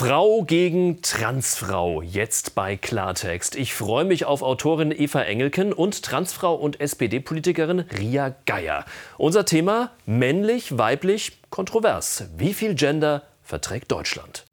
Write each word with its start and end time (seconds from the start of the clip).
Frau 0.00 0.44
gegen 0.44 1.02
Transfrau, 1.02 2.02
jetzt 2.02 2.54
bei 2.54 2.76
Klartext. 2.76 3.56
Ich 3.56 3.74
freue 3.74 4.04
mich 4.04 4.26
auf 4.26 4.42
Autorin 4.42 4.92
Eva 4.92 5.22
Engelken 5.22 5.72
und 5.72 6.04
Transfrau 6.04 6.54
und 6.54 6.80
SPD-Politikerin 6.80 7.80
Ria 7.98 8.32
Geier. 8.46 8.84
Unser 9.16 9.44
Thema 9.44 9.90
männlich, 10.06 10.78
weiblich, 10.78 11.40
kontrovers. 11.50 12.28
Wie 12.36 12.54
viel 12.54 12.76
Gender 12.76 13.24
verträgt 13.42 13.90
Deutschland? 13.90 14.46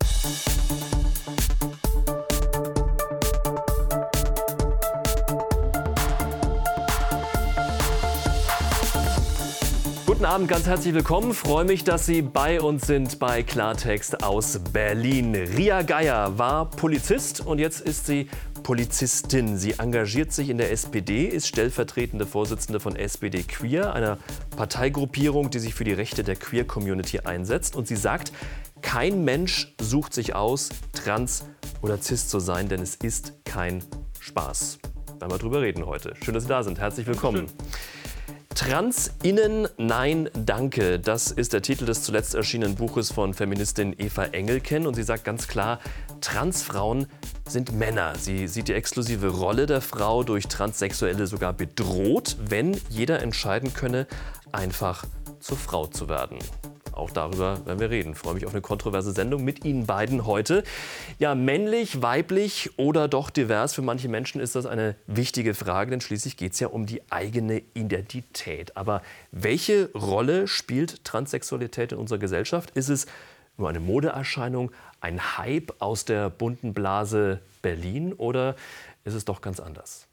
Guten 10.25 10.33
Abend, 10.33 10.47
ganz 10.47 10.65
herzlich 10.65 10.95
willkommen. 10.95 11.35
Freue 11.35 11.65
mich, 11.65 11.83
dass 11.83 12.07
Sie 12.07 12.23
bei 12.23 12.59
uns 12.59 12.87
sind 12.87 13.19
bei 13.19 13.43
Klartext 13.43 14.23
aus 14.23 14.59
Berlin. 14.73 15.35
Ria 15.35 15.83
Geier 15.83 16.39
war 16.39 16.67
Polizist 16.71 17.45
und 17.45 17.59
jetzt 17.59 17.79
ist 17.81 18.07
sie 18.07 18.27
Polizistin. 18.63 19.55
Sie 19.59 19.73
engagiert 19.73 20.31
sich 20.31 20.49
in 20.49 20.57
der 20.57 20.71
SPD, 20.71 21.25
ist 21.27 21.45
stellvertretende 21.45 22.25
Vorsitzende 22.25 22.79
von 22.79 22.95
SPD 22.95 23.43
Queer, 23.43 23.93
einer 23.93 24.17
Parteigruppierung, 24.57 25.51
die 25.51 25.59
sich 25.59 25.75
für 25.75 25.83
die 25.83 25.93
Rechte 25.93 26.23
der 26.23 26.37
Queer-Community 26.37 27.19
einsetzt. 27.19 27.75
Und 27.75 27.87
sie 27.87 27.95
sagt, 27.95 28.31
kein 28.81 29.25
Mensch 29.25 29.75
sucht 29.79 30.15
sich 30.15 30.33
aus, 30.33 30.69
trans 30.93 31.45
oder 31.83 32.01
cis 32.01 32.27
zu 32.27 32.39
sein, 32.39 32.67
denn 32.67 32.81
es 32.81 32.95
ist 32.95 33.45
kein 33.45 33.83
Spaß. 34.19 34.79
Da 35.19 35.29
wir 35.29 35.37
drüber 35.37 35.61
reden 35.61 35.85
heute. 35.85 36.15
Schön, 36.23 36.33
dass 36.33 36.43
Sie 36.43 36.49
da 36.49 36.63
sind. 36.63 36.79
Herzlich 36.79 37.05
willkommen. 37.05 37.45
Transinnen, 38.55 39.67
nein, 39.77 40.29
danke. 40.33 40.97
Das 40.97 41.29
ist 41.29 41.51
der 41.51 41.61
Titel 41.61 41.85
des 41.85 42.03
zuletzt 42.03 42.35
erschienenen 42.35 42.75
Buches 42.75 43.11
von 43.11 43.33
Feministin 43.33 43.93
Eva 43.97 44.23
Engelken. 44.23 44.87
Und 44.87 44.93
sie 44.95 45.03
sagt 45.03 45.25
ganz 45.25 45.49
klar, 45.49 45.79
Transfrauen 46.21 47.07
sind 47.47 47.73
Männer. 47.73 48.15
Sie 48.17 48.47
sieht 48.47 48.69
die 48.69 48.73
exklusive 48.73 49.27
Rolle 49.27 49.65
der 49.65 49.81
Frau 49.81 50.23
durch 50.23 50.47
Transsexuelle 50.47 51.27
sogar 51.27 51.51
bedroht, 51.51 52.37
wenn 52.47 52.79
jeder 52.89 53.21
entscheiden 53.21 53.73
könne, 53.73 54.07
einfach 54.53 55.03
zur 55.41 55.57
Frau 55.57 55.87
zu 55.87 56.07
werden. 56.07 56.39
Auch 56.95 57.11
darüber 57.11 57.65
werden 57.65 57.79
wir 57.79 57.89
reden. 57.89 58.13
Ich 58.13 58.17
freue 58.17 58.35
mich 58.35 58.45
auf 58.45 58.53
eine 58.53 58.61
kontroverse 58.61 59.11
Sendung 59.11 59.43
mit 59.43 59.65
Ihnen 59.65 59.85
beiden 59.85 60.25
heute. 60.25 60.63
Ja, 61.19 61.35
männlich, 61.35 62.01
weiblich 62.01 62.71
oder 62.77 63.07
doch 63.07 63.29
divers? 63.29 63.73
Für 63.73 63.81
manche 63.81 64.07
Menschen 64.07 64.39
ist 64.39 64.55
das 64.55 64.65
eine 64.65 64.95
wichtige 65.05 65.53
Frage, 65.53 65.91
denn 65.91 66.01
schließlich 66.01 66.37
geht 66.37 66.53
es 66.53 66.59
ja 66.59 66.67
um 66.67 66.85
die 66.85 67.01
eigene 67.11 67.61
Identität. 67.73 68.77
Aber 68.77 69.01
welche 69.31 69.91
Rolle 69.93 70.47
spielt 70.47 71.03
Transsexualität 71.03 71.91
in 71.91 71.97
unserer 71.97 72.19
Gesellschaft? 72.19 72.71
Ist 72.71 72.89
es 72.89 73.07
nur 73.57 73.69
eine 73.69 73.79
Modeerscheinung, 73.79 74.71
ein 75.01 75.37
Hype 75.37 75.73
aus 75.79 76.05
der 76.05 76.29
bunten 76.29 76.73
Blase 76.73 77.41
Berlin 77.61 78.13
oder 78.13 78.55
ist 79.03 79.13
es 79.13 79.25
doch 79.25 79.41
ganz 79.41 79.59
anders? 79.59 80.07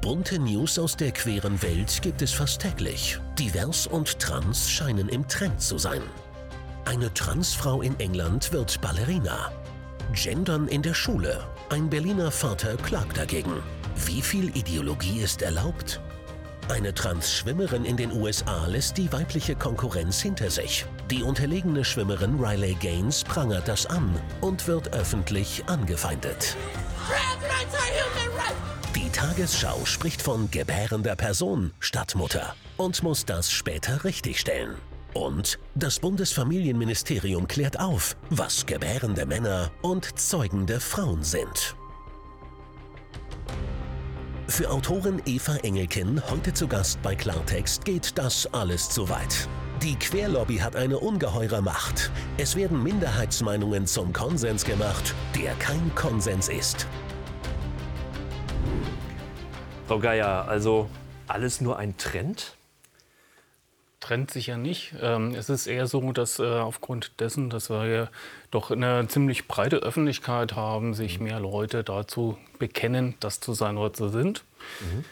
Bunte 0.00 0.38
News 0.38 0.78
aus 0.78 0.96
der 0.96 1.10
queeren 1.10 1.60
Welt 1.62 2.00
gibt 2.02 2.22
es 2.22 2.32
fast 2.32 2.60
täglich. 2.60 3.18
Divers 3.38 3.86
und 3.86 4.18
trans 4.18 4.70
scheinen 4.70 5.08
im 5.08 5.26
Trend 5.26 5.60
zu 5.60 5.78
sein. 5.78 6.02
Eine 6.84 7.12
Transfrau 7.12 7.82
in 7.82 7.98
England 7.98 8.52
wird 8.52 8.80
Ballerina. 8.80 9.50
Gendern 10.12 10.68
in 10.68 10.82
der 10.82 10.94
Schule. 10.94 11.44
Ein 11.70 11.90
Berliner 11.90 12.30
Vater 12.30 12.76
klagt 12.76 13.18
dagegen. 13.18 13.52
Wie 14.04 14.22
viel 14.22 14.56
Ideologie 14.56 15.20
ist 15.20 15.42
erlaubt? 15.42 16.00
Eine 16.68 16.94
Trans-Schwimmerin 16.94 17.84
in 17.84 17.96
den 17.96 18.12
USA 18.12 18.66
lässt 18.66 18.98
die 18.98 19.12
weibliche 19.12 19.56
Konkurrenz 19.56 20.20
hinter 20.20 20.50
sich. 20.50 20.84
Die 21.10 21.22
unterlegene 21.22 21.84
Schwimmerin 21.84 22.38
Riley 22.38 22.74
Gaines 22.74 23.24
prangert 23.24 23.66
das 23.66 23.86
an 23.86 24.14
und 24.40 24.66
wird 24.68 24.92
öffentlich 24.92 25.64
angefeindet. 25.66 26.56
Die 27.08 28.75
Tagesschau 29.16 29.86
spricht 29.86 30.20
von 30.20 30.50
gebärender 30.50 31.16
Person 31.16 31.72
statt 31.80 32.14
Mutter 32.16 32.54
und 32.76 33.02
muss 33.02 33.24
das 33.24 33.50
später 33.50 34.04
richtigstellen. 34.04 34.74
Und 35.14 35.58
das 35.74 36.00
Bundesfamilienministerium 36.00 37.48
klärt 37.48 37.80
auf, 37.80 38.14
was 38.28 38.66
gebärende 38.66 39.24
Männer 39.24 39.70
und 39.80 40.18
zeugende 40.18 40.80
Frauen 40.80 41.24
sind. 41.24 41.76
Für 44.48 44.70
Autorin 44.70 45.22
Eva 45.24 45.56
Engelken, 45.62 46.22
heute 46.28 46.52
zu 46.52 46.68
Gast 46.68 47.00
bei 47.00 47.14
Klartext, 47.14 47.86
geht 47.86 48.18
das 48.18 48.46
alles 48.52 48.90
zu 48.90 49.08
weit. 49.08 49.48
Die 49.82 49.96
Querlobby 49.96 50.58
hat 50.58 50.76
eine 50.76 50.98
ungeheure 50.98 51.62
Macht. 51.62 52.10
Es 52.36 52.54
werden 52.54 52.82
Minderheitsmeinungen 52.82 53.86
zum 53.86 54.12
Konsens 54.12 54.62
gemacht, 54.62 55.14
der 55.34 55.54
kein 55.54 55.90
Konsens 55.94 56.48
ist. 56.50 56.86
Frau 59.86 60.00
Geier, 60.00 60.48
also 60.48 60.90
alles 61.28 61.60
nur 61.60 61.78
ein 61.78 61.96
Trend? 61.96 62.56
Trend 64.00 64.32
sicher 64.32 64.56
nicht. 64.56 64.94
Ähm, 65.00 65.32
es 65.36 65.48
ist 65.48 65.68
eher 65.68 65.86
so, 65.86 66.10
dass 66.10 66.40
äh, 66.40 66.42
aufgrund 66.42 67.20
dessen, 67.20 67.50
dass 67.50 67.70
wir 67.70 67.86
ja 67.86 68.08
doch 68.50 68.72
eine 68.72 69.06
ziemlich 69.06 69.46
breite 69.46 69.76
Öffentlichkeit 69.76 70.56
haben, 70.56 70.92
sich 70.94 71.20
mhm. 71.20 71.26
mehr 71.26 71.38
Leute 71.38 71.84
dazu 71.84 72.36
bekennen, 72.58 73.14
das 73.20 73.38
zu 73.38 73.54
sein, 73.54 73.78
was 73.78 73.96
sie 73.96 74.08
sind. 74.08 74.42
Mhm. 74.80 75.04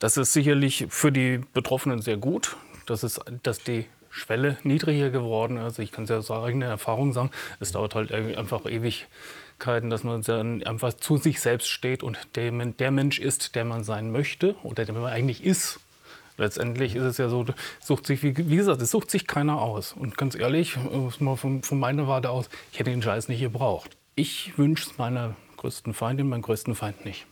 Das 0.00 0.16
ist 0.16 0.32
sicherlich 0.32 0.86
für 0.88 1.12
die 1.12 1.38
Betroffenen 1.52 2.02
sehr 2.02 2.16
gut. 2.16 2.56
Das 2.86 3.04
ist, 3.04 3.20
dass 3.44 3.60
die 3.60 3.86
Schwelle 4.10 4.58
niedriger 4.64 5.10
geworden 5.10 5.58
ist. 5.58 5.78
Ich 5.78 5.92
kann 5.92 6.04
es 6.04 6.10
ja 6.10 6.18
aus 6.18 6.30
eigener 6.32 6.66
Erfahrung 6.66 7.12
sagen, 7.12 7.30
es 7.60 7.70
dauert 7.70 7.94
halt 7.94 8.10
einfach 8.12 8.66
ewig 8.66 9.06
Möglichkeiten, 9.62 9.90
dass 9.90 10.04
man 10.04 10.22
dann 10.22 10.62
einfach 10.64 10.92
zu 10.94 11.16
sich 11.16 11.40
selbst 11.40 11.68
steht 11.68 12.02
und 12.02 12.18
der, 12.34 12.90
Mensch 12.90 13.18
ist, 13.18 13.54
der 13.54 13.64
man 13.64 13.84
sein 13.84 14.10
möchte 14.10 14.56
oder 14.62 14.84
der 14.84 14.94
man 14.94 15.04
eigentlich 15.04 15.44
ist. 15.44 15.80
Letztendlich 16.38 16.96
ist 16.96 17.04
es 17.04 17.18
ja 17.18 17.28
so, 17.28 17.44
sucht 17.80 18.06
sich, 18.06 18.22
wie, 18.22 18.36
wie 18.36 18.56
gesagt, 18.56 18.80
es 18.82 18.90
sucht 18.90 19.10
sich 19.10 19.26
keiner 19.26 19.60
aus. 19.60 19.92
Und 19.92 20.16
ganz 20.16 20.34
ehrlich, 20.34 20.76
mal 21.20 21.36
von, 21.36 21.62
von 21.62 21.78
meiner 21.78 22.08
Warte 22.08 22.30
aus, 22.30 22.48
ich 22.72 22.78
hätte 22.78 22.90
den 22.90 23.02
Scheiß 23.02 23.28
nicht 23.28 23.40
gebraucht. 23.40 23.96
Ich 24.14 24.56
wünsche 24.58 24.90
es 24.90 24.98
meiner 24.98 25.36
größten 25.58 25.94
Feindin, 25.94 26.28
meinem 26.28 26.42
größten 26.42 26.74
Feind 26.74 27.04
nicht. 27.04 27.26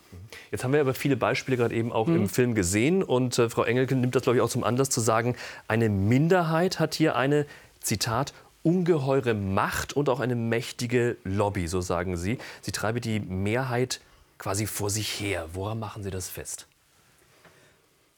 Jetzt 0.51 0.65
haben 0.65 0.73
wir 0.73 0.81
aber 0.81 0.95
viele 0.95 1.17
Beispiele 1.17 1.57
gerade 1.57 1.75
eben 1.75 1.93
auch 1.93 2.07
mhm. 2.07 2.17
im 2.17 2.29
Film 2.29 2.55
gesehen. 2.55 3.03
Und 3.03 3.39
äh, 3.39 3.49
Frau 3.49 3.65
Engelke 3.65 3.97
nimmt 3.97 4.15
das, 4.15 4.23
glaube 4.23 4.37
ich, 4.37 4.43
auch 4.43 4.51
zum 4.51 4.65
Anlass 4.65 4.91
zu 4.91 5.01
sagen, 5.01 5.35
eine 5.67 5.89
Minderheit 5.89 6.79
hat 6.79 6.95
hier 6.95 7.17
eine, 7.17 7.47
Zitat, 7.81 8.35
ungeheure 8.63 9.35
Macht 9.35 9.95
und 9.95 10.09
auch 10.09 10.21
eine 10.21 10.35
mächtige 10.35 11.17
Lobby, 11.25 11.67
so 11.67 11.81
sagen 11.81 12.17
Sie. 12.17 12.39
Sie 12.63 12.73
treibe 12.73 13.01
die 13.01 13.21
Mehrheit 13.21 14.01
quasi 14.39 14.67
vor 14.67 14.91
sich 14.91 15.21
her. 15.21 15.49
Woran 15.53 15.79
machen 15.79 16.03
Sie 16.03 16.11
das 16.11 16.29
fest? 16.29 16.67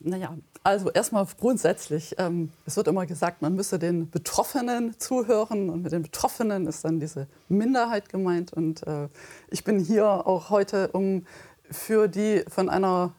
Naja, 0.05 0.37
also 0.65 0.91
erstmal 0.91 1.27
grundsätzlich. 1.39 2.17
Ähm, 2.19 2.51
es 2.67 2.77
wird 2.77 2.89
immer 2.89 3.07
gesagt, 3.07 3.41
man 3.41 3.55
müsse 3.55 3.79
den 3.79 4.11
Betroffenen 4.11 4.99
zuhören 4.99 5.71
und 5.71 5.83
mit 5.83 5.93
den 5.93 6.03
Betroffenen 6.03 6.67
ist 6.67 6.85
dann 6.85 6.99
diese 6.99 7.29
Minderheit 7.49 8.09
gemeint. 8.09 8.53
Und 8.53 8.85
äh, 8.87 9.09
ich 9.51 9.63
bin 9.63 9.79
hier 9.79 10.07
auch 10.07 10.51
heute, 10.51 10.89
um 10.89 11.25
für 11.71 12.09
die 12.09 12.45
von 12.49 12.69
einer 12.69 13.13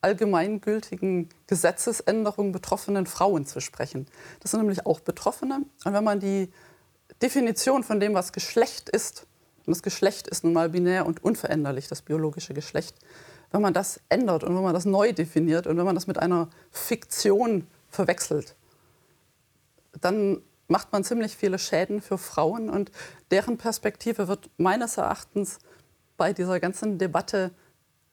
allgemeingültigen 0.00 1.28
Gesetzesänderung 1.48 2.52
betroffenen 2.52 3.06
Frauen 3.06 3.46
zu 3.46 3.60
sprechen. 3.60 4.06
Das 4.40 4.52
sind 4.52 4.60
nämlich 4.60 4.86
auch 4.86 5.00
Betroffene. 5.00 5.62
Und 5.84 5.92
wenn 5.92 6.04
man 6.04 6.20
die 6.20 6.52
Definition 7.22 7.82
von 7.82 8.00
dem, 8.00 8.14
was 8.14 8.32
Geschlecht 8.32 8.88
ist, 8.88 9.26
und 9.66 9.72
das 9.72 9.82
Geschlecht 9.82 10.28
ist 10.28 10.44
nun 10.44 10.52
mal 10.52 10.70
binär 10.70 11.04
und 11.04 11.22
unveränderlich, 11.22 11.88
das 11.88 12.02
biologische 12.02 12.54
Geschlecht, 12.54 12.96
wenn 13.50 13.62
man 13.62 13.74
das 13.74 14.00
ändert 14.08 14.44
und 14.44 14.54
wenn 14.54 14.62
man 14.62 14.74
das 14.74 14.84
neu 14.84 15.12
definiert 15.12 15.66
und 15.66 15.76
wenn 15.76 15.84
man 15.84 15.94
das 15.94 16.06
mit 16.06 16.18
einer 16.18 16.48
Fiktion 16.70 17.66
verwechselt, 17.88 18.54
dann 20.00 20.42
macht 20.68 20.92
man 20.92 21.02
ziemlich 21.02 21.36
viele 21.36 21.58
Schäden 21.58 22.00
für 22.00 22.18
Frauen 22.18 22.68
und 22.68 22.92
deren 23.30 23.56
Perspektive 23.56 24.28
wird 24.28 24.50
meines 24.58 24.98
Erachtens 24.98 25.58
bei 26.16 26.32
dieser 26.32 26.60
ganzen 26.60 26.98
Debatte 26.98 27.50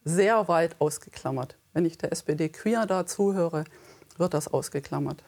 sehr 0.05 0.47
weit 0.47 0.79
ausgeklammert. 0.79 1.57
Wenn 1.73 1.85
ich 1.85 1.97
der 1.97 2.11
SPD 2.11 2.49
queer 2.49 2.85
da 2.85 3.05
zuhöre, 3.05 3.65
wird 4.17 4.33
das 4.33 4.47
ausgeklammert. 4.47 5.23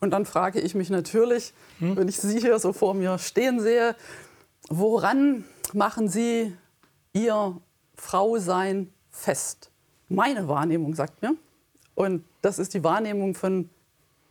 Und 0.00 0.10
dann 0.10 0.26
frage 0.26 0.60
ich 0.60 0.74
mich 0.74 0.90
natürlich, 0.90 1.52
hm? 1.78 1.96
wenn 1.96 2.08
ich 2.08 2.18
Sie 2.18 2.40
hier 2.40 2.58
so 2.58 2.72
vor 2.72 2.94
mir 2.94 3.18
stehen 3.18 3.60
sehe, 3.60 3.96
woran 4.68 5.44
machen 5.72 6.08
Sie 6.08 6.54
Ihr 7.12 7.60
Frausein 7.96 8.92
fest? 9.10 9.70
Meine 10.08 10.48
Wahrnehmung 10.48 10.94
sagt 10.94 11.22
mir, 11.22 11.36
und 11.94 12.24
das 12.42 12.58
ist 12.58 12.74
die 12.74 12.84
Wahrnehmung 12.84 13.34
von 13.34 13.70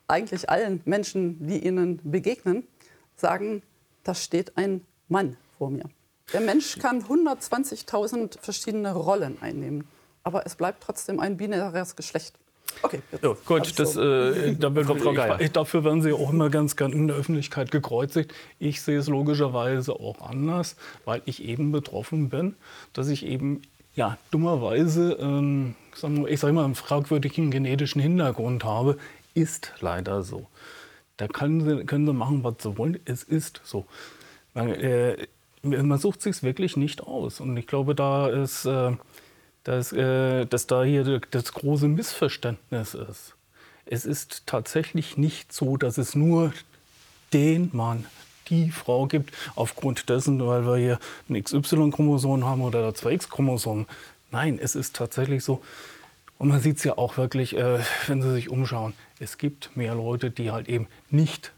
eigentlich 0.07 0.49
allen 0.49 0.81
Menschen, 0.85 1.47
die 1.47 1.65
Ihnen 1.65 1.99
begegnen, 2.03 2.67
sagen, 3.15 3.63
da 4.03 4.13
steht 4.13 4.57
ein 4.57 4.85
Mann 5.07 5.37
vor 5.57 5.69
mir. 5.69 5.85
Der 6.31 6.41
Mensch 6.41 6.77
kann 6.79 7.03
120.000 7.03 8.39
verschiedene 8.39 8.93
Rollen 8.93 9.41
einnehmen, 9.41 9.87
aber 10.23 10.45
es 10.45 10.55
bleibt 10.55 10.83
trotzdem 10.83 11.19
ein 11.19 11.37
binäres 11.37 11.95
Geschlecht. 11.95 12.37
Okay. 12.81 13.01
Ja, 13.21 13.35
gut, 13.45 13.79
das, 13.79 13.95
äh, 13.95 14.55
dafür, 14.55 14.83
Frau 14.83 15.37
ich, 15.39 15.51
dafür 15.51 15.83
werden 15.83 16.01
Sie 16.01 16.11
auch 16.11 16.31
immer 16.31 16.49
ganz 16.49 16.75
gern 16.75 16.91
in 16.91 17.07
der 17.07 17.15
Öffentlichkeit 17.17 17.71
gekreuzigt. 17.71 18.33
Ich 18.59 18.81
sehe 18.81 18.97
es 18.97 19.07
logischerweise 19.07 19.93
auch 19.93 20.21
anders, 20.21 20.75
weil 21.05 21.21
ich 21.25 21.43
eben 21.43 21.71
betroffen 21.71 22.29
bin, 22.29 22.55
dass 22.93 23.07
ich 23.07 23.25
eben 23.25 23.61
ja, 23.95 24.17
dummerweise, 24.31 25.17
ähm, 25.19 25.75
ich 26.27 26.39
sage 26.39 26.53
mal, 26.53 26.65
einen 26.65 26.75
fragwürdigen 26.75 27.51
genetischen 27.51 28.01
Hintergrund 28.01 28.63
habe, 28.63 28.97
ist 29.33 29.73
leider 29.81 30.23
so. 30.23 30.47
Da 31.17 31.27
können 31.27 31.61
sie, 31.61 31.85
können 31.85 32.05
sie 32.05 32.13
machen, 32.13 32.43
was 32.43 32.55
sie 32.59 32.77
wollen. 32.77 32.99
Es 33.05 33.23
ist 33.23 33.61
so. 33.63 33.85
Man, 34.53 34.69
äh, 34.69 35.27
man 35.61 35.97
sucht 35.97 36.21
sich 36.21 36.41
wirklich 36.43 36.75
nicht 36.75 37.01
aus. 37.01 37.39
Und 37.39 37.55
ich 37.55 37.67
glaube, 37.67 37.93
da 37.95 38.27
ist, 38.27 38.65
äh, 38.65 38.91
dass, 39.63 39.91
äh, 39.93 40.45
dass 40.45 40.67
da 40.67 40.83
hier 40.83 41.21
das 41.31 41.53
große 41.53 41.87
Missverständnis 41.87 42.93
ist. 42.93 43.35
Es 43.85 44.05
ist 44.05 44.43
tatsächlich 44.45 45.17
nicht 45.17 45.51
so, 45.51 45.77
dass 45.77 45.97
es 45.97 46.15
nur 46.15 46.53
den 47.33 47.69
Mann, 47.73 48.05
die 48.49 48.71
Frau 48.71 49.07
gibt, 49.07 49.33
aufgrund 49.55 50.09
dessen, 50.09 50.45
weil 50.45 50.65
wir 50.65 50.77
hier 50.77 50.99
ein 51.29 51.41
XY-Chromosom 51.41 52.45
haben 52.45 52.61
oder 52.61 52.93
zwei 52.93 53.13
X-Chromosom. 53.13 53.87
Nein, 54.31 54.59
es 54.61 54.75
ist 54.75 54.95
tatsächlich 54.95 55.43
so. 55.43 55.61
Und 56.37 56.49
man 56.49 56.59
sieht 56.59 56.77
es 56.77 56.83
ja 56.83 56.97
auch 56.97 57.17
wirklich, 57.17 57.55
äh, 57.55 57.79
wenn 58.07 58.21
Sie 58.21 58.33
sich 58.33 58.49
umschauen. 58.49 58.93
Es 59.19 59.37
gibt 59.37 59.75
mehr 59.77 59.95
Leute, 59.95 60.29
die 60.29 60.51
halt 60.51 60.67
eben 60.67 60.87
nicht 61.09 61.53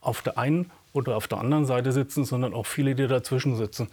auf 0.00 0.22
der 0.22 0.38
einen 0.38 0.70
oder 0.92 1.16
auf 1.16 1.28
der 1.28 1.38
anderen 1.38 1.66
Seite 1.66 1.92
sitzen, 1.92 2.24
sondern 2.24 2.54
auch 2.54 2.66
viele, 2.66 2.94
die 2.94 3.06
dazwischen 3.06 3.56
sitzen. 3.56 3.88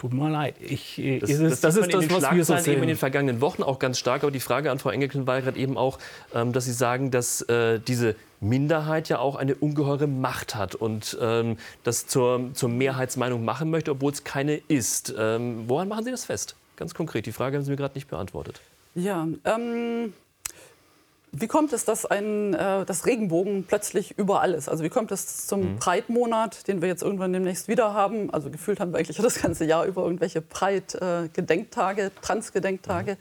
Tut 0.00 0.14
mir 0.14 0.30
leid. 0.30 0.54
Ich, 0.60 0.98
äh, 0.98 1.18
das, 1.18 1.28
ist, 1.28 1.40
das, 1.40 1.60
das 1.60 1.76
ist 1.76 1.92
das, 1.92 2.10
was 2.10 2.34
wir 2.34 2.42
so 2.46 2.56
sehen. 2.56 2.72
eben 2.72 2.82
in 2.84 2.88
den 2.88 2.96
vergangenen 2.96 3.42
Wochen 3.42 3.62
auch 3.62 3.78
ganz 3.78 3.98
stark. 3.98 4.22
Aber 4.22 4.30
die 4.30 4.40
Frage 4.40 4.70
an 4.70 4.78
Frau 4.78 4.88
Engelken 4.88 5.26
war 5.26 5.42
gerade 5.42 5.58
eben 5.58 5.76
auch, 5.76 5.98
ähm, 6.34 6.54
dass 6.54 6.64
Sie 6.64 6.72
sagen, 6.72 7.10
dass 7.10 7.42
äh, 7.42 7.80
diese 7.80 8.16
Minderheit 8.40 9.10
ja 9.10 9.18
auch 9.18 9.36
eine 9.36 9.54
ungeheure 9.54 10.06
Macht 10.06 10.54
hat 10.54 10.74
und 10.74 11.18
ähm, 11.20 11.58
das 11.84 12.06
zur, 12.06 12.48
zur 12.54 12.70
Mehrheitsmeinung 12.70 13.44
machen 13.44 13.68
möchte, 13.68 13.90
obwohl 13.90 14.10
es 14.10 14.24
keine 14.24 14.56
ist. 14.68 15.14
Ähm, 15.18 15.64
woran 15.66 15.88
machen 15.88 16.06
Sie 16.06 16.10
das 16.10 16.24
fest? 16.24 16.56
Ganz 16.76 16.94
konkret. 16.94 17.26
Die 17.26 17.32
Frage 17.32 17.58
haben 17.58 17.64
Sie 17.64 17.70
mir 17.70 17.76
gerade 17.76 17.94
nicht 17.94 18.08
beantwortet. 18.08 18.62
Ja, 18.94 19.28
ähm, 19.44 20.14
wie 21.32 21.46
kommt 21.46 21.72
es, 21.72 21.84
dass 21.84 22.06
ein, 22.06 22.54
äh, 22.54 22.84
das 22.84 23.06
Regenbogen 23.06 23.64
plötzlich 23.64 24.18
überall 24.18 24.52
ist? 24.52 24.68
Also 24.68 24.82
wie 24.82 24.88
kommt 24.88 25.12
es 25.12 25.46
zum 25.46 25.72
mhm. 25.72 25.76
Pride-Monat, 25.76 26.66
den 26.66 26.82
wir 26.82 26.88
jetzt 26.88 27.02
irgendwann 27.02 27.32
demnächst 27.32 27.68
wieder 27.68 27.94
haben? 27.94 28.30
Also 28.30 28.50
gefühlt 28.50 28.80
haben 28.80 28.92
wir 28.92 28.98
eigentlich 28.98 29.16
das 29.16 29.40
ganze 29.40 29.64
Jahr 29.64 29.84
über 29.84 30.02
irgendwelche 30.02 30.40
Pride-Gedenktage, 30.40 32.10
Trans-Gedenktage. 32.20 33.12
Mhm. 33.12 33.16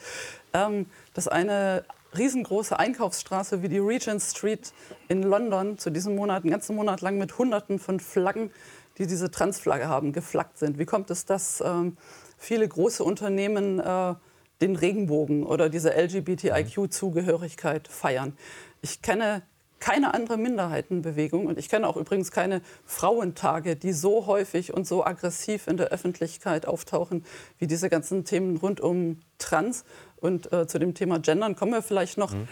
Ähm, 0.53 0.85
dass 1.13 1.27
eine 1.27 1.83
riesengroße 2.17 2.77
Einkaufsstraße 2.79 3.61
wie 3.61 3.69
die 3.69 3.77
Regent 3.77 4.21
Street 4.21 4.73
in 5.07 5.21
London 5.21 5.77
zu 5.77 5.91
diesem 5.91 6.15
Monat, 6.15 6.44
einen 6.44 6.51
ganzen 6.51 6.75
Monat 6.75 7.01
lang 7.01 7.19
mit 7.19 7.38
Hunderten 7.38 7.77
von 7.77 8.00
Flaggen, 8.00 8.51
die 8.97 9.06
diese 9.06 9.29
Transflagge 9.29 9.88
haben, 9.88 10.11
geflaggt 10.13 10.57
sind. 10.57 10.79
Wie 10.79 10.85
kommt 10.85 11.11
es, 11.11 11.25
dass 11.25 11.61
ähm, 11.61 11.97
viele 12.39 12.67
große 12.67 13.03
Unternehmen 13.03 13.79
äh, 13.79 14.15
den 14.61 14.75
Regenbogen 14.75 15.45
oder 15.45 15.69
diese 15.69 15.91
LGBTIQ-Zugehörigkeit 15.91 17.88
feiern. 17.88 18.38
Ich 18.81 19.01
kenne 19.01 19.41
keine 19.79 20.13
andere 20.13 20.38
Minderheitenbewegung 20.38 21.45
und 21.47 21.57
ich 21.57 21.69
kenne 21.69 21.88
auch 21.88 21.97
übrigens 21.97 22.31
keine 22.31 22.61
Frauentage, 22.85 23.75
die 23.75 23.94
so 23.94 24.25
häufig 24.27 24.73
und 24.73 24.85
so 24.85 25.06
aggressiv 25.06 25.67
in 25.67 25.77
der 25.77 25.88
Öffentlichkeit 25.88 26.65
auftauchen 26.65 27.25
wie 27.57 27.67
diese 27.67 27.89
ganzen 27.89 28.25
Themen 28.25 28.57
rund 28.57 28.81
um 28.81 29.19
Trans. 29.38 29.85
Und 30.17 30.51
äh, 30.51 30.67
zu 30.67 30.79
dem 30.79 30.94
Thema 30.94 31.19
Gendern 31.19 31.56
kommen 31.56 31.71
wir 31.71 31.81
vielleicht 31.81 32.17
noch. 32.17 32.33
Mhm. 32.33 32.47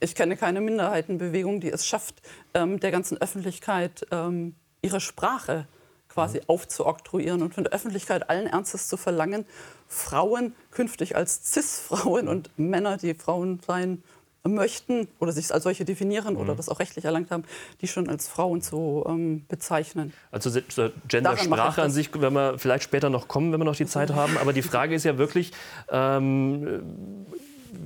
Ich 0.00 0.14
kenne 0.14 0.36
keine 0.36 0.62
Minderheitenbewegung, 0.62 1.60
die 1.60 1.70
es 1.70 1.86
schafft, 1.86 2.22
ähm, 2.54 2.80
der 2.80 2.90
ganzen 2.90 3.20
Öffentlichkeit 3.20 4.06
ähm, 4.10 4.54
ihre 4.80 5.00
Sprache 5.00 5.66
quasi 6.12 6.38
mhm. 6.38 6.44
aufzuoktroyieren 6.48 7.42
und 7.42 7.54
von 7.54 7.64
der 7.64 7.72
Öffentlichkeit 7.72 8.28
allen 8.28 8.46
Ernstes 8.46 8.88
zu 8.88 8.96
verlangen, 8.96 9.46
Frauen 9.88 10.54
künftig 10.70 11.16
als 11.16 11.52
Cis-Frauen 11.52 12.28
und 12.28 12.50
Männer, 12.58 12.96
die 12.96 13.14
Frauen 13.14 13.60
sein 13.66 14.02
möchten 14.42 15.08
oder 15.18 15.32
sich 15.32 15.52
als 15.52 15.64
solche 15.64 15.84
definieren 15.84 16.34
mhm. 16.34 16.40
oder 16.40 16.54
das 16.54 16.68
auch 16.68 16.80
rechtlich 16.80 17.04
erlangt 17.04 17.30
haben, 17.30 17.44
die 17.80 17.88
schon 17.88 18.08
als 18.08 18.26
Frauen 18.26 18.62
zu 18.62 19.04
ähm, 19.06 19.44
bezeichnen. 19.48 20.12
Also 20.30 20.50
zur 20.60 20.92
Gendersprache 21.08 21.82
an 21.82 21.90
sich 21.90 22.12
werden 22.18 22.34
wir 22.34 22.58
vielleicht 22.58 22.84
später 22.84 23.10
noch 23.10 23.28
kommen, 23.28 23.52
wenn 23.52 23.60
wir 23.60 23.64
noch 23.64 23.76
die 23.76 23.86
Zeit 23.86 24.12
haben. 24.12 24.38
Aber 24.38 24.52
die 24.52 24.62
Frage 24.62 24.94
ist 24.94 25.04
ja 25.04 25.18
wirklich, 25.18 25.52
ähm, 25.90 26.82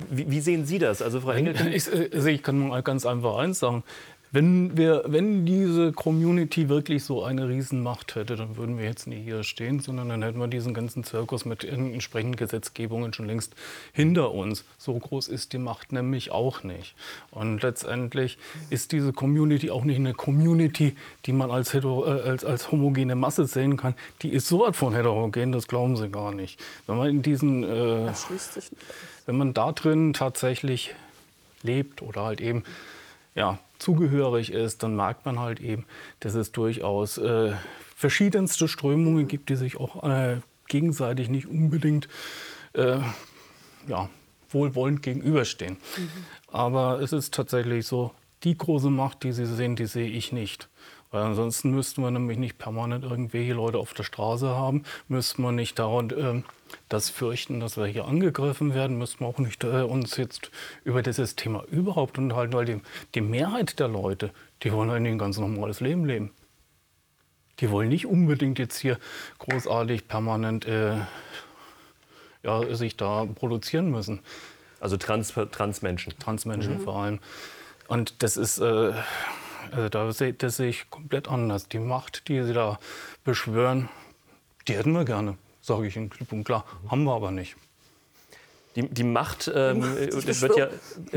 wie, 0.09 0.31
wie, 0.31 0.41
sehen 0.41 0.65
Sie 0.65 0.79
das? 0.79 1.01
Also 1.01 1.21
Frau 1.21 1.31
Engel, 1.31 1.55
ich, 1.73 1.87
ich, 1.87 2.13
also 2.13 2.27
ich 2.27 2.41
kann 2.41 2.69
mal 2.69 2.81
ganz 2.83 3.05
einfach 3.05 3.37
eins 3.37 3.59
sagen. 3.59 3.83
Wenn, 4.35 4.75
wir, 4.75 5.05
wenn 5.07 5.45
diese 5.45 5.93
Community 5.93 6.67
wirklich 6.67 7.05
so 7.05 7.23
eine 7.23 7.47
Riesenmacht 7.47 8.15
hätte, 8.15 8.35
dann 8.35 8.57
würden 8.57 8.77
wir 8.77 8.83
jetzt 8.83 9.07
nicht 9.07 9.23
hier 9.23 9.45
stehen, 9.45 9.79
sondern 9.79 10.09
dann 10.09 10.23
hätten 10.23 10.39
wir 10.39 10.49
diesen 10.49 10.73
ganzen 10.73 11.05
Zirkus 11.05 11.45
mit 11.45 11.63
entsprechenden 11.63 12.35
Gesetzgebungen 12.35 13.13
schon 13.13 13.27
längst 13.27 13.55
hinter 13.93 14.33
uns. 14.33 14.65
So 14.77 14.93
groß 14.99 15.29
ist 15.29 15.53
die 15.53 15.57
Macht 15.57 15.93
nämlich 15.93 16.31
auch 16.31 16.63
nicht. 16.63 16.95
Und 17.31 17.63
letztendlich 17.63 18.37
ist 18.69 18.91
diese 18.91 19.13
Community 19.13 19.71
auch 19.71 19.85
nicht 19.85 19.99
eine 19.99 20.13
Community, 20.13 20.97
die 21.25 21.31
man 21.31 21.49
als, 21.49 21.73
hetero, 21.73 22.05
äh, 22.05 22.19
als, 22.23 22.43
als 22.43 22.73
homogene 22.73 23.15
Masse 23.15 23.45
sehen 23.45 23.77
kann. 23.77 23.95
Die 24.21 24.33
ist 24.33 24.49
so 24.49 24.59
weit 24.59 24.75
von 24.75 24.93
heterogen, 24.93 25.53
das 25.53 25.69
glauben 25.69 25.95
Sie 25.95 26.09
gar 26.09 26.33
nicht. 26.33 26.61
Wenn 26.87 26.97
man 26.97 27.07
in 27.07 27.21
diesen, 27.21 27.63
äh, 27.63 28.11
wenn 29.27 29.37
man 29.37 29.53
da 29.53 29.71
drin 29.71 30.11
tatsächlich 30.11 30.93
lebt 31.63 32.01
oder 32.01 32.25
halt 32.25 32.41
eben 32.41 32.65
ja, 33.35 33.59
zugehörig 33.77 34.51
ist, 34.51 34.83
dann 34.83 34.95
merkt 34.95 35.25
man 35.25 35.39
halt 35.39 35.59
eben, 35.59 35.85
dass 36.21 36.33
es 36.33 36.51
durchaus 36.51 37.17
äh, 37.17 37.53
verschiedenste 37.95 38.67
Strömungen 38.67 39.27
gibt, 39.27 39.49
die 39.49 39.55
sich 39.55 39.77
auch 39.77 40.03
äh, 40.03 40.37
gegenseitig 40.67 41.29
nicht 41.29 41.47
unbedingt 41.47 42.07
äh, 42.73 42.99
ja, 43.87 44.09
wohlwollend 44.49 45.03
gegenüberstehen. 45.03 45.77
Mhm. 45.97 46.09
Aber 46.47 47.01
es 47.01 47.11
ist 47.13 47.33
tatsächlich 47.33 47.85
so, 47.85 48.11
die 48.43 48.57
große 48.57 48.89
Macht, 48.89 49.23
die 49.23 49.31
Sie 49.31 49.45
sehen, 49.45 49.75
die 49.75 49.87
sehe 49.87 50.09
ich 50.09 50.31
nicht. 50.31 50.69
Weil 51.11 51.23
ansonsten 51.23 51.71
müssten 51.71 52.01
wir 52.01 52.11
nämlich 52.11 52.37
nicht 52.37 52.57
permanent 52.57 53.03
irgendwelche 53.03 53.53
Leute 53.53 53.77
auf 53.77 53.93
der 53.93 54.03
Straße 54.03 54.49
haben, 54.49 54.83
müssten 55.07 55.43
wir 55.43 55.51
nicht 55.51 55.79
dauernd 55.79 56.13
äh, 56.13 56.41
das 56.89 57.09
fürchten, 57.09 57.59
dass 57.59 57.77
wir 57.77 57.85
hier 57.85 58.05
angegriffen 58.05 58.73
werden, 58.73 58.97
müssen 58.97 59.21
wir 59.21 59.27
auch 59.27 59.37
nicht 59.37 59.63
äh, 59.63 59.81
uns 59.81 60.17
jetzt 60.17 60.51
über 60.83 61.01
dieses 61.01 61.35
Thema 61.35 61.63
überhaupt 61.71 62.17
unterhalten, 62.17 62.53
weil 62.53 62.65
die, 62.65 62.81
die 63.13 63.21
Mehrheit 63.21 63.79
der 63.79 63.87
Leute, 63.87 64.31
die 64.63 64.71
wollen 64.71 64.89
eigentlich 64.89 65.13
ein 65.13 65.19
ganz 65.19 65.37
normales 65.37 65.79
Leben 65.79 66.05
leben. 66.05 66.31
Die 67.59 67.71
wollen 67.71 67.87
nicht 67.87 68.05
unbedingt 68.05 68.59
jetzt 68.59 68.77
hier 68.77 68.99
großartig 69.39 70.07
permanent 70.09 70.65
äh, 70.65 70.97
ja, 72.43 72.75
sich 72.75 72.97
da 72.97 73.25
produzieren 73.25 73.89
müssen. 73.89 74.19
Also 74.79 74.97
Trans 74.97 75.33
Transmenschen. 75.51 76.13
Transmenschen 76.19 76.79
mhm. 76.79 76.81
vor 76.81 76.97
allem. 76.97 77.19
Und 77.87 78.21
das 78.23 78.35
ist, 78.35 78.59
äh, 78.59 78.93
also 79.75 79.89
da 79.89 80.11
sehe 80.11 80.33
das 80.33 80.57
sehe 80.57 80.69
ich 80.69 80.89
komplett 80.89 81.27
anders. 81.27 81.67
Die 81.67 81.79
Macht, 81.79 82.27
die 82.27 82.41
sie 82.43 82.53
da 82.53 82.79
beschwören, 83.23 83.89
die 84.67 84.75
hätten 84.75 84.93
wir 84.93 85.05
gerne 85.05 85.37
sage 85.65 85.87
ich 85.87 85.95
Ihnen 85.95 86.09
klipp 86.09 86.31
und 86.31 86.43
klar. 86.43 86.63
Haben 86.89 87.03
wir 87.03 87.13
aber 87.13 87.31
nicht. 87.31 87.55
Die, 88.75 88.89
die 88.89 89.03
Macht, 89.03 89.51
ähm, 89.55 89.83
das 90.25 90.41
wird 90.41 90.57
ja, 90.57 90.67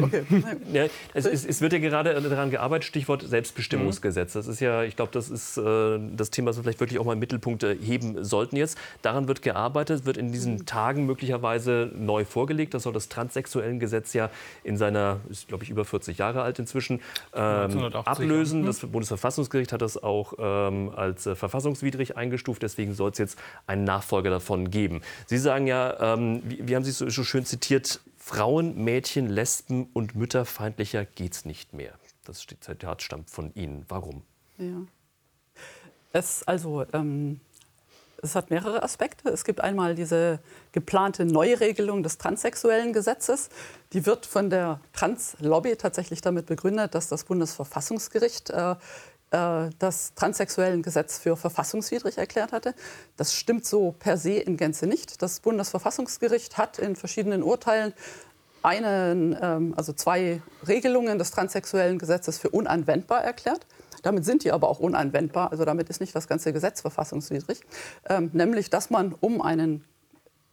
okay. 0.01 0.23
ja 0.73 0.87
es, 1.15 1.27
es, 1.27 1.45
es, 1.45 1.61
wird 1.61 1.73
ja 1.73 1.79
gerade 1.81 2.21
daran 2.21 2.51
gearbeitet, 2.51 2.85
Stichwort 2.85 3.23
Selbstbestimmungsgesetz. 3.23 4.33
Das 4.35 4.47
ist 4.47 4.61
ja, 4.61 4.85
ich 4.85 4.97
glaube, 4.97 5.11
das 5.13 5.29
ist 5.29 5.59
äh, 5.59 5.99
das 6.17 6.31
Thema, 6.31 6.51
was 6.51 6.57
wir 6.57 6.63
vielleicht 6.63 6.81
wirklich 6.81 6.99
auch 6.99 7.05
mal 7.05 7.15
im 7.15 7.19
Mittelpunkt 7.19 7.65
äh, 7.65 7.77
heben 7.77 8.25
sollten 8.25 8.57
jetzt. 8.57 8.79
Daran 9.03 9.29
wird 9.29 9.43
gearbeitet, 9.43 10.07
wird 10.07 10.17
in 10.17 10.31
diesen 10.31 10.67
Tagen 10.67 11.07
möglicherweise 11.07 11.91
neu 11.97 12.25
vorgelegt. 12.25 12.75
Das 12.75 12.85
soll 12.85 12.93
das 12.93 13.09
Transsexuellengesetz 13.09 14.13
ja 14.13 14.31
in 14.63 14.77
seiner, 14.77 15.21
ist 15.29 15.49
glaube 15.49 15.65
ich 15.65 15.71
über 15.71 15.85
40 15.85 16.19
Jahre 16.19 16.43
alt 16.43 16.59
inzwischen, 16.59 17.01
ähm, 17.35 17.93
ablösen. 17.93 18.65
Das 18.67 18.81
Bundesverfassungsgericht 18.81 19.73
hat 19.73 19.83
das 19.83 20.01
auch 20.01 20.35
ähm, 20.39 20.93
als 20.95 21.27
äh, 21.27 21.35
verfassungswidrig 21.35 22.17
eingestuft. 22.17 22.63
Deswegen 22.63 22.95
soll 22.95 23.11
es 23.11 23.19
jetzt 23.19 23.39
einen 23.67 23.85
Nachfolger 23.85 24.31
davon 24.31 24.71
geben. 24.71 25.01
Sie 25.27 25.39
sagen 25.39 25.67
ja, 25.67 26.15
ähm, 26.15 26.43
wie, 26.45 26.69
wie 26.69 26.77
haben 26.77 26.85
Sie 26.85 26.91
es 26.91 26.99
so, 26.99 27.09
so 27.09 27.25
schön 27.25 27.45
zitiert, 27.49 28.01
Frauen, 28.17 28.77
Mädchen, 28.85 29.29
Lesben 29.29 29.89
und 29.95 30.15
mütterfeindlicher 30.15 31.05
geht's 31.05 31.45
nicht 31.45 31.73
mehr. 31.73 31.95
Das 32.25 32.47
Zitat 32.47 33.03
stammt 33.03 33.31
von 33.31 33.55
Ihnen. 33.55 33.87
Warum? 33.89 34.23
Ja. 34.59 34.83
Es, 36.13 36.43
also, 36.47 36.85
ähm, 36.93 37.41
es 38.21 38.35
hat 38.35 38.51
mehrere 38.51 38.83
Aspekte. 38.83 39.31
Es 39.31 39.45
gibt 39.45 39.61
einmal 39.61 39.95
diese 39.95 40.41
geplante 40.73 41.25
Neuregelung 41.25 42.03
des 42.03 42.19
transsexuellen 42.19 42.93
Gesetzes. 42.93 43.49
Die 43.93 44.05
wird 44.05 44.27
von 44.27 44.51
der 44.51 44.81
Trans-Lobby 44.93 45.77
tatsächlich 45.77 46.21
damit 46.21 46.47
begründet, 46.47 46.95
dass 46.95 47.09
das 47.09 47.25
Bundesverfassungsgericht 47.25 48.51
äh, 48.51 48.75
das 49.31 50.15
transsexuellen 50.15 50.83
Gesetz 50.83 51.19
für 51.19 51.37
verfassungswidrig 51.37 52.17
erklärt 52.17 52.53
hatte. 52.53 52.75
Das 53.19 53.35
stimmt 53.35 53.67
so 53.67 53.95
per 53.99 54.17
se 54.17 54.33
in 54.33 54.57
Gänze 54.57 54.87
nicht. 54.87 55.21
Das 55.21 55.41
Bundesverfassungsgericht 55.41 56.57
hat 56.57 56.79
in 56.79 56.97
verschiedenen 56.97 57.43
Urteilen 57.43 57.93
einen, 58.63 59.37
ähm, 59.41 59.75
also 59.77 59.93
zwei 59.93 60.43
Regelungen 60.67 61.19
des 61.19 61.31
transsexuellen 61.31 61.99
Gesetzes 61.99 62.39
für 62.39 62.51
unanwendbar 62.51 63.23
erklärt. 63.23 63.67
Damit 64.03 64.25
sind 64.25 64.45
die 64.45 64.53
aber 64.53 64.69
auch 64.69 64.79
unanwendbar, 64.79 65.51
also 65.51 65.65
damit 65.65 65.91
ist 65.91 66.01
nicht 66.01 66.15
das 66.15 66.29
ganze 66.29 66.53
Gesetz 66.53 66.81
verfassungswidrig. 66.81 67.61
Ähm, 68.09 68.31
nämlich, 68.33 68.71
dass 68.71 68.91
man, 68.91 69.15
um 69.21 69.43
einen 69.43 69.85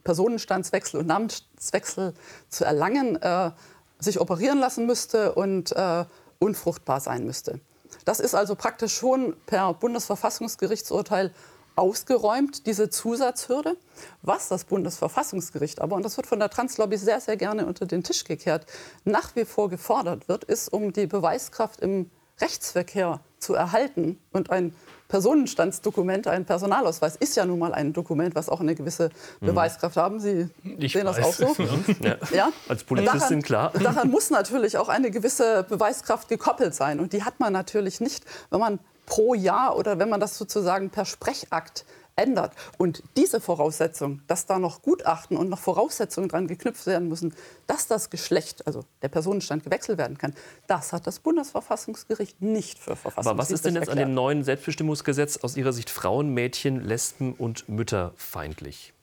Personenstandswechsel 0.03 0.99
und 0.99 1.07
Namenswechsel 1.07 2.13
zu 2.49 2.65
erlangen, 2.65 3.21
äh, 3.21 3.51
sich 3.99 4.19
operieren 4.19 4.59
lassen 4.59 4.85
müsste 4.85 5.33
und 5.33 5.71
äh, 5.71 6.05
unfruchtbar 6.39 6.99
sein 6.99 7.25
müsste. 7.25 7.59
Das 8.05 8.19
ist 8.19 8.35
also 8.35 8.55
praktisch 8.55 8.95
schon 8.95 9.35
per 9.45 9.73
Bundesverfassungsgerichtsurteil 9.73 11.33
ausgeräumt, 11.75 12.67
diese 12.67 12.89
Zusatzhürde. 12.89 13.77
Was 14.21 14.47
das 14.47 14.63
Bundesverfassungsgericht 14.63 15.81
aber, 15.81 15.95
und 15.95 16.03
das 16.03 16.15
wird 16.15 16.27
von 16.27 16.39
der 16.39 16.49
Translobby 16.49 16.97
sehr, 16.97 17.19
sehr 17.19 17.35
gerne 17.35 17.65
unter 17.65 17.85
den 17.85 18.03
Tisch 18.03 18.23
gekehrt, 18.23 18.65
nach 19.03 19.35
wie 19.35 19.45
vor 19.45 19.69
gefordert 19.69 20.29
wird, 20.29 20.45
ist, 20.45 20.71
um 20.71 20.93
die 20.93 21.07
Beweiskraft 21.07 21.81
im 21.81 22.09
Rechtsverkehr 22.39 23.19
zu 23.45 23.53
erhalten 23.53 24.19
und 24.31 24.49
ein 24.49 24.73
Personenstandsdokument, 25.07 26.27
ein 26.27 26.45
Personalausweis 26.45 27.15
ist 27.15 27.35
ja 27.35 27.45
nun 27.45 27.59
mal 27.59 27.73
ein 27.73 27.93
Dokument, 27.93 28.33
was 28.33 28.49
auch 28.49 28.59
eine 28.59 28.73
gewisse 28.73 29.11
mhm. 29.39 29.47
Beweiskraft 29.47 29.97
haben. 29.97 30.19
Sie 30.19 30.49
ich 30.79 30.93
sehen 30.93 31.05
das 31.05 31.17
weiß. 31.17 31.43
auch 31.43 31.55
so. 31.55 31.65
Ja. 32.01 32.17
ja. 32.33 32.49
Als 32.67 32.83
Polizistin 32.83 33.41
klar. 33.43 33.71
Daran 33.81 34.09
muss 34.09 34.31
natürlich 34.31 34.77
auch 34.77 34.89
eine 34.89 35.11
gewisse 35.11 35.63
Beweiskraft 35.69 36.27
gekoppelt 36.27 36.73
sein. 36.73 36.99
Und 36.99 37.13
die 37.13 37.23
hat 37.23 37.39
man 37.39 37.53
natürlich 37.53 38.01
nicht, 38.01 38.25
wenn 38.49 38.59
man 38.59 38.79
pro 39.05 39.35
Jahr 39.35 39.77
oder 39.77 39.99
wenn 39.99 40.09
man 40.09 40.19
das 40.19 40.37
sozusagen 40.37 40.89
per 40.89 41.05
Sprechakt 41.05 41.85
ändert. 42.15 42.53
Und 42.77 43.03
diese 43.17 43.41
Voraussetzung, 43.41 44.21
dass 44.27 44.45
da 44.45 44.59
noch 44.59 44.81
Gutachten 44.81 45.37
und 45.37 45.49
noch 45.49 45.59
Voraussetzungen 45.59 46.29
dran 46.29 46.47
geknüpft 46.47 46.85
werden 46.87 47.09
müssen, 47.09 47.33
dass 47.67 47.87
das 47.87 48.09
Geschlecht, 48.09 48.65
also 48.65 48.83
der 49.01 49.09
Personenstand 49.09 49.63
gewechselt 49.63 49.97
werden 49.97 50.17
kann, 50.17 50.33
das 50.67 50.93
hat 50.93 51.07
das 51.07 51.19
Bundesverfassungsgericht 51.19 52.41
nicht 52.41 52.79
für 52.79 52.95
Verfassungsgericht 52.95 53.27
Aber 53.27 53.37
was 53.37 53.51
ist 53.51 53.65
denn 53.65 53.75
jetzt 53.75 53.87
erklärt. 53.87 54.05
an 54.05 54.11
dem 54.11 54.15
neuen 54.15 54.43
Selbstbestimmungsgesetz 54.43 55.37
aus 55.37 55.57
Ihrer 55.57 55.73
Sicht 55.73 55.89
Frauen, 55.89 56.33
Mädchen, 56.33 56.81
Lesben 56.81 57.33
und 57.33 57.67
Mütter 57.67 58.13
feindlich? 58.15 58.93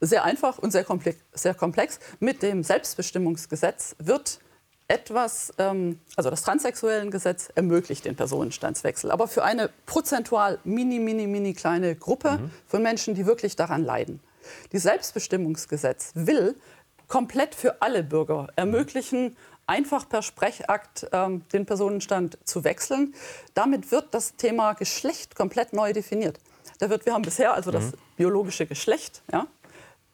Sehr 0.00 0.24
einfach 0.24 0.58
und 0.58 0.70
sehr 0.70 0.84
komplex. 0.84 1.18
Sehr 1.32 1.54
komplex. 1.54 2.00
Mit 2.20 2.42
dem 2.42 2.62
Selbstbestimmungsgesetz 2.62 3.96
wird 3.98 4.40
etwas, 4.90 5.52
ähm, 5.58 6.00
also 6.16 6.30
das 6.30 6.42
Transsexuellengesetz 6.42 7.48
ermöglicht 7.54 8.04
den 8.04 8.16
Personenstandswechsel, 8.16 9.12
aber 9.12 9.28
für 9.28 9.44
eine 9.44 9.70
prozentual 9.86 10.58
mini, 10.64 10.98
mini, 10.98 11.28
mini 11.28 11.54
kleine 11.54 11.94
Gruppe 11.94 12.38
mhm. 12.38 12.50
von 12.66 12.82
Menschen, 12.82 13.14
die 13.14 13.24
wirklich 13.24 13.54
daran 13.54 13.84
leiden. 13.84 14.20
Die 14.72 14.78
Selbstbestimmungsgesetz 14.78 16.10
will 16.14 16.56
komplett 17.06 17.54
für 17.54 17.80
alle 17.82 18.02
Bürger 18.02 18.48
ermöglichen, 18.56 19.36
einfach 19.66 20.08
per 20.08 20.22
Sprechakt 20.22 21.06
ähm, 21.12 21.42
den 21.52 21.66
Personenstand 21.66 22.38
zu 22.44 22.64
wechseln. 22.64 23.14
Damit 23.54 23.92
wird 23.92 24.12
das 24.12 24.34
Thema 24.34 24.72
Geschlecht 24.72 25.36
komplett 25.36 25.72
neu 25.72 25.92
definiert. 25.92 26.40
Da 26.80 26.90
wird, 26.90 27.06
wir 27.06 27.14
haben 27.14 27.22
bisher 27.22 27.54
also 27.54 27.70
das 27.70 27.84
mhm. 27.84 27.92
biologische 28.16 28.66
Geschlecht, 28.66 29.22
ja, 29.30 29.46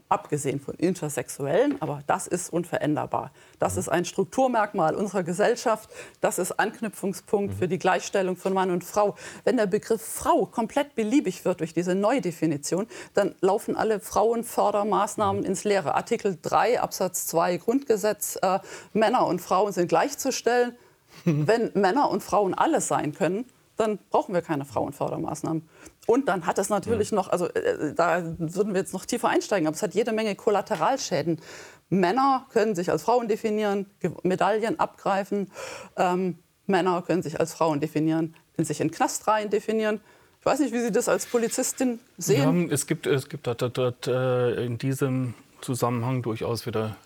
abgesehen 0.08 0.60
von 0.60 0.74
Intersexuellen, 0.76 1.80
aber 1.80 2.02
das 2.06 2.26
ist 2.26 2.52
unveränderbar. 2.52 3.32
Das 3.58 3.74
mhm. 3.74 3.80
ist 3.80 3.88
ein 3.88 4.04
Strukturmerkmal 4.04 4.94
unserer 4.94 5.22
Gesellschaft. 5.22 5.90
Das 6.20 6.38
ist 6.38 6.52
Anknüpfungspunkt 6.52 7.54
mhm. 7.54 7.58
für 7.58 7.68
die 7.68 7.78
Gleichstellung 7.78 8.36
von 8.36 8.52
Mann 8.52 8.70
und 8.70 8.84
Frau. 8.84 9.16
Wenn 9.44 9.56
der 9.56 9.66
Begriff 9.66 10.02
Frau 10.02 10.46
komplett 10.46 10.94
beliebig 10.94 11.44
wird 11.44 11.60
durch 11.60 11.74
diese 11.74 11.94
Neudefinition, 11.94 12.86
dann 13.14 13.34
laufen 13.40 13.76
alle 13.76 14.00
Frauenfördermaßnahmen 14.00 15.42
mhm. 15.42 15.46
ins 15.46 15.64
Leere. 15.64 15.94
Artikel 15.94 16.38
3 16.40 16.80
Absatz 16.80 17.26
2 17.26 17.56
Grundgesetz, 17.58 18.38
äh, 18.42 18.60
Männer 18.92 19.26
und 19.26 19.40
Frauen 19.40 19.72
sind 19.72 19.88
gleichzustellen. 19.88 20.76
Wenn 21.24 21.70
Männer 21.74 22.10
und 22.10 22.22
Frauen 22.22 22.54
alles 22.54 22.88
sein 22.88 23.14
können, 23.14 23.46
dann 23.76 23.98
brauchen 24.10 24.34
wir 24.34 24.42
keine 24.42 24.64
Frauenfördermaßnahmen. 24.64 25.68
Und 26.06 26.28
dann 26.28 26.46
hat 26.46 26.58
es 26.58 26.68
natürlich 26.68 27.12
mhm. 27.12 27.16
noch, 27.16 27.28
also 27.28 27.46
äh, 27.48 27.94
da 27.94 28.22
würden 28.38 28.74
wir 28.74 28.80
jetzt 28.80 28.92
noch 28.92 29.04
tiefer 29.04 29.28
einsteigen, 29.28 29.66
aber 29.66 29.74
es 29.74 29.82
hat 29.82 29.94
jede 29.94 30.12
Menge 30.12 30.34
Kollateralschäden. 30.34 31.40
Männer 31.88 32.46
können 32.50 32.74
sich 32.74 32.90
als 32.90 33.02
Frauen 33.02 33.28
definieren, 33.28 33.86
Medaillen 34.22 34.80
abgreifen. 34.80 35.50
Ähm, 35.96 36.38
Männer 36.66 37.02
können 37.02 37.22
sich 37.22 37.38
als 37.38 37.54
Frauen 37.54 37.80
definieren, 37.80 38.34
sich 38.58 38.80
in 38.80 38.90
Knast 38.90 39.28
rein 39.28 39.50
definieren. 39.50 40.00
Ich 40.40 40.46
weiß 40.46 40.60
nicht, 40.60 40.72
wie 40.72 40.80
Sie 40.80 40.92
das 40.92 41.08
als 41.08 41.26
Polizistin 41.26 41.98
sehen. 42.18 42.44
Haben, 42.44 42.70
es 42.70 42.86
gibt, 42.86 43.06
es 43.06 43.28
gibt 43.28 43.46
dort, 43.46 43.62
dort, 43.62 43.78
dort 43.78 44.06
äh, 44.06 44.64
in 44.64 44.78
diesem 44.78 45.34
Zusammenhang 45.60 46.22
durchaus 46.22 46.66
wieder 46.66 46.96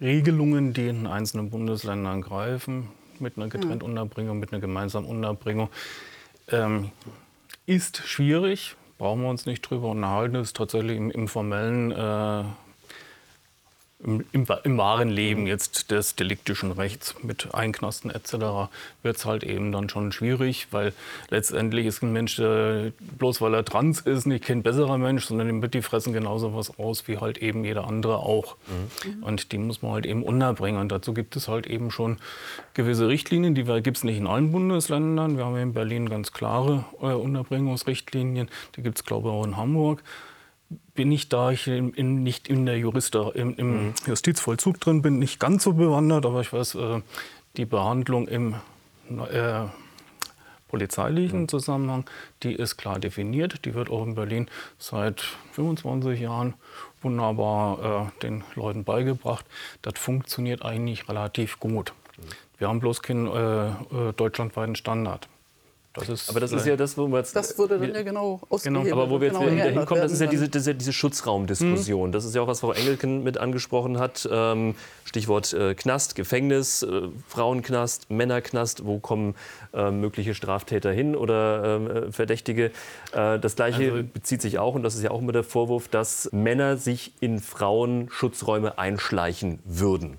Regelungen, 0.00 0.72
die 0.72 0.88
in 0.88 1.06
einzelnen 1.06 1.50
Bundesländern 1.50 2.22
greifen, 2.22 2.88
mit 3.20 3.36
einer 3.36 3.48
getrennten 3.48 3.86
hm. 3.86 3.90
Unterbringung, 3.90 4.38
mit 4.38 4.52
einer 4.52 4.60
gemeinsamen 4.60 5.06
Unterbringung. 5.06 5.68
Ähm, 6.48 6.90
ist 7.66 7.98
schwierig, 7.98 8.76
brauchen 8.98 9.22
wir 9.22 9.28
uns 9.28 9.46
nicht 9.46 9.62
drüber 9.62 9.88
unterhalten, 9.88 10.36
ist 10.36 10.56
tatsächlich 10.56 10.96
im, 10.96 11.10
im 11.10 11.28
formellen 11.28 11.92
äh, 11.92 12.44
im, 14.04 14.24
im, 14.32 14.46
im, 14.64 14.78
wahren 14.78 15.10
Leben 15.10 15.46
jetzt 15.46 15.90
des 15.90 16.14
deliktischen 16.14 16.72
Rechts 16.72 17.14
mit 17.22 17.54
Einknasten 17.54 18.10
etc. 18.10 18.70
wird 19.02 19.16
es 19.16 19.26
halt 19.26 19.44
eben 19.44 19.72
dann 19.72 19.88
schon 19.88 20.10
schwierig, 20.12 20.68
weil 20.70 20.94
letztendlich 21.28 21.86
ist 21.86 22.02
ein 22.02 22.12
Mensch, 22.12 22.36
der, 22.36 22.92
bloß 23.18 23.40
weil 23.40 23.54
er 23.54 23.64
trans 23.64 24.00
ist, 24.00 24.26
nicht 24.26 24.44
kein 24.44 24.62
besserer 24.62 24.96
Mensch, 24.96 25.26
sondern 25.26 25.48
dem 25.48 25.60
wird 25.60 25.74
die 25.74 25.82
fressen 25.82 26.12
genauso 26.12 26.54
was 26.54 26.78
aus 26.78 27.08
wie 27.08 27.18
halt 27.18 27.38
eben 27.38 27.64
jeder 27.64 27.86
andere 27.86 28.18
auch. 28.18 28.56
Mhm. 28.66 29.22
Und 29.22 29.52
die 29.52 29.58
muss 29.58 29.82
man 29.82 29.92
halt 29.92 30.06
eben 30.06 30.22
unterbringen. 30.22 30.80
Und 30.80 30.90
dazu 30.90 31.12
gibt 31.12 31.36
es 31.36 31.48
halt 31.48 31.66
eben 31.66 31.90
schon 31.90 32.18
gewisse 32.72 33.08
Richtlinien, 33.08 33.54
die 33.54 33.64
gibt 33.82 33.98
es 33.98 34.04
nicht 34.04 34.16
in 34.16 34.26
allen 34.26 34.50
Bundesländern. 34.50 35.36
Wir 35.36 35.44
haben 35.44 35.56
in 35.56 35.74
Berlin 35.74 36.08
ganz 36.08 36.32
klare 36.32 36.86
äh, 37.02 37.06
Unterbringungsrichtlinien, 37.06 38.48
die 38.76 38.82
gibt 38.82 38.98
es 38.98 39.04
glaube 39.04 39.28
ich 39.28 39.34
auch 39.34 39.44
in 39.44 39.56
Hamburg 39.56 40.02
bin 40.94 41.10
ich, 41.10 41.28
da 41.28 41.50
ich 41.50 41.66
in, 41.66 41.92
in, 41.94 42.22
nicht 42.22 42.48
in 42.48 42.66
der 42.66 42.78
Jurist, 42.78 43.14
im, 43.14 43.56
im 43.56 43.86
mhm. 43.86 43.94
Justizvollzug 44.06 44.80
drin 44.80 45.02
bin, 45.02 45.18
nicht 45.18 45.40
ganz 45.40 45.64
so 45.64 45.72
bewandert, 45.72 46.26
aber 46.26 46.40
ich 46.40 46.52
weiß, 46.52 46.76
äh, 46.76 47.00
die 47.56 47.64
Behandlung 47.64 48.28
im 48.28 48.54
äh, 49.08 49.66
polizeilichen 50.68 51.42
mhm. 51.42 51.48
Zusammenhang, 51.48 52.04
die 52.42 52.54
ist 52.54 52.76
klar 52.76 52.98
definiert. 53.00 53.64
Die 53.64 53.74
wird 53.74 53.90
auch 53.90 54.04
in 54.04 54.14
Berlin 54.14 54.48
seit 54.78 55.20
25 55.52 56.20
Jahren 56.20 56.54
wunderbar 57.02 58.12
äh, 58.18 58.20
den 58.22 58.44
Leuten 58.54 58.84
beigebracht. 58.84 59.44
Das 59.82 59.94
funktioniert 59.98 60.64
eigentlich 60.64 61.08
relativ 61.08 61.58
gut. 61.58 61.92
Mhm. 62.16 62.22
Wir 62.58 62.68
haben 62.68 62.80
bloß 62.80 63.02
keinen 63.02 63.26
äh, 63.26 63.68
äh 63.68 64.12
deutschlandweiten 64.16 64.76
Standard. 64.76 65.28
Das 65.92 66.08
ist 66.08 66.30
aber 66.30 66.38
das 66.38 66.52
ist 66.52 66.66
ja 66.66 66.76
das, 66.76 66.96
wo 66.96 67.08
wir 67.08 67.18
jetzt. 67.18 67.34
Das 67.34 67.58
wurde 67.58 67.76
dann 67.80 67.92
ja 67.92 68.02
genau. 68.02 68.40
Genau. 68.62 68.80
Aber 68.92 69.10
wo 69.10 69.20
wir 69.20 69.26
jetzt 69.26 69.40
genau 69.40 69.50
wieder 69.50 69.64
hinkommen, 69.64 70.02
das 70.02 70.12
ist 70.12 70.20
ja 70.20 70.28
diese, 70.28 70.48
diese, 70.48 70.72
diese 70.72 70.92
Schutzraumdiskussion. 70.92 72.10
Mhm. 72.10 72.12
Das 72.12 72.24
ist 72.24 72.32
ja 72.32 72.42
auch, 72.42 72.46
was 72.46 72.60
Frau 72.60 72.72
Engelken 72.72 73.24
mit 73.24 73.38
angesprochen 73.38 73.98
hat. 73.98 74.28
Ähm, 74.30 74.76
Stichwort 75.04 75.52
äh, 75.52 75.74
Knast, 75.74 76.14
Gefängnis, 76.14 76.84
äh, 76.84 77.08
Frauenknast, 77.26 78.08
Männerknast. 78.08 78.86
Wo 78.86 79.00
kommen 79.00 79.34
äh, 79.74 79.90
mögliche 79.90 80.34
Straftäter 80.34 80.92
hin 80.92 81.16
oder 81.16 81.64
ähm, 81.64 81.90
äh, 81.90 82.12
Verdächtige? 82.12 82.66
Äh, 83.12 83.40
das 83.40 83.56
Gleiche 83.56 83.90
also, 83.90 84.04
bezieht 84.04 84.42
sich 84.42 84.60
auch, 84.60 84.76
und 84.76 84.84
das 84.84 84.94
ist 84.94 85.02
ja 85.02 85.10
auch 85.10 85.20
immer 85.20 85.32
der 85.32 85.44
Vorwurf, 85.44 85.88
dass 85.88 86.30
Männer 86.30 86.76
sich 86.76 87.14
in 87.18 87.40
Frauenschutzräume 87.40 88.78
einschleichen 88.78 89.58
würden. 89.64 90.18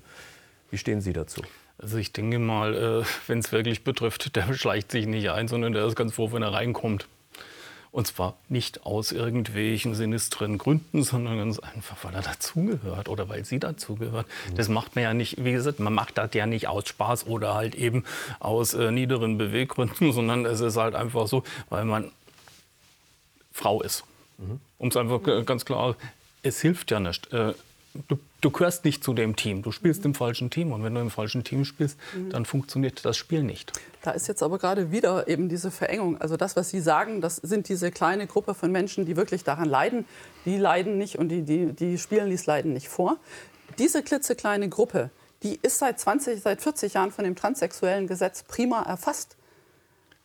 Wie 0.70 0.76
stehen 0.76 1.00
Sie 1.00 1.14
dazu? 1.14 1.40
Also 1.78 1.96
ich 1.96 2.12
denke 2.12 2.38
mal, 2.38 2.74
äh, 2.74 3.04
wenn 3.26 3.38
es 3.38 3.52
wirklich 3.52 3.84
betrifft, 3.84 4.36
der 4.36 4.54
schleicht 4.54 4.92
sich 4.92 5.06
nicht 5.06 5.30
ein, 5.30 5.48
sondern 5.48 5.72
der 5.72 5.84
ist 5.86 5.96
ganz 5.96 6.14
froh, 6.14 6.32
wenn 6.32 6.42
er 6.42 6.52
reinkommt. 6.52 7.06
Und 7.90 8.06
zwar 8.06 8.38
nicht 8.48 8.86
aus 8.86 9.12
irgendwelchen 9.12 9.94
sinistren 9.94 10.56
Gründen, 10.56 11.02
sondern 11.02 11.36
ganz 11.36 11.58
einfach, 11.58 11.96
weil 12.02 12.14
er 12.14 12.22
dazugehört 12.22 13.10
oder 13.10 13.28
weil 13.28 13.44
sie 13.44 13.58
dazugehört. 13.58 14.26
Mhm. 14.48 14.54
Das 14.54 14.68
macht 14.70 14.94
man 14.94 15.04
ja 15.04 15.12
nicht, 15.12 15.44
wie 15.44 15.52
gesagt, 15.52 15.78
man 15.78 15.92
macht 15.92 16.16
das 16.16 16.32
ja 16.32 16.46
nicht 16.46 16.68
aus 16.68 16.88
Spaß 16.88 17.26
oder 17.26 17.52
halt 17.54 17.74
eben 17.74 18.04
aus 18.40 18.72
äh, 18.72 18.90
niederen 18.90 19.36
Beweggründen, 19.36 20.12
sondern 20.14 20.46
es 20.46 20.60
ist 20.60 20.78
halt 20.78 20.94
einfach 20.94 21.26
so, 21.26 21.44
weil 21.68 21.84
man 21.84 22.10
Frau 23.52 23.82
ist. 23.82 24.04
Mhm. 24.38 24.60
Um 24.78 24.88
es 24.88 24.96
einfach 24.96 25.20
ganz 25.44 25.66
klar, 25.66 25.94
es 26.42 26.62
hilft 26.62 26.90
ja 26.90 26.98
nicht. 26.98 27.30
Äh, 27.32 27.52
du, 28.08 28.18
du 28.42 28.50
gehörst 28.50 28.84
nicht 28.84 29.02
zu 29.02 29.14
dem 29.14 29.36
Team. 29.36 29.62
Du 29.62 29.72
spielst 29.72 30.04
im 30.04 30.14
falschen 30.14 30.50
Team. 30.50 30.72
Und 30.72 30.84
wenn 30.84 30.94
du 30.94 31.00
im 31.00 31.10
falschen 31.10 31.44
Team 31.44 31.64
spielst, 31.64 31.98
mhm. 32.14 32.30
dann 32.30 32.44
funktioniert 32.44 33.04
das 33.04 33.16
Spiel 33.16 33.42
nicht. 33.42 33.72
Da 34.02 34.10
ist 34.10 34.28
jetzt 34.28 34.42
aber 34.42 34.58
gerade 34.58 34.90
wieder 34.90 35.28
eben 35.28 35.48
diese 35.48 35.70
Verengung. 35.70 36.20
Also 36.20 36.36
das, 36.36 36.56
was 36.56 36.68
Sie 36.68 36.80
sagen, 36.80 37.20
das 37.20 37.36
sind 37.36 37.68
diese 37.68 37.90
kleine 37.90 38.26
Gruppe 38.26 38.54
von 38.54 38.70
Menschen, 38.70 39.06
die 39.06 39.16
wirklich 39.16 39.44
daran 39.44 39.68
leiden. 39.68 40.04
Die 40.44 40.58
leiden 40.58 40.98
nicht 40.98 41.18
und 41.18 41.30
die, 41.30 41.42
die, 41.42 41.72
die 41.72 41.96
spielen 41.96 42.28
dies 42.28 42.44
Leiden 42.46 42.74
nicht 42.74 42.88
vor. 42.88 43.16
Diese 43.78 44.02
klitzekleine 44.02 44.68
Gruppe, 44.68 45.10
die 45.42 45.58
ist 45.62 45.78
seit 45.78 45.98
20, 45.98 46.42
seit 46.42 46.60
40 46.60 46.94
Jahren 46.94 47.12
von 47.12 47.24
dem 47.24 47.36
transsexuellen 47.36 48.06
Gesetz 48.06 48.42
prima 48.42 48.82
erfasst. 48.82 49.36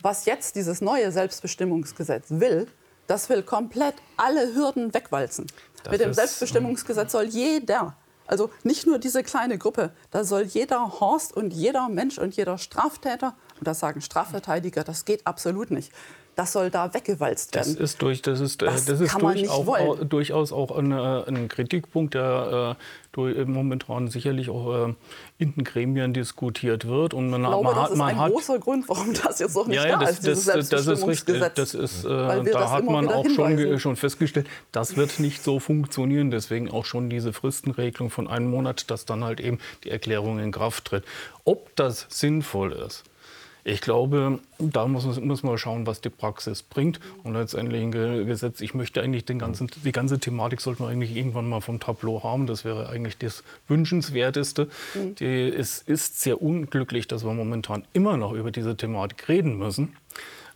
Was 0.01 0.25
jetzt 0.25 0.55
dieses 0.55 0.81
neue 0.81 1.11
Selbstbestimmungsgesetz 1.11 2.25
will, 2.29 2.67
das 3.07 3.29
will 3.29 3.41
komplett 3.41 3.95
alle 4.17 4.53
Hürden 4.53 4.93
wegwalzen. 4.93 5.47
Das 5.83 5.91
Mit 5.91 6.01
dem 6.01 6.13
Selbstbestimmungsgesetz 6.13 7.13
soll 7.13 7.25
jeder 7.25 7.95
Also 8.27 8.49
nicht 8.63 8.85
nur 8.85 8.99
diese 8.99 9.23
kleine 9.23 9.57
Gruppe, 9.57 9.91
da 10.11 10.23
soll 10.23 10.43
jeder 10.43 10.99
Horst 10.99 11.35
und 11.35 11.53
jeder 11.53 11.89
Mensch 11.89 12.17
und 12.17 12.35
jeder 12.35 12.57
Straftäter, 12.57 13.35
und 13.57 13.67
das 13.67 13.79
sagen 13.79 14.01
Strafverteidiger, 14.01 14.83
das 14.83 15.05
geht 15.05 15.25
absolut 15.25 15.71
nicht. 15.71 15.91
Das 16.37 16.51
soll 16.51 16.69
da 16.69 16.93
weggewalzt 16.93 17.55
werden. 17.55 17.73
Das 17.73 17.81
ist, 17.81 17.99
durch, 17.99 18.21
das 18.21 18.39
ist, 18.39 18.61
äh, 18.61 18.65
Das 18.65 18.85
das 18.85 19.01
ist 19.01 19.19
durch 19.19 19.49
auch, 19.49 19.67
auch, 19.67 19.97
durchaus 20.03 20.51
auch 20.51 20.69
ein, 20.77 20.91
äh, 20.91 21.23
ein 21.27 21.47
Kritikpunkt, 21.47 22.13
der 22.13 22.77
äh, 22.77 22.83
durch, 23.11 23.47
momentan 23.47 24.07
sicherlich 24.07 24.51
auch 24.51 24.89
äh, 24.89 24.93
in 25.39 25.55
den 25.55 25.63
Gremien 25.63 26.13
diskutiert 26.13 26.87
wird. 26.87 27.15
Und 27.15 27.31
man, 27.31 27.41
Ich 27.41 27.47
glaube, 27.47 27.63
man 27.63 27.73
das 27.73 27.83
hat, 27.85 27.91
ist 27.91 27.99
ein 27.99 28.19
hat 28.19 28.31
großer 28.31 28.59
Grund, 28.59 28.87
warum 28.87 29.13
das 29.15 29.39
jetzt 29.39 29.55
noch 29.55 29.65
nicht 29.65 29.83
ja, 29.83 29.97
da 29.97 29.97
das, 29.97 30.11
ist, 30.11 30.27
dieses. 30.27 30.45
Selbstbestimmungsgesetz. 30.45 31.53
Das 31.55 31.73
ist, 31.73 32.05
äh, 32.05 32.43
da 32.51 32.69
hat 32.69 32.85
man 32.85 33.09
auch 33.09 33.27
schon, 33.27 33.79
schon 33.79 33.95
festgestellt, 33.95 34.45
das 34.71 34.95
wird 34.95 35.19
nicht 35.19 35.41
so 35.41 35.59
funktionieren. 35.59 36.29
Deswegen 36.29 36.69
auch 36.69 36.85
schon 36.85 37.09
diese 37.09 37.33
Fristenregelung 37.33 38.11
von 38.11 38.27
einem 38.27 38.51
Monat, 38.51 38.91
dass 38.91 39.05
dann 39.05 39.23
halt 39.23 39.39
eben 39.39 39.57
die 39.85 39.89
Erklärung 39.89 40.37
in 40.37 40.51
Kraft 40.51 40.85
tritt. 40.85 41.03
Ob 41.45 41.75
das 41.75 42.05
sinnvoll 42.09 42.73
ist, 42.73 43.05
ich 43.69 43.81
glaube, 43.81 44.39
da 44.59 44.87
muss, 44.87 45.05
man- 45.05 45.27
muss 45.27 45.43
man 45.43 45.57
schauen, 45.57 45.85
was 45.85 45.99
die 45.99 46.09
Praxis 46.09 46.63
bringt. 46.63 47.01
Und 47.23 47.33
letztendlich 47.33 47.81
ein 47.81 47.91
Ge- 47.91 48.23
Gesetz, 48.23 48.61
ich 48.61 48.73
möchte 48.73 49.01
eigentlich 49.01 49.25
den 49.25 49.39
ganzen, 49.39 49.69
die 49.83 49.91
ganze 49.91 50.19
Thematik 50.19 50.61
sollte 50.61 50.81
man 50.83 50.91
eigentlich 50.93 51.15
irgendwann 51.15 51.49
mal 51.49 51.59
vom 51.59 51.79
Tableau 51.81 52.23
haben. 52.23 52.47
Das 52.47 52.63
wäre 52.63 52.87
eigentlich 52.89 53.17
das 53.17 53.43
Wünschenswerteste. 53.67 54.69
Mhm. 54.95 55.15
Die, 55.15 55.25
es 55.49 55.81
ist 55.81 56.21
sehr 56.21 56.41
unglücklich, 56.41 57.07
dass 57.09 57.25
wir 57.25 57.33
momentan 57.33 57.83
immer 57.91 58.15
noch 58.15 58.31
über 58.31 58.51
diese 58.51 58.77
Thematik 58.77 59.27
reden 59.27 59.57
müssen. 59.57 59.95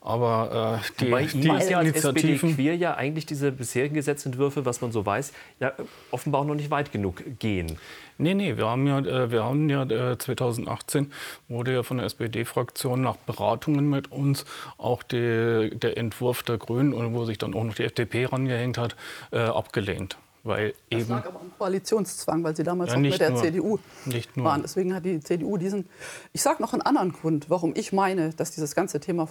Aber 0.04 0.80
äh, 0.82 1.00
die, 1.00 1.10
Bei 1.12 1.26
die 1.26 1.48
ist 1.48 1.70
ja 1.70 1.78
als 1.78 1.90
SPD 1.90 2.20
Initiativen. 2.22 2.56
queer 2.56 2.76
ja 2.76 2.96
eigentlich 2.96 3.28
diese 3.28 3.52
bisherigen 3.52 3.94
Gesetzentwürfe, 3.94 4.66
was 4.66 4.82
man 4.82 4.92
so 4.92 5.06
weiß, 5.06 5.32
ja 5.60 5.74
offenbar 6.10 6.42
auch 6.42 6.46
noch 6.46 6.56
nicht 6.56 6.72
weit 6.72 6.92
genug 6.92 7.22
gehen. 7.38 7.78
Nee, 8.18 8.34
nee, 8.34 8.58
wir 8.58 8.68
haben 8.68 8.88
ja, 8.88 8.98
äh, 9.00 9.30
wir 9.32 9.44
haben 9.44 9.70
ja 9.70 9.84
äh, 9.84 10.18
2018 10.18 11.12
wurde 11.50 11.74
ja 11.74 11.84
von 11.84 11.98
der 11.98 12.08
SPD-Fraktion 12.08 13.02
nach 13.02 13.16
Beratungen 13.16 13.90
mit 13.92 14.12
uns 14.12 14.46
auch 14.80 15.04
die, 15.04 15.70
der 15.76 15.98
Entwurf 15.98 16.42
der 16.44 16.58
Grünen, 16.58 16.94
und 16.94 17.14
wo 17.14 17.26
sich 17.26 17.38
dann 17.38 17.54
auch 17.54 17.64
noch 17.64 17.76
die 17.76 17.84
FDP 17.84 18.26
rangehängt 18.26 18.80
hat, 18.80 18.96
äh, 19.32 19.40
abgelehnt. 19.40 20.18
Weil 20.44 20.74
Das 20.90 21.02
eben 21.02 21.10
lag 21.12 21.28
aber 21.28 21.40
am 21.42 21.52
Koalitionszwang, 21.60 22.44
weil 22.44 22.56
sie 22.56 22.64
damals 22.64 22.90
Ja, 22.90 22.96
auch 22.96 23.02
mit 23.02 23.12
nicht 23.12 23.22
der 23.22 23.30
nur. 23.30 23.42
CDU 23.44 23.78
Nicht 24.06 24.36
nur. 24.36 24.48
waren. 24.48 24.64
Deswegen 24.64 24.96
hat 24.96 25.06
die 25.06 25.20
CDU 25.20 25.58
diesen. 25.58 25.88
Ich 26.34 26.42
sage 26.42 26.60
noch 26.64 26.74
einen 26.74 26.82
anderen 26.82 27.12
Grund, 27.14 27.52
warum 27.52 27.74
ich 27.76 27.94
meine, 27.94 28.32
dass 28.32 28.50
dieses 28.50 28.74
ganze 28.74 29.00
Thema 29.00 29.28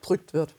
vorangedrückt 0.00 0.34
wird. 0.34 0.54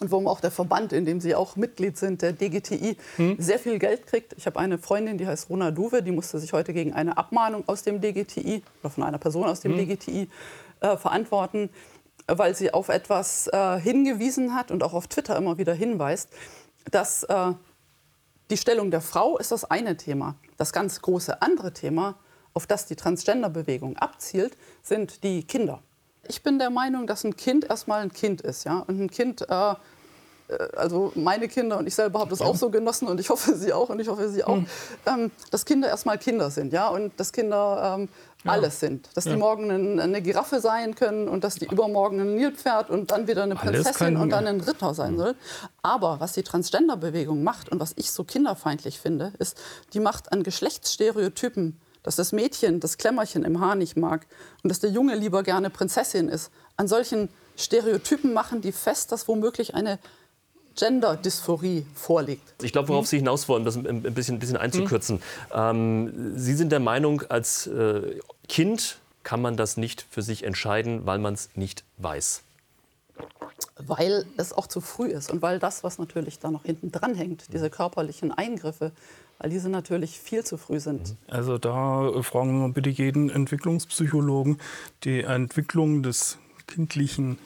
Und 0.00 0.10
warum 0.10 0.26
auch 0.28 0.40
der 0.40 0.50
Verband, 0.50 0.94
in 0.94 1.04
dem 1.04 1.20
Sie 1.20 1.34
auch 1.34 1.56
Mitglied 1.56 1.98
sind, 1.98 2.22
der 2.22 2.32
DGTI, 2.32 2.96
Hm? 3.16 3.36
sehr 3.38 3.58
viel 3.58 3.78
Geld 3.78 4.06
kriegt. 4.06 4.32
Ich 4.38 4.46
habe 4.46 4.58
eine 4.58 4.78
Freundin, 4.78 5.18
die 5.18 5.26
heißt 5.26 5.50
Rona 5.50 5.70
Duwe, 5.70 6.02
die 6.02 6.10
musste 6.10 6.38
sich 6.38 6.54
heute 6.54 6.72
gegen 6.72 6.94
eine 6.94 7.18
Abmahnung 7.18 7.64
aus 7.66 7.82
dem 7.82 8.00
DGTI 8.00 8.62
oder 8.82 8.90
von 8.90 9.04
einer 9.04 9.18
Person 9.18 9.44
aus 9.44 9.62
Hm? 9.62 9.76
dem 9.76 9.86
DGTI 9.88 10.28
äh, 10.80 10.96
verantworten, 10.96 11.68
weil 12.26 12.54
sie 12.54 12.72
auf 12.72 12.88
etwas 12.88 13.48
äh, 13.48 13.78
hingewiesen 13.78 14.54
hat 14.54 14.70
und 14.70 14.82
auch 14.82 14.94
auf 14.94 15.06
Twitter 15.06 15.36
immer 15.36 15.58
wieder 15.58 15.74
hinweist, 15.74 16.30
dass 16.90 17.24
äh, 17.24 17.52
die 18.48 18.56
Stellung 18.56 18.90
der 18.90 19.02
Frau 19.02 19.36
ist 19.36 19.52
das 19.52 19.70
eine 19.70 19.98
Thema. 19.98 20.34
Das 20.56 20.72
ganz 20.72 21.02
große 21.02 21.42
andere 21.42 21.74
Thema, 21.74 22.18
auf 22.54 22.66
das 22.66 22.86
die 22.86 22.96
Transgender-Bewegung 22.96 23.98
abzielt, 23.98 24.56
sind 24.82 25.22
die 25.24 25.44
Kinder. 25.44 25.82
Ich 26.30 26.44
bin 26.44 26.60
der 26.60 26.70
Meinung, 26.70 27.08
dass 27.08 27.24
ein 27.24 27.34
Kind 27.34 27.64
erstmal 27.68 28.02
ein 28.02 28.12
Kind 28.12 28.40
ist. 28.40 28.62
Ja? 28.62 28.84
Und 28.86 29.00
ein 29.00 29.10
Kind, 29.10 29.42
äh, 29.50 29.72
äh, 29.72 29.76
also 30.76 31.10
meine 31.16 31.48
Kinder 31.48 31.76
und 31.76 31.88
ich 31.88 31.94
selber 31.96 32.20
habe 32.20 32.30
das 32.30 32.40
auch 32.40 32.54
so 32.54 32.70
genossen 32.70 33.08
und 33.08 33.18
ich 33.18 33.30
hoffe, 33.30 33.56
Sie 33.56 33.72
auch 33.72 33.88
und 33.88 33.98
ich 33.98 34.06
hoffe, 34.06 34.28
Sie 34.28 34.44
auch, 34.44 34.58
ähm, 35.06 35.32
dass 35.50 35.64
Kinder 35.64 35.88
erstmal 35.88 36.18
Kinder 36.18 36.52
sind. 36.52 36.72
Ja? 36.72 36.86
Und 36.86 37.18
dass 37.18 37.32
Kinder 37.32 37.96
ähm, 37.98 38.08
alles 38.44 38.78
sind. 38.78 39.08
Dass 39.14 39.24
die 39.24 39.34
morgen 39.34 39.72
ein, 39.72 39.98
eine 39.98 40.22
Giraffe 40.22 40.60
sein 40.60 40.94
können 40.94 41.28
und 41.28 41.42
dass 41.42 41.56
die 41.56 41.66
übermorgen 41.66 42.20
ein 42.20 42.36
Nilpferd 42.36 42.90
und 42.90 43.10
dann 43.10 43.26
wieder 43.26 43.42
eine 43.42 43.56
Prinzessin 43.56 44.16
und 44.16 44.30
dann 44.30 44.46
ein 44.46 44.60
Ritter 44.60 44.94
sein 44.94 45.18
soll. 45.18 45.34
Aber 45.82 46.20
was 46.20 46.32
die 46.34 46.44
Transgender-Bewegung 46.44 47.42
macht 47.42 47.70
und 47.70 47.80
was 47.80 47.92
ich 47.96 48.12
so 48.12 48.22
kinderfeindlich 48.22 49.00
finde, 49.00 49.32
ist, 49.40 49.60
die 49.94 50.00
macht 50.00 50.30
an 50.30 50.44
Geschlechtsstereotypen, 50.44 51.76
dass 52.02 52.16
das 52.16 52.32
Mädchen 52.32 52.80
das 52.80 52.98
Klemmerchen 52.98 53.44
im 53.44 53.60
Haar 53.60 53.74
nicht 53.74 53.96
mag 53.96 54.26
und 54.62 54.68
dass 54.68 54.80
der 54.80 54.90
Junge 54.90 55.14
lieber 55.14 55.42
gerne 55.42 55.70
Prinzessin 55.70 56.28
ist. 56.28 56.50
An 56.76 56.88
solchen 56.88 57.28
Stereotypen 57.56 58.32
machen 58.32 58.60
die 58.60 58.72
fest, 58.72 59.12
dass 59.12 59.28
womöglich 59.28 59.74
eine 59.74 59.98
Gender-Dysphorie 60.76 61.84
vorliegt. 61.94 62.62
Ich 62.62 62.72
glaube, 62.72 62.88
worauf 62.88 63.06
Sie 63.06 63.18
hinaus 63.18 63.48
wollen, 63.48 63.64
das 63.64 63.76
ein 63.76 64.02
bisschen, 64.14 64.36
ein 64.36 64.38
bisschen 64.38 64.56
einzukürzen. 64.56 65.20
Ähm, 65.52 66.38
Sie 66.38 66.54
sind 66.54 66.70
der 66.72 66.80
Meinung, 66.80 67.22
als 67.28 67.66
äh, 67.66 68.18
Kind 68.48 68.98
kann 69.22 69.42
man 69.42 69.56
das 69.56 69.76
nicht 69.76 70.06
für 70.10 70.22
sich 70.22 70.44
entscheiden, 70.44 71.04
weil 71.04 71.18
man 71.18 71.34
es 71.34 71.50
nicht 71.54 71.84
weiß. 71.98 72.42
Weil 73.76 74.24
es 74.36 74.52
auch 74.52 74.66
zu 74.66 74.80
früh 74.80 75.08
ist 75.08 75.30
und 75.30 75.42
weil 75.42 75.58
das, 75.58 75.84
was 75.84 75.98
natürlich 75.98 76.38
da 76.38 76.50
noch 76.50 76.64
hinten 76.64 76.90
dran 76.90 77.14
hängt, 77.14 77.52
diese 77.52 77.68
körperlichen 77.68 78.32
Eingriffe, 78.32 78.92
weil 79.40 79.50
diese 79.50 79.70
natürlich 79.70 80.20
viel 80.20 80.44
zu 80.44 80.58
früh 80.58 80.78
sind. 80.78 81.16
Also 81.26 81.56
da 81.56 82.08
äh, 82.08 82.22
fragen 82.22 82.52
wir 82.52 82.68
mal 82.68 82.72
bitte 82.72 82.90
jeden 82.90 83.30
Entwicklungspsychologen. 83.30 84.60
Die 85.04 85.22
Entwicklung 85.22 86.02
des 86.02 86.38
kindlichen 86.66 87.38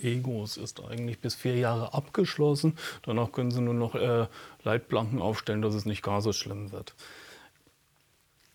Egos 0.00 0.56
ist 0.56 0.82
eigentlich 0.82 1.20
bis 1.20 1.34
vier 1.34 1.56
Jahre 1.56 1.92
abgeschlossen. 1.92 2.76
Danach 3.02 3.30
können 3.30 3.50
Sie 3.50 3.60
nur 3.60 3.74
noch 3.74 3.94
äh, 3.94 4.26
Leitplanken 4.64 5.20
aufstellen, 5.20 5.60
dass 5.60 5.74
es 5.74 5.84
nicht 5.84 6.02
gar 6.02 6.22
so 6.22 6.32
schlimm 6.32 6.72
wird. 6.72 6.94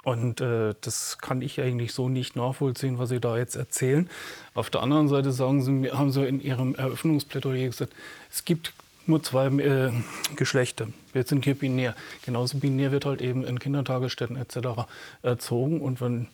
Und 0.03 0.41
äh, 0.41 0.73
das 0.81 1.19
kann 1.19 1.43
ich 1.43 1.61
eigentlich 1.61 1.93
so 1.93 2.09
nicht 2.09 2.35
nachvollziehen, 2.35 2.97
was 2.97 3.09
Sie 3.09 3.19
da 3.19 3.37
jetzt 3.37 3.55
erzählen. 3.55 4.09
Auf 4.55 4.71
der 4.71 4.81
anderen 4.81 5.07
Seite 5.07 5.31
sagen 5.31 5.61
Sie, 5.61 5.91
haben 5.91 6.11
Sie 6.11 6.25
in 6.25 6.41
Ihrem 6.41 6.73
Eröffnungsplädoyer 6.73 7.67
gesagt, 7.67 7.93
es 8.31 8.45
gibt 8.45 8.73
nur 9.09 9.21
zwei 9.23 9.47
äh, 9.47 9.91
Geschlechter. 10.35 10.87
Wir 11.11 11.23
sind 11.23 11.43
hier 11.43 11.55
binär. 11.55 11.95
Genauso 12.25 12.57
binär 12.59 12.91
wird 12.91 13.05
halt 13.05 13.21
eben 13.21 13.43
in 13.43 13.59
Kindertagesstätten 13.59 14.37
etc. 14.37 14.87
erzogen. 15.21 15.81
Und 15.81 15.99
wenn 15.99 16.27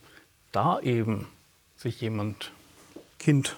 da 0.52 0.80
eben 0.82 1.28
sich 1.78 2.02
jemand 2.02 2.52
Kind 3.20 3.56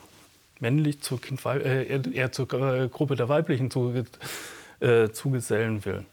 männlich 0.60 1.02
zur 1.02 1.20
kind, 1.20 1.44
äh, 1.46 2.02
eher- 2.14 2.32
zur 2.32 2.52
äh, 2.54 2.88
Gruppe 2.88 3.16
der 3.16 3.30
Weiblichen 3.30 3.70
zuge, 3.70 4.06
äh, 4.80 5.10
zugesellen 5.10 5.86
will, 5.86 6.06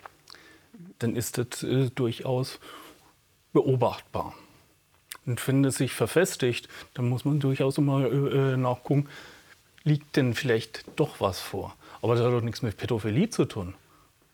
dann 0.99 1.17
ist 1.17 1.39
das 1.39 1.63
äh, 1.63 1.91
durchaus 1.95 2.59
beobachtbar. 3.53 4.35
Und 5.27 5.47
wenn 5.49 5.65
es 5.65 5.77
sich 5.77 5.93
verfestigt, 5.93 6.69
dann 6.95 7.09
muss 7.09 7.25
man 7.25 7.41
durchaus 7.41 7.79
immer 7.79 8.05
äh, 8.11 8.57
nachgucken, 8.57 9.09
liegt 9.85 10.17
denn 10.17 10.35
vielleicht 10.35 10.85
doch 10.97 11.21
was 11.21 11.41
vor. 11.41 11.77
Aber 12.05 12.17
das 12.17 12.27
hat 12.27 12.35
doch 12.35 12.43
nichts 12.43 12.61
mit 12.61 12.77
Pädophilie 12.77 13.31
zu 13.31 13.47
tun. 13.47 13.73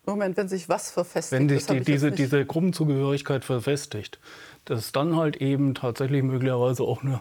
Moment, 0.05 0.37
wenn 0.37 0.49
sich 0.49 0.69
was 0.69 0.91
verfestigt. 0.91 1.41
Wenn 1.41 1.49
sich 1.49 1.67
die, 1.67 1.79
diese, 1.83 2.11
diese 2.11 2.45
Gruppenzugehörigkeit 2.45 3.45
verfestigt, 3.45 4.19
dass 4.65 4.91
dann 4.91 5.15
halt 5.15 5.37
eben 5.37 5.77
tatsächlich 5.77 6.25
möglicherweise 6.25 6.83
auch 6.83 7.05
eine, 7.05 7.21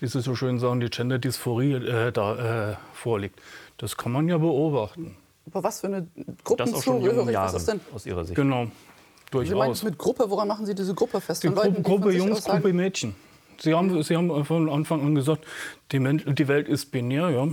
wie 0.00 0.08
Sie 0.08 0.20
so 0.20 0.34
schön 0.34 0.58
sagen, 0.58 0.80
die 0.80 0.90
Gender-Dysphorie 0.90 1.74
äh, 1.74 2.10
da 2.10 2.72
äh, 2.72 2.76
vorliegt. 2.92 3.40
Das 3.78 3.96
kann 3.96 4.10
man 4.10 4.26
ja 4.26 4.36
beobachten. 4.38 5.14
Aber 5.46 5.62
was 5.62 5.82
für 5.82 5.86
eine 5.86 6.08
Gruppenzugehörigkeit 6.42 7.36
was 7.36 7.54
ist 7.54 7.68
denn? 7.68 7.80
Aus 7.94 8.04
Ihrer 8.04 8.24
Sicht. 8.24 8.34
Genau, 8.34 8.64
Sie 8.64 9.36
meinen 9.36 9.48
durchaus. 9.48 9.84
mit 9.84 9.96
Gruppe, 9.96 10.28
woran 10.28 10.48
machen 10.48 10.66
Sie 10.66 10.74
diese 10.74 10.94
Gruppe 10.94 11.20
fest? 11.20 11.44
Die 11.44 11.46
Von 11.46 11.56
Leuten, 11.56 11.84
Gruppe, 11.84 12.10
die 12.10 12.16
Gruppe 12.16 12.16
Jungs, 12.16 12.38
aus 12.38 12.44
sagen, 12.46 12.62
Gruppe 12.62 12.74
Mädchen. 12.74 13.14
Sie 13.60 13.72
haben, 13.72 14.02
Sie 14.02 14.16
haben 14.16 14.44
von 14.44 14.68
Anfang 14.68 15.02
an 15.02 15.14
gesagt, 15.14 15.44
die 15.92 16.48
Welt 16.48 16.66
ist 16.66 16.90
binär, 16.90 17.30
ja. 17.30 17.46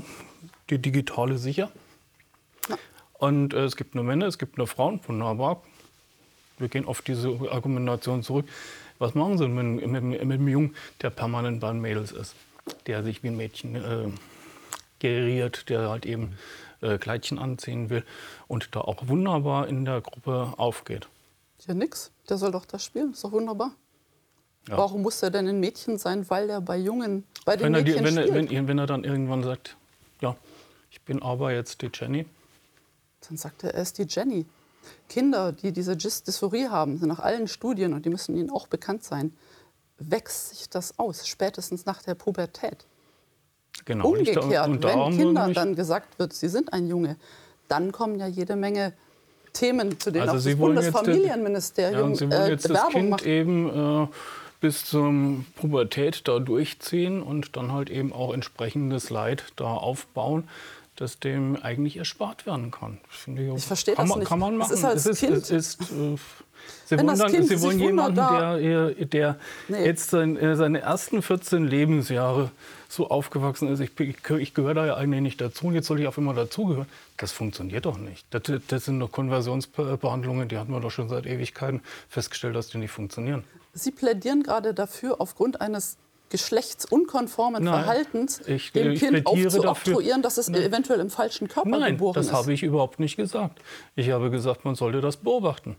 die 0.72 0.80
digitale 0.80 1.38
sicher. 1.38 1.70
Und 3.22 3.54
äh, 3.54 3.66
es 3.66 3.76
gibt 3.76 3.94
nur 3.94 4.04
Männer, 4.04 4.26
es 4.26 4.40
gibt 4.40 4.58
nur 4.58 4.66
Frauen, 4.66 5.00
wunderbar. 5.08 5.62
Wir 6.58 6.70
gehen 6.70 6.86
auf 6.86 7.04
diese 7.04 7.30
Argumentation 7.52 8.24
zurück. 8.24 8.48
Was 8.98 9.14
machen 9.14 9.38
Sie 9.38 9.48
mit, 9.48 9.86
mit, 9.88 10.04
mit 10.04 10.22
einem 10.22 10.48
Jungen, 10.48 10.76
der 11.04 11.12
permanent 11.12 11.60
bei 11.60 11.68
den 11.68 11.82
Mädels 11.82 12.12
ist? 12.12 12.34
Der 12.88 13.04
sich 13.04 13.22
wie 13.22 13.28
ein 13.28 13.38
Mädchen 13.38 13.76
äh, 13.76 14.10
geriert, 14.98 15.70
der 15.70 15.90
halt 15.90 16.08
eben 16.08 16.36
äh, 16.82 16.98
Kleidchen 16.98 17.38
anziehen 17.38 17.92
will 17.92 18.04
und 18.48 18.76
da 18.76 18.82
auch 18.82 19.08
wunderbar 19.08 19.68
in 19.68 19.86
der 19.86 20.02
Gruppe 20.02 20.56
aufgeht. 20.58 21.08
Ja, 21.68 21.76
nix. 21.76 22.12
Der 22.28 22.40
soll 22.40 22.52
doch 22.52 22.66
das 22.66 22.84
spielen. 22.84 23.12
Ist 23.12 23.24
doch 23.24 23.34
wunderbar. 23.34 23.72
Ja. 24.68 24.78
Warum 24.78 25.04
muss 25.04 25.22
er 25.22 25.30
denn 25.30 25.48
ein 25.48 25.60
Mädchen 25.60 26.00
sein, 26.00 26.28
weil 26.32 26.50
er 26.50 26.60
bei 26.60 26.78
Jungen, 26.78 27.24
bei 27.46 27.56
den 27.56 27.66
Wenn 27.66 27.76
er, 27.76 27.84
die, 27.84 27.92
Mädchen 27.92 28.06
wenn, 28.06 28.18
er, 28.18 28.28
spielt? 28.28 28.50
wenn, 28.52 28.68
wenn 28.68 28.80
er 28.80 28.88
dann 28.88 29.04
irgendwann 29.04 29.44
sagt, 29.44 29.78
ja, 30.22 30.36
ich 30.90 31.02
bin 31.02 31.22
aber 31.22 31.54
jetzt 31.54 31.84
die 31.84 31.92
Jenny, 31.94 32.26
Dann 33.28 33.38
sagt 33.38 33.64
er, 33.64 33.74
er 33.76 33.82
ist 33.82 33.98
die 33.98 34.06
Jenny. 34.08 34.46
Kinder, 35.10 35.52
die 35.52 35.72
diese 35.72 35.94
Dys- 35.96 36.24
Dysphorie 36.26 36.68
haben, 36.68 36.98
sind 36.98 37.08
nach 37.10 37.20
allen 37.20 37.48
Studien, 37.48 37.94
und 37.94 38.06
die 38.06 38.10
müssen 38.10 38.36
Ihnen 38.36 38.50
auch 38.50 38.68
bekannt 38.68 39.04
sein, 39.04 39.32
wächst 40.00 40.50
sich 40.58 40.70
das 40.70 40.98
aus, 40.98 41.28
spätestens 41.28 41.86
nach 41.86 42.02
der 42.02 42.16
Pubertät. 42.16 42.86
genau. 43.86 44.08
Umgekehrt, 44.10 44.68
und 44.68 44.84
wenn 44.84 45.12
Kindern 45.18 45.54
dann 45.54 45.76
gesagt 45.76 46.18
wird, 46.20 46.34
sie 46.34 46.50
sind 46.50 46.74
ein 46.74 46.88
Junge, 46.88 47.16
dann 47.68 47.92
kommen 47.92 48.20
ja 48.20 48.26
jede 48.28 48.56
Menge 48.56 48.94
Themen, 49.54 50.00
zu 50.00 50.12
denen 50.12 50.24
Also 50.30 50.32
auch 50.32 50.36
das 50.38 50.46
jetzt 50.46 50.54
den- 50.54 50.60
Bundesfamilienministerium 50.60 52.14
Ja, 52.16 52.46
äh, 52.46 52.50
jetzt 52.52 52.66
das 52.66 52.72
Werbung 52.74 52.92
Kind 52.92 53.10
macht. 53.12 53.26
eben 53.26 54.04
äh, 54.04 54.08
bis 54.62 54.86
zum 54.86 55.46
Pubertät 55.56 56.28
da 56.28 56.40
durchziehen 56.40 57.22
und 57.22 57.56
dann 57.56 57.72
halt 57.72 57.90
eben 57.90 58.14
auch 58.14 58.34
entsprechendes 58.34 59.10
Leid 59.10 59.44
da 59.58 59.66
aufbauen, 59.66 60.48
das 61.02 61.20
dem 61.20 61.58
eigentlich 61.62 61.98
erspart 61.98 62.46
werden 62.46 62.72
kann. 62.72 63.00
Auch- 63.52 63.58
Ich 63.58 63.66
verstehe 63.66 63.96
das 63.96 64.08
man, 64.08 64.20
nicht. 64.20 64.28
Kann 64.28 64.40
man 64.40 64.54
Es 64.54 64.60
machen. 64.60 64.74
ist 64.74 64.86
als 64.86 65.06
es 65.06 65.08
ist, 65.08 65.20
Kind- 65.20 65.38
Es 65.38 65.50
ist, 65.52 65.82
äh, 65.82 66.18
Sie 66.86 66.96
dann, 66.96 67.08
Kind 67.32 67.48
Sie 67.48 67.60
wollen 67.62 67.80
jemanden, 67.80 68.16
der, 68.18 68.92
der 68.94 69.38
Nee. 69.68 69.84
jetzt 69.86 70.12
sein, 70.12 70.38
äh, 70.38 70.56
seine 70.56 70.82
ersten 70.82 71.24
14 71.24 71.66
Lebensjahre 71.66 72.52
so 72.88 73.10
aufgewachsen 73.10 73.68
ist. 73.70 73.80
Ich, 73.80 74.00
ich, 74.00 74.30
ich 74.30 74.54
gehöre 74.54 74.76
da 74.76 74.86
ja 74.86 74.96
eigentlich 74.96 75.22
nicht 75.22 75.42
dazu 75.42 75.68
und 75.68 75.74
jetzt 75.74 75.88
soll 75.88 76.00
ich 76.00 76.08
auf 76.08 76.20
einmal 76.20 76.36
dazugehören. 76.36 76.86
Das 77.18 77.32
funktioniert 77.32 77.86
doch 77.86 77.98
nicht. 77.98 78.26
Das, 78.30 78.44
das 78.68 78.86
sind 78.86 79.00
doch 79.00 79.12
Konversionsbehandlungen, 79.12 80.50
die 80.50 80.58
hatten 80.58 80.72
wir 80.72 80.80
doch 80.82 80.92
schon 80.92 81.10
seit 81.10 81.26
Ewigkeiten 81.26 81.82
festgestellt, 82.10 82.56
dass 82.56 82.68
die 82.68 82.78
nicht 82.78 82.92
funktionieren. 82.92 83.44
Sie 83.74 83.92
plädieren 83.92 84.44
gerade 84.44 84.74
dafür, 84.76 85.16
aufgrund 85.20 85.62
eines 85.62 85.98
geschlechtsunkonformen 86.32 87.64
Nein, 87.64 87.74
Verhaltens 87.84 88.42
ich- 88.48 88.72
dem 88.72 88.92
ich 88.92 89.00
Kind 89.00 89.26
aufzuoktroyieren, 89.26 90.22
dass 90.22 90.38
es 90.38 90.50
Nein. 90.50 90.64
eventuell 90.64 91.00
im 91.00 91.10
falschen 91.10 91.48
Körper 91.48 91.70
Nein, 91.70 91.94
geboren 91.94 92.14
das 92.16 92.28
ist. 92.28 92.34
habe 92.34 92.52
ich 92.54 92.64
überhaupt 92.64 93.00
nicht 93.00 93.18
gesagt. 93.18 93.60
Ich 93.96 94.10
habe 94.10 94.30
gesagt, 94.32 94.66
man 94.66 94.76
sollte 94.76 95.02
das 95.02 95.18
beobachten. 95.18 95.76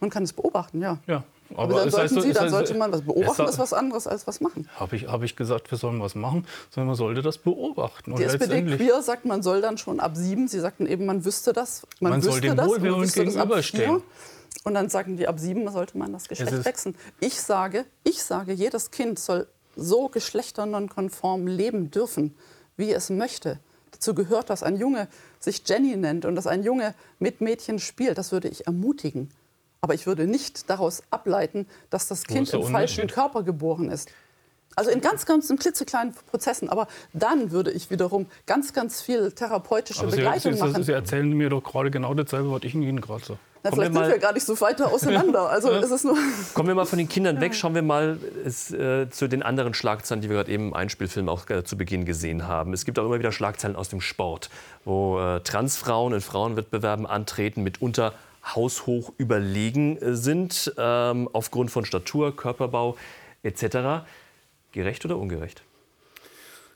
Man 0.00 0.10
kann 0.10 0.22
es 0.24 0.32
beobachten, 0.32 0.80
ja. 0.82 0.98
Ja, 1.06 1.22
Aber, 1.54 1.74
dann 1.74 1.88
es 1.88 1.94
sollten 1.94 2.16
heißt- 2.18 2.22
Sie, 2.22 2.32
dann 2.32 2.46
heißt- 2.46 2.50
sollte 2.50 2.74
man 2.74 2.90
was 2.92 3.02
beobachten, 3.02 3.44
ist 3.44 3.58
was 3.58 3.72
anderes 3.72 4.06
als 4.08 4.26
was 4.26 4.40
machen. 4.40 4.68
Habe 4.76 4.96
ich, 4.96 5.06
habe 5.06 5.24
ich 5.24 5.36
gesagt, 5.36 5.70
wir 5.70 5.78
sollen 5.78 6.00
was 6.00 6.14
machen, 6.16 6.46
sondern 6.70 6.88
man 6.88 6.96
sollte 6.96 7.22
das 7.22 7.38
beobachten. 7.38 8.12
Und 8.12 8.18
Die 8.18 8.24
SPD 8.24 8.62
Queer 8.76 9.00
sagt, 9.02 9.26
man 9.26 9.42
soll 9.42 9.60
dann 9.60 9.78
schon 9.78 10.00
ab 10.00 10.16
sieben. 10.16 10.48
Sie 10.48 10.58
sagten 10.58 10.86
eben, 10.86 11.06
man 11.06 11.24
wüsste 11.24 11.52
das. 11.52 11.86
Man, 12.00 12.10
Man 12.12 12.22
soll 12.22 12.32
wüsste 12.32 12.48
dem 12.48 12.56
das, 12.56 12.66
das 12.66 12.76
ab 12.76 13.14
gegenüberstehen. 13.14 14.02
Und 14.64 14.74
dann 14.74 14.88
sagen 14.88 15.16
die, 15.16 15.26
ab 15.28 15.38
sieben 15.40 15.68
sollte 15.70 15.96
man 15.98 16.12
das 16.12 16.28
Geschlecht 16.28 16.64
wechseln. 16.64 16.94
Ich 17.20 17.40
sage, 17.40 17.84
ich 18.04 18.22
sage, 18.22 18.52
jedes 18.52 18.90
Kind 18.90 19.18
soll 19.18 19.46
so 19.76 20.08
geschlechternonkonform 20.08 21.46
leben 21.46 21.90
dürfen, 21.90 22.34
wie 22.76 22.92
es 22.92 23.10
möchte. 23.10 23.58
Dazu 23.90 24.14
gehört, 24.14 24.50
dass 24.50 24.62
ein 24.62 24.76
Junge 24.76 25.08
sich 25.38 25.62
Jenny 25.66 25.96
nennt 25.96 26.24
und 26.24 26.34
dass 26.34 26.46
ein 26.46 26.62
Junge 26.62 26.94
mit 27.18 27.40
Mädchen 27.40 27.78
spielt. 27.78 28.18
Das 28.18 28.32
würde 28.32 28.48
ich 28.48 28.66
ermutigen. 28.66 29.30
Aber 29.80 29.94
ich 29.94 30.06
würde 30.06 30.26
nicht 30.26 30.70
daraus 30.70 31.02
ableiten, 31.10 31.66
dass 31.90 32.08
das 32.08 32.24
Kind 32.24 32.52
im 32.52 32.62
falschen? 32.64 33.08
Körper 33.08 33.42
geboren 33.42 33.90
ist. 33.90 34.10
Also 34.76 34.90
in 34.90 35.00
ganz, 35.00 35.26
ganz 35.26 35.50
in 35.50 35.58
klitzekleinen 35.58 36.14
Prozessen. 36.30 36.70
Aber 36.70 36.88
dann 37.12 37.50
würde 37.50 37.70
ich 37.70 37.90
wiederum 37.90 38.26
ganz, 38.46 38.72
ganz 38.72 39.02
viel 39.02 39.32
therapeutische 39.32 40.02
Aber 40.02 40.10
Sie, 40.10 40.16
Begleitung 40.16 40.54
Sie, 40.54 40.60
machen. 40.60 40.82
Sie 40.82 40.92
erzählen 40.92 41.28
mir 41.28 41.50
doch 41.50 41.62
gerade 41.62 41.90
genau 41.90 42.14
dasselbe, 42.14 42.50
was 42.50 42.62
ich 42.62 42.74
Ihnen 42.74 43.00
gerade 43.00 43.24
sage. 43.24 43.38
Na, 43.64 43.70
Kommen 43.70 43.82
wir 43.82 43.86
vielleicht 43.90 43.92
sind 43.94 44.02
mal- 44.02 44.10
wir 44.10 44.18
gar 44.18 44.32
nicht 44.32 44.46
so 44.46 44.60
weiter 44.60 44.92
auseinander. 44.92 45.42
Also 45.50 45.70
es 45.70 45.90
ist 45.90 46.04
nur. 46.04 46.16
Kommen 46.54 46.68
wir 46.68 46.74
mal 46.74 46.84
von 46.84 46.98
den 46.98 47.08
Kindern 47.08 47.40
weg, 47.40 47.54
schauen 47.54 47.74
wir 47.74 47.82
mal 47.82 48.18
es, 48.44 48.72
äh, 48.72 49.08
zu 49.10 49.28
den 49.28 49.42
anderen 49.42 49.72
Schlagzeilen, 49.74 50.20
die 50.20 50.28
wir 50.28 50.36
gerade 50.36 50.50
eben 50.50 50.68
im 50.68 50.74
Einspielfilm 50.74 51.28
auch 51.28 51.48
äh, 51.48 51.62
zu 51.62 51.76
Beginn 51.76 52.04
gesehen 52.04 52.48
haben. 52.48 52.72
Es 52.72 52.84
gibt 52.84 52.98
auch 52.98 53.04
immer 53.06 53.18
wieder 53.18 53.30
Schlagzeilen 53.32 53.76
aus 53.76 53.88
dem 53.88 54.00
Sport, 54.00 54.50
wo 54.84 55.20
äh, 55.20 55.40
Transfrauen 55.40 56.12
in 56.12 56.20
Frauenwettbewerben 56.20 57.06
antreten, 57.06 57.62
mitunter 57.62 58.14
haushoch 58.54 59.12
überlegen 59.18 59.96
äh, 59.98 60.14
sind, 60.16 60.74
ähm, 60.76 61.28
aufgrund 61.32 61.70
von 61.70 61.84
Statur, 61.84 62.34
Körperbau 62.34 62.96
etc. 63.44 64.04
Gerecht 64.72 65.04
oder 65.04 65.18
ungerecht? 65.18 65.62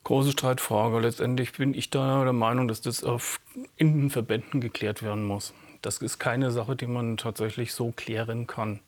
Große 0.05 0.31
Streitfrage. 0.31 1.01
Letztendlich 1.01 1.53
bin 1.55 1.75
ich 1.75 1.91
da 1.91 2.23
der 2.23 2.33
Meinung, 2.33 2.69
dass 2.69 2.81
das 2.81 3.03
auf, 3.03 3.41
in 3.77 3.99
den 4.03 4.11
Verbänden 4.11 4.61
geklärt 4.61 5.03
werden 5.03 5.25
muss. 5.25 5.53
Das 5.87 5.99
ist 5.99 6.19
keine 6.19 6.51
Sache, 6.51 6.75
die 6.75 6.89
man 6.89 7.17
tatsächlich 7.17 7.73
so 7.73 7.93
klären 7.93 8.49
kann. 8.49 8.81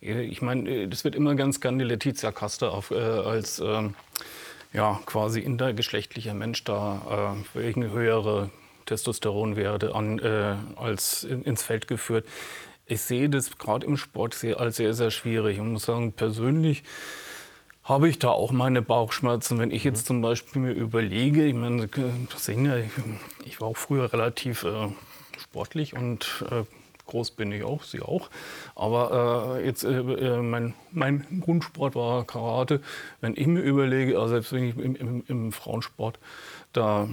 Ich 0.00 0.42
meine, 0.42 0.88
das 0.88 1.04
wird 1.04 1.14
immer 1.14 1.36
ganz 1.36 1.60
gerne 1.60 1.78
die 1.78 1.88
Letizia 1.88 2.32
Caster 2.32 2.72
auf, 2.72 2.90
äh, 2.90 2.96
als 2.96 3.60
ähm, 3.60 3.94
ja, 4.72 4.98
quasi 5.06 5.38
intergeschlechtlicher 5.38 6.34
Mensch 6.34 6.64
da 6.64 7.36
äh, 7.54 7.58
wegen 7.60 7.88
höhere 7.92 8.50
Testosteronwerte 8.86 9.94
an, 9.94 10.18
äh, 10.18 10.56
als 10.74 11.22
in, 11.22 11.44
ins 11.44 11.62
Feld 11.62 11.86
geführt. 11.86 12.26
Ich 12.86 13.02
sehe 13.02 13.30
das 13.30 13.56
gerade 13.56 13.86
im 13.86 13.96
Sport 13.96 14.34
sehr, 14.34 14.58
als 14.58 14.78
sehr, 14.78 14.94
sehr 14.94 15.12
schwierig. 15.12 15.58
Ich 15.58 15.62
muss 15.62 15.84
sagen, 15.84 16.12
persönlich 16.12 16.82
habe 17.84 18.08
ich 18.08 18.18
da 18.18 18.30
auch 18.30 18.50
meine 18.50 18.82
Bauchschmerzen, 18.82 19.60
wenn 19.60 19.70
ich 19.70 19.84
jetzt 19.84 20.06
zum 20.06 20.22
Beispiel 20.22 20.60
mir 20.60 20.72
überlege, 20.72 21.46
ich 21.46 21.54
meine, 21.54 21.88
sehen 22.36 22.66
ja, 22.66 22.78
ich, 22.78 22.90
ich 23.44 23.60
war 23.60 23.68
auch 23.68 23.76
früher 23.76 24.12
relativ 24.12 24.64
äh, 24.64 24.88
sportlich 25.52 25.94
und 25.94 26.44
äh, 26.50 26.64
groß 27.06 27.32
bin 27.32 27.52
ich 27.52 27.62
auch, 27.62 27.82
Sie 27.82 28.00
auch. 28.00 28.30
Aber 28.74 29.58
äh, 29.58 29.66
jetzt, 29.66 29.84
äh, 29.84 29.98
äh, 29.98 30.40
mein, 30.40 30.72
mein 30.92 31.26
Grundsport 31.42 31.94
war 31.94 32.24
Karate. 32.24 32.80
Wenn 33.20 33.36
ich 33.36 33.46
mir 33.46 33.60
überlege, 33.60 34.18
also 34.18 34.28
selbst 34.28 34.52
wenn 34.54 34.64
ich 34.64 34.76
im, 34.78 34.96
im, 34.96 35.24
im 35.28 35.52
Frauensport, 35.52 36.18
da 36.72 37.06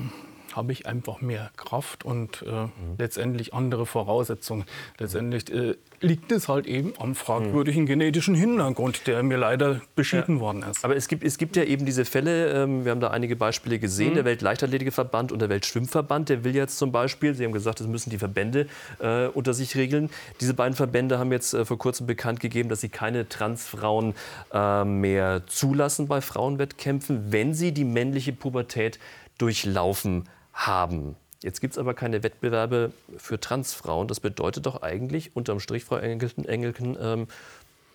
habe 0.56 0.72
ich 0.72 0.86
einfach 0.86 1.22
mehr 1.22 1.52
Kraft 1.58 2.06
und 2.06 2.44
äh, 2.44 2.68
letztendlich 2.98 3.54
andere 3.54 3.86
Voraussetzungen. 3.86 4.66
Letztendlich 4.98 5.52
äh, 5.52 5.76
liegt 6.02 6.32
es 6.32 6.48
halt 6.48 6.66
eben 6.66 6.94
am 7.00 7.16
fragwürdigen 7.16 7.86
genetischen 7.86 8.36
Hintergrund, 8.36 9.08
der 9.08 9.24
mir 9.24 9.38
leider 9.38 9.82
beschieden 9.96 10.40
worden 10.40 10.64
ist. 10.64 10.84
Aber 10.86 10.96
es 10.96 11.08
gibt, 11.08 11.24
es 11.24 11.38
gibt 11.38 11.56
ja 11.56 11.64
eben 11.64 11.86
diese 11.86 12.06
Fälle, 12.06 12.64
ähm, 12.64 12.86
wir 12.86 12.92
haben 12.92 13.02
da 13.02 13.10
einige 13.10 13.36
Beispiele 13.36 13.80
gesehen, 13.80 14.14
der 14.14 14.26
Weltleichtathletikverband 14.26 15.32
und 15.32 15.40
der 15.40 15.50
Weltschwimmverband, 15.50 16.30
der 16.30 16.44
will 16.44 16.56
jetzt 16.56 16.78
zum 16.78 16.92
Beispiel, 16.92 17.34
Sie 17.36 17.44
haben 17.44 17.52
gesagt, 17.52 17.80
das 17.80 17.88
müssen 17.88 18.10
die 18.10 18.18
Verbände 18.18 18.68
äh, 19.00 19.28
unter 19.28 19.54
sich 19.54 19.76
regeln. 19.76 20.10
Diese 20.40 20.54
beiden 20.54 20.76
Verbände 20.76 21.20
haben 21.20 21.32
jetzt 21.32 21.54
äh, 21.54 21.66
vor 21.66 21.78
kurzem 21.78 22.08
bekannt 22.08 22.40
gegeben, 22.40 22.70
dass 22.70 22.82
sie 22.82 22.90
keine 22.90 23.28
Transfrauen 23.28 24.14
äh, 24.54 24.84
mehr 24.86 25.44
zulassen 25.48 26.08
bei 26.08 26.22
Frauenwettkämpfen, 26.22 27.32
wenn 27.32 27.54
sie 27.54 27.74
die 27.74 27.86
männliche 27.86 28.34
Pubertät 28.34 29.00
durchlaufen 29.38 30.28
haben. 30.68 31.16
Jetzt 31.42 31.62
gibt 31.62 31.74
es 31.74 31.78
aber 31.78 31.94
keine 31.94 32.22
Wettbewerbe 32.22 32.92
für 33.18 33.40
Transfrauen. 33.40 34.08
Das 34.08 34.20
bedeutet 34.20 34.66
doch 34.66 34.82
eigentlich 34.82 35.36
unterm 35.36 35.60
Strich, 35.60 35.86
Frau 35.86 35.96
Engelken, 35.96 36.46
Engelken 36.46 36.98
ähm, 37.00 37.28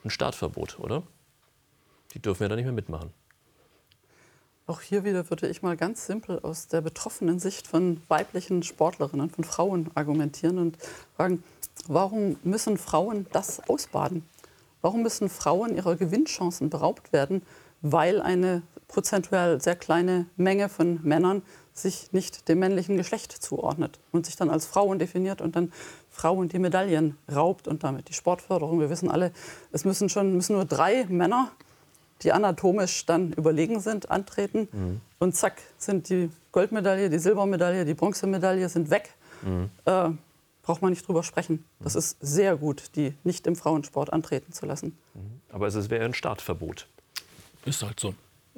ein 0.05 0.11
Startverbot, 0.11 0.79
oder? 0.79 1.03
Die 2.15 2.21
dürfen 2.21 2.45
ja 2.45 2.49
da 2.49 2.57
nicht 2.57 2.65
mehr 2.65 2.73
mitmachen. 2.73 3.13
Auch 4.67 4.81
hier 4.81 5.05
wieder 5.05 5.29
würde 5.29 5.47
ich 5.49 5.61
mal 5.61 5.77
ganz 5.77 6.07
simpel 6.07 6.39
aus 6.41 6.69
der 6.69 6.81
betroffenen 6.81 7.39
Sicht 7.39 7.67
von 7.67 8.01
weiblichen 8.09 8.63
Sportlerinnen, 8.63 9.29
von 9.29 9.45
Frauen 9.45 9.91
argumentieren 9.95 10.59
und 10.59 10.79
fragen, 11.17 11.45
warum 11.87 12.39
müssen 12.45 12.79
Frauen 12.79 13.27
das 13.33 13.69
ausbaden? 13.69 14.25
Warum 14.81 15.03
müssen 15.03 15.29
Frauen 15.29 15.77
ihrer 15.77 15.97
Gewinnchancen 15.97 16.71
beraubt 16.71 17.13
werden, 17.13 17.43
weil 17.83 18.23
eine 18.23 18.63
prozentuell 18.89 19.61
sehr 19.61 19.77
kleine 19.77 20.27
Menge 20.37 20.71
von 20.71 21.01
Männern 21.03 21.43
sich 21.75 22.13
nicht 22.13 22.49
dem 22.49 22.61
männlichen 22.61 22.97
Geschlecht 22.97 23.33
zuordnet 23.33 23.99
und 24.13 24.27
sich 24.27 24.37
dann 24.37 24.49
als 24.49 24.65
Frauen 24.65 24.99
definiert 24.99 25.41
und 25.41 25.57
dann 25.57 25.73
Frauen 26.11 26.49
die 26.49 26.59
Medaillen 26.59 27.19
raubt 27.33 27.69
und 27.69 27.83
damit 27.85 28.09
die 28.09 28.15
Sportförderung. 28.15 28.81
Wir 28.81 28.91
wissen 28.91 29.11
alle, 29.11 29.33
es 29.73 29.85
müssen 29.85 30.09
schon 30.09 30.35
müssen 30.35 30.55
nur 30.55 30.65
drei 30.65 31.05
Männer 31.09 31.51
die 32.23 32.33
anatomisch 32.33 33.07
dann 33.07 33.33
überlegen 33.33 33.81
sind, 33.81 34.11
antreten. 34.11 35.01
Und 35.19 35.37
zack, 35.37 35.61
sind 35.79 36.09
die 36.09 36.31
Goldmedaille, 36.53 37.11
die 37.11 37.19
Silbermedaille, 37.19 37.85
die 37.85 37.95
Bronzemedaille 37.95 38.69
sind 38.69 38.91
weg. 38.91 39.15
Äh, 39.85 40.11
braucht 40.63 40.81
man 40.81 40.91
nicht 40.91 41.07
drüber 41.07 41.23
sprechen. 41.23 41.65
Das 41.81 41.95
ist 41.95 42.17
sehr 42.21 42.57
gut, 42.57 42.97
die 42.97 43.15
nicht 43.25 43.47
im 43.47 43.57
Frauensport 43.57 44.13
antreten 44.13 44.53
zu 44.53 44.65
lassen. 44.65 44.97
Aber 45.51 45.67
es 45.67 45.91
wäre 45.91 46.05
ein 46.05 46.15
Startverbot. 46.15 46.89
Ist 47.67 47.83
halt 47.83 48.01
so. 48.01 48.15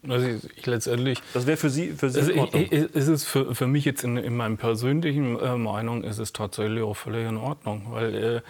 Also 0.08 0.26
ich, 0.26 0.58
ich 0.58 0.66
letztendlich 0.66 1.20
Das 1.34 1.46
wäre 1.46 1.56
für 1.56 1.70
Sie, 1.70 1.88
für 1.92 2.10
Sie 2.10 2.20
Also 2.20 2.32
in 2.32 2.38
Ordnung. 2.40 2.62
ich, 2.70 2.72
es 2.94 3.08
ist 3.08 3.24
für, 3.24 3.54
für 3.54 3.66
mich 3.66 3.84
jetzt 3.84 4.04
in, 4.04 4.16
in 4.16 4.36
meinem 4.36 4.56
persönlichen 4.56 5.38
äh, 5.38 5.56
Meinung 5.56 6.04
ist 6.04 6.18
es 6.18 6.32
tatsächlich 6.32 6.82
auch 6.82 6.96
völlig 6.96 7.28
in 7.28 7.36
Ordnung, 7.36 7.86
weil 7.90 8.14
äh, 8.14 8.40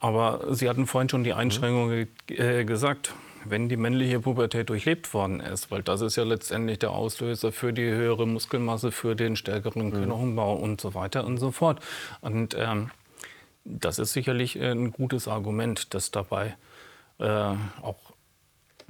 aber 0.00 0.54
Sie 0.54 0.68
hatten 0.68 0.86
vorhin 0.86 1.10
schon 1.10 1.24
die 1.24 1.34
Einschränkung 1.34 2.06
äh, 2.28 2.64
gesagt, 2.64 3.14
wenn 3.44 3.68
die 3.68 3.76
männliche 3.76 4.20
Pubertät 4.20 4.68
durchlebt 4.70 5.12
worden 5.14 5.40
ist, 5.40 5.70
weil 5.70 5.82
das 5.82 6.00
ist 6.00 6.16
ja 6.16 6.24
letztendlich 6.24 6.78
der 6.78 6.90
Auslöser 6.90 7.52
für 7.52 7.72
die 7.72 7.88
höhere 7.88 8.26
Muskelmasse, 8.26 8.92
für 8.92 9.14
den 9.14 9.36
stärkeren 9.36 9.92
Knochenbau 9.92 10.54
und 10.54 10.80
so 10.80 10.94
weiter 10.94 11.24
und 11.24 11.38
so 11.38 11.50
fort. 11.50 11.80
Und 12.20 12.54
ähm, 12.58 12.90
das 13.64 13.98
ist 13.98 14.12
sicherlich 14.12 14.60
ein 14.60 14.90
gutes 14.92 15.28
Argument, 15.28 15.94
das 15.94 16.10
dabei 16.10 16.56
äh, 17.18 17.24
auch 17.24 18.09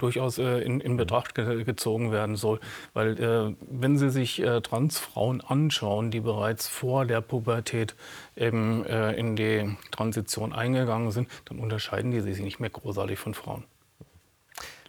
durchaus 0.01 0.37
äh, 0.37 0.59
in, 0.59 0.79
in 0.79 0.97
Betracht 0.97 1.35
ge 1.35 1.63
gezogen 1.63 2.11
werden 2.11 2.35
soll. 2.35 2.59
Weil 2.93 3.19
äh, 3.19 3.55
wenn 3.69 3.97
Sie 3.97 4.09
sich 4.09 4.41
äh, 4.41 4.61
Transfrauen 4.61 5.41
anschauen, 5.41 6.11
die 6.11 6.19
bereits 6.19 6.67
vor 6.67 7.05
der 7.05 7.21
Pubertät 7.21 7.95
eben 8.35 8.85
in 8.85 9.35
die 9.35 9.75
Transition 9.91 10.53
eingegangen 10.53 11.11
sind, 11.11 11.27
dann 11.45 11.59
unterscheiden 11.59 12.11
die 12.11 12.21
sich 12.21 12.39
nicht 12.39 12.59
mehr 12.59 12.69
großartig 12.69 13.19
von 13.19 13.33
Frauen. 13.33 13.63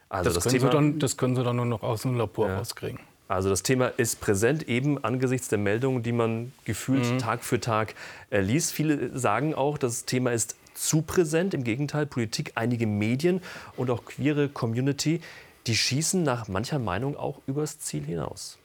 Also 0.09 0.29
Das, 0.29 0.35
das, 0.35 0.45
können, 0.45 0.59
Thema, 0.59 0.71
Sie 0.71 0.77
dann, 0.77 0.99
das 0.99 1.17
können 1.17 1.37
Sie 1.37 1.43
dann 1.43 1.57
nur 1.57 1.67
noch 1.67 1.83
aus 1.83 2.03
dem 2.03 2.17
Labor 2.17 2.49
Ja. 2.49 2.59
rauskriegen. 2.59 3.01
Also 3.29 3.49
das 3.49 3.63
Thema 3.63 3.87
ist 3.87 4.21
präsent, 4.21 4.69
eben 4.69 5.03
angesichts 5.03 5.49
der 5.49 5.59
Meldungen, 5.59 6.03
die 6.03 6.13
man 6.13 6.53
gefühlt 6.65 7.11
mhm. 7.11 7.19
Tag 7.19 7.45
für 7.45 7.61
Tag 7.61 7.95
äh, 8.31 8.41
liest. 8.41 8.73
Viele 8.73 9.19
sagen 9.19 9.55
auch, 9.55 9.79
das 9.79 10.05
Thema 10.05 10.33
ist 10.33 10.57
zu 10.75 11.03
präsent. 11.03 11.55
Im 11.55 11.65
Gegenteil, 11.65 12.07
Politik, 12.07 12.53
einige 12.55 12.87
Medien 12.87 13.41
und 13.77 13.91
auch 13.91 14.05
queere 14.05 14.49
Community, 14.49 15.21
die 15.67 15.77
schießen 15.77 16.23
nach 16.23 16.49
mancher 16.49 16.79
Meinung 16.79 17.17
auch 17.17 17.41
übers 17.47 17.79
Ziel 17.79 18.05
hinaus. 18.05 18.59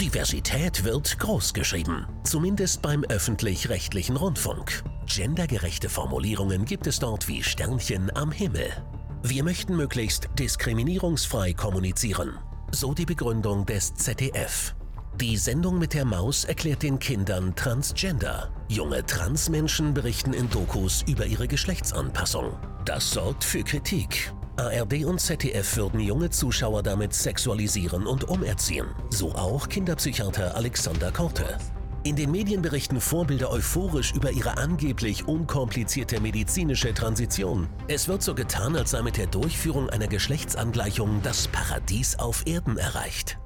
Diversität 0.00 0.84
wird 0.84 1.18
großgeschrieben, 1.18 2.06
zumindest 2.22 2.82
beim 2.82 3.02
öffentlich-rechtlichen 3.04 4.16
Rundfunk. 4.16 4.84
Gendergerechte 5.06 5.88
Formulierungen 5.88 6.64
gibt 6.64 6.86
es 6.86 7.00
dort 7.00 7.26
wie 7.26 7.42
Sternchen 7.42 8.14
am 8.16 8.30
Himmel. 8.30 8.70
Wir 9.24 9.42
möchten 9.42 9.76
möglichst 9.76 10.28
diskriminierungsfrei 10.38 11.52
kommunizieren. 11.52 12.38
So 12.70 12.94
die 12.94 13.06
Begründung 13.06 13.66
des 13.66 13.92
ZDF. 13.94 14.76
Die 15.20 15.36
Sendung 15.36 15.80
mit 15.80 15.94
der 15.94 16.04
Maus 16.04 16.44
erklärt 16.44 16.84
den 16.84 17.00
Kindern 17.00 17.52
Transgender. 17.56 18.52
Junge 18.68 19.04
Transmenschen 19.04 19.92
berichten 19.92 20.32
in 20.32 20.48
Dokus 20.48 21.02
über 21.08 21.26
ihre 21.26 21.48
Geschlechtsanpassung. 21.48 22.52
Das 22.84 23.10
sorgt 23.10 23.42
für 23.42 23.64
Kritik. 23.64 24.32
ARD 24.56 25.04
und 25.06 25.20
ZDF 25.20 25.76
würden 25.76 25.98
junge 25.98 26.30
Zuschauer 26.30 26.84
damit 26.84 27.14
sexualisieren 27.14 28.06
und 28.06 28.28
umerziehen. 28.28 28.86
So 29.10 29.34
auch 29.34 29.68
Kinderpsychiater 29.68 30.54
Alexander 30.54 31.10
Korte. 31.10 31.58
In 32.04 32.14
den 32.14 32.30
Medien 32.30 32.62
berichten 32.62 33.00
Vorbilder 33.00 33.50
euphorisch 33.50 34.14
über 34.14 34.30
ihre 34.30 34.56
angeblich 34.56 35.26
unkomplizierte 35.26 36.20
medizinische 36.20 36.94
Transition. 36.94 37.66
Es 37.88 38.06
wird 38.06 38.22
so 38.22 38.36
getan, 38.36 38.76
als 38.76 38.92
sei 38.92 39.02
mit 39.02 39.16
der 39.16 39.26
Durchführung 39.26 39.90
einer 39.90 40.06
Geschlechtsangleichung 40.06 41.22
das 41.24 41.48
Paradies 41.48 42.16
auf 42.20 42.46
Erden 42.46 42.78
erreicht. 42.78 43.36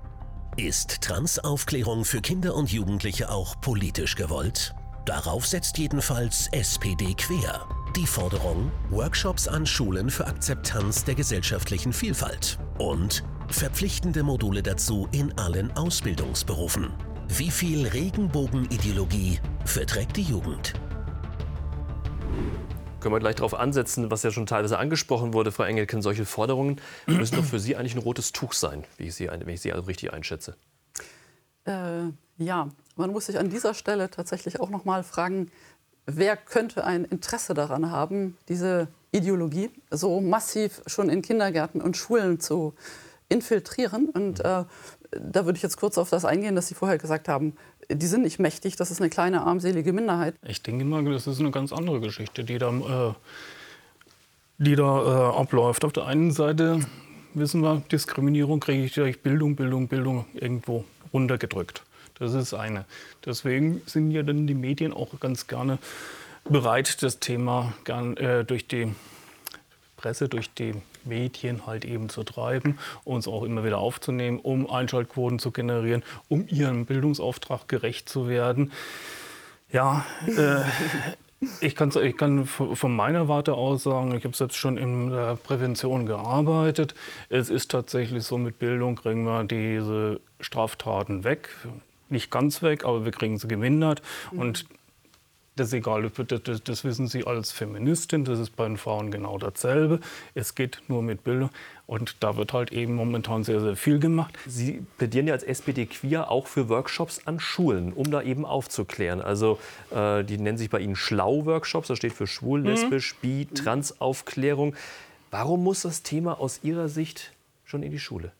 Ist 0.58 1.00
Transaufklärung 1.00 2.04
für 2.04 2.20
Kinder 2.20 2.54
und 2.54 2.70
Jugendliche 2.70 3.30
auch 3.30 3.58
politisch 3.62 4.16
gewollt? 4.16 4.74
Darauf 5.06 5.46
setzt 5.46 5.78
jedenfalls 5.78 6.48
SPD 6.52 7.14
quer. 7.14 7.66
Die 7.96 8.06
Forderung 8.06 8.70
Workshops 8.90 9.48
an 9.48 9.64
Schulen 9.64 10.10
für 10.10 10.26
Akzeptanz 10.26 11.04
der 11.04 11.14
gesellschaftlichen 11.14 11.94
Vielfalt 11.94 12.58
und 12.78 13.24
verpflichtende 13.48 14.22
Module 14.22 14.62
dazu 14.62 15.08
in 15.12 15.32
allen 15.38 15.72
Ausbildungsberufen. 15.72 16.92
Wie 17.28 17.50
viel 17.50 17.86
Regenbogenideologie 17.86 19.40
verträgt 19.64 20.18
die 20.18 20.22
Jugend? 20.22 20.74
Können 23.02 23.16
wir 23.16 23.18
gleich 23.18 23.34
darauf 23.34 23.54
ansetzen, 23.54 24.12
was 24.12 24.22
ja 24.22 24.30
schon 24.30 24.46
teilweise 24.46 24.78
angesprochen 24.78 25.34
wurde, 25.34 25.50
Frau 25.50 25.64
Engelken. 25.64 26.02
Solche 26.02 26.24
Forderungen 26.24 26.80
müssen 27.06 27.34
doch 27.34 27.44
für 27.44 27.58
Sie 27.58 27.74
eigentlich 27.74 27.96
ein 27.96 28.00
rotes 28.00 28.30
Tuch 28.30 28.52
sein, 28.52 28.84
wie 28.96 29.08
ich 29.08 29.16
Sie, 29.16 29.28
wenn 29.28 29.48
ich 29.48 29.60
Sie 29.60 29.72
also 29.72 29.86
richtig 29.86 30.12
einschätze. 30.12 30.54
Äh, 31.64 32.04
ja, 32.38 32.68
man 32.94 33.10
muss 33.10 33.26
sich 33.26 33.40
an 33.40 33.50
dieser 33.50 33.74
Stelle 33.74 34.08
tatsächlich 34.08 34.60
auch 34.60 34.70
noch 34.70 34.84
mal 34.84 35.02
fragen, 35.02 35.50
wer 36.06 36.36
könnte 36.36 36.84
ein 36.84 37.04
Interesse 37.04 37.54
daran 37.54 37.90
haben, 37.90 38.38
diese 38.48 38.86
Ideologie 39.10 39.70
so 39.90 40.20
massiv 40.20 40.80
schon 40.86 41.08
in 41.08 41.22
Kindergärten 41.22 41.80
und 41.80 41.96
Schulen 41.96 42.38
zu 42.38 42.72
infiltrieren. 43.28 44.10
Und 44.10 44.40
äh, 44.40 44.64
da 45.10 45.44
würde 45.44 45.56
ich 45.56 45.62
jetzt 45.62 45.76
kurz 45.76 45.98
auf 45.98 46.08
das 46.08 46.24
eingehen, 46.24 46.54
dass 46.54 46.68
Sie 46.68 46.74
vorher 46.74 46.98
gesagt 46.98 47.28
haben, 47.28 47.56
die 47.90 48.06
sind 48.06 48.22
nicht 48.22 48.38
mächtig, 48.38 48.76
das 48.76 48.90
ist 48.90 49.00
eine 49.00 49.10
kleine 49.10 49.42
armselige 49.42 49.92
Minderheit. 49.92 50.34
Ich 50.46 50.62
denke 50.62 50.84
mal, 50.84 51.04
das 51.04 51.26
ist 51.26 51.40
eine 51.40 51.50
ganz 51.50 51.72
andere 51.72 52.00
Geschichte, 52.00 52.44
die 52.44 52.58
da, 52.58 52.70
äh, 52.70 53.14
die 54.58 54.76
da 54.76 55.32
äh, 55.32 55.38
abläuft. 55.38 55.84
Auf 55.84 55.92
der 55.92 56.06
einen 56.06 56.30
Seite 56.30 56.80
wissen 57.34 57.62
wir, 57.62 57.82
Diskriminierung 57.90 58.60
kriege 58.60 58.84
ich 58.84 58.92
durch 58.92 59.20
Bildung, 59.22 59.56
Bildung, 59.56 59.88
Bildung 59.88 60.26
irgendwo 60.34 60.84
runtergedrückt. 61.12 61.82
Das 62.18 62.34
ist 62.34 62.54
eine. 62.54 62.84
Deswegen 63.24 63.82
sind 63.86 64.10
ja 64.10 64.22
dann 64.22 64.46
die 64.46 64.54
Medien 64.54 64.92
auch 64.92 65.18
ganz 65.18 65.46
gerne 65.46 65.78
bereit, 66.44 67.02
das 67.02 67.18
Thema 67.18 67.72
gern, 67.84 68.16
äh, 68.16 68.44
durch 68.44 68.66
die 68.66 68.92
Presse, 70.02 70.28
durch 70.28 70.52
die 70.52 70.74
Medien 71.04 71.66
halt 71.66 71.84
eben 71.84 72.08
zu 72.08 72.24
treiben, 72.24 72.78
uns 73.04 73.28
auch 73.28 73.44
immer 73.44 73.64
wieder 73.64 73.78
aufzunehmen, 73.78 74.40
um 74.40 74.68
Einschaltquoten 74.68 75.38
zu 75.38 75.52
generieren, 75.52 76.02
um 76.28 76.46
ihrem 76.48 76.86
Bildungsauftrag 76.86 77.68
gerecht 77.68 78.08
zu 78.08 78.28
werden. 78.28 78.72
Ja, 79.72 80.04
äh, 80.26 80.62
ich, 81.60 81.80
ich, 81.80 82.16
kann 82.16 82.46
von 82.46 82.94
meiner 82.94 83.28
Warte 83.28 83.54
aus 83.54 83.84
sagen, 83.84 84.14
ich 84.14 84.24
habe 84.24 84.36
selbst 84.36 84.56
schon 84.56 84.76
in 84.76 85.10
der 85.10 85.36
Prävention 85.36 86.06
gearbeitet. 86.06 86.94
Es 87.28 87.48
ist 87.48 87.70
tatsächlich 87.70 88.24
so, 88.24 88.38
mit 88.38 88.58
Bildung 88.58 88.96
kriegen 88.96 89.24
wir 89.24 89.44
diese 89.44 90.20
Straftaten 90.40 91.24
weg. 91.24 91.48
Nicht 92.08 92.30
ganz 92.30 92.62
weg, 92.62 92.84
aber 92.84 93.04
wir 93.04 93.12
kriegen 93.12 93.38
sie 93.38 93.48
gemindert. 93.48 94.02
Mhm. 94.30 94.38
Und 94.38 94.66
das 95.56 95.68
ist 95.68 95.74
egal, 95.74 96.10
das, 96.10 96.62
das, 96.62 96.84
wissen 96.84 97.08
Sie 97.08 97.26
als 97.26 97.52
Feministin, 97.52 98.24
das 98.24 98.38
ist 98.38 98.56
bei 98.56 98.66
den 98.66 98.78
Frauen 98.78 99.10
genau 99.10 99.36
dasselbe. 99.36 100.00
Es 100.34 100.54
geht 100.54 100.80
nur 100.88 101.02
mit 101.02 101.24
Bildung 101.24 101.50
und 101.86 102.16
da 102.20 102.36
wird 102.36 102.54
halt 102.54 102.72
eben 102.72 102.94
momentan 102.94 103.44
sehr, 103.44 103.60
sehr 103.60 103.76
viel 103.76 103.98
gemacht. 103.98 104.38
Sie 104.46 104.82
plädieren 104.96 105.26
ja 105.26 105.34
als 105.34 105.42
SPD 105.42 105.84
Queer 105.84 106.30
auch 106.30 106.46
für 106.46 106.70
Workshops 106.70 107.26
an 107.26 107.38
Schulen, 107.38 107.92
um 107.92 108.10
da 108.10 108.22
eben 108.22 108.46
aufzuklären. 108.46 109.20
Also 109.20 109.58
äh, 109.90 110.24
die 110.24 110.38
nennen 110.38 110.56
sich 110.56 110.70
bei 110.70 110.80
Ihnen 110.80 110.96
Schlau-Workshops, 110.96 111.88
das 111.88 111.98
steht 111.98 112.14
für 112.14 112.26
schwul, 112.26 112.60
mhm. 112.60 112.68
lesbisch, 112.68 113.14
bi, 113.16 113.46
Trans-Aufklärung. 113.52 114.74
Warum 115.30 115.62
muss 115.64 115.82
das 115.82 116.02
Thema 116.02 116.40
aus 116.40 116.60
Ihrer 116.62 116.88
Sicht 116.88 117.32
schon 117.64 117.82
in 117.82 117.90
die 117.90 117.98
Schule? 117.98 118.32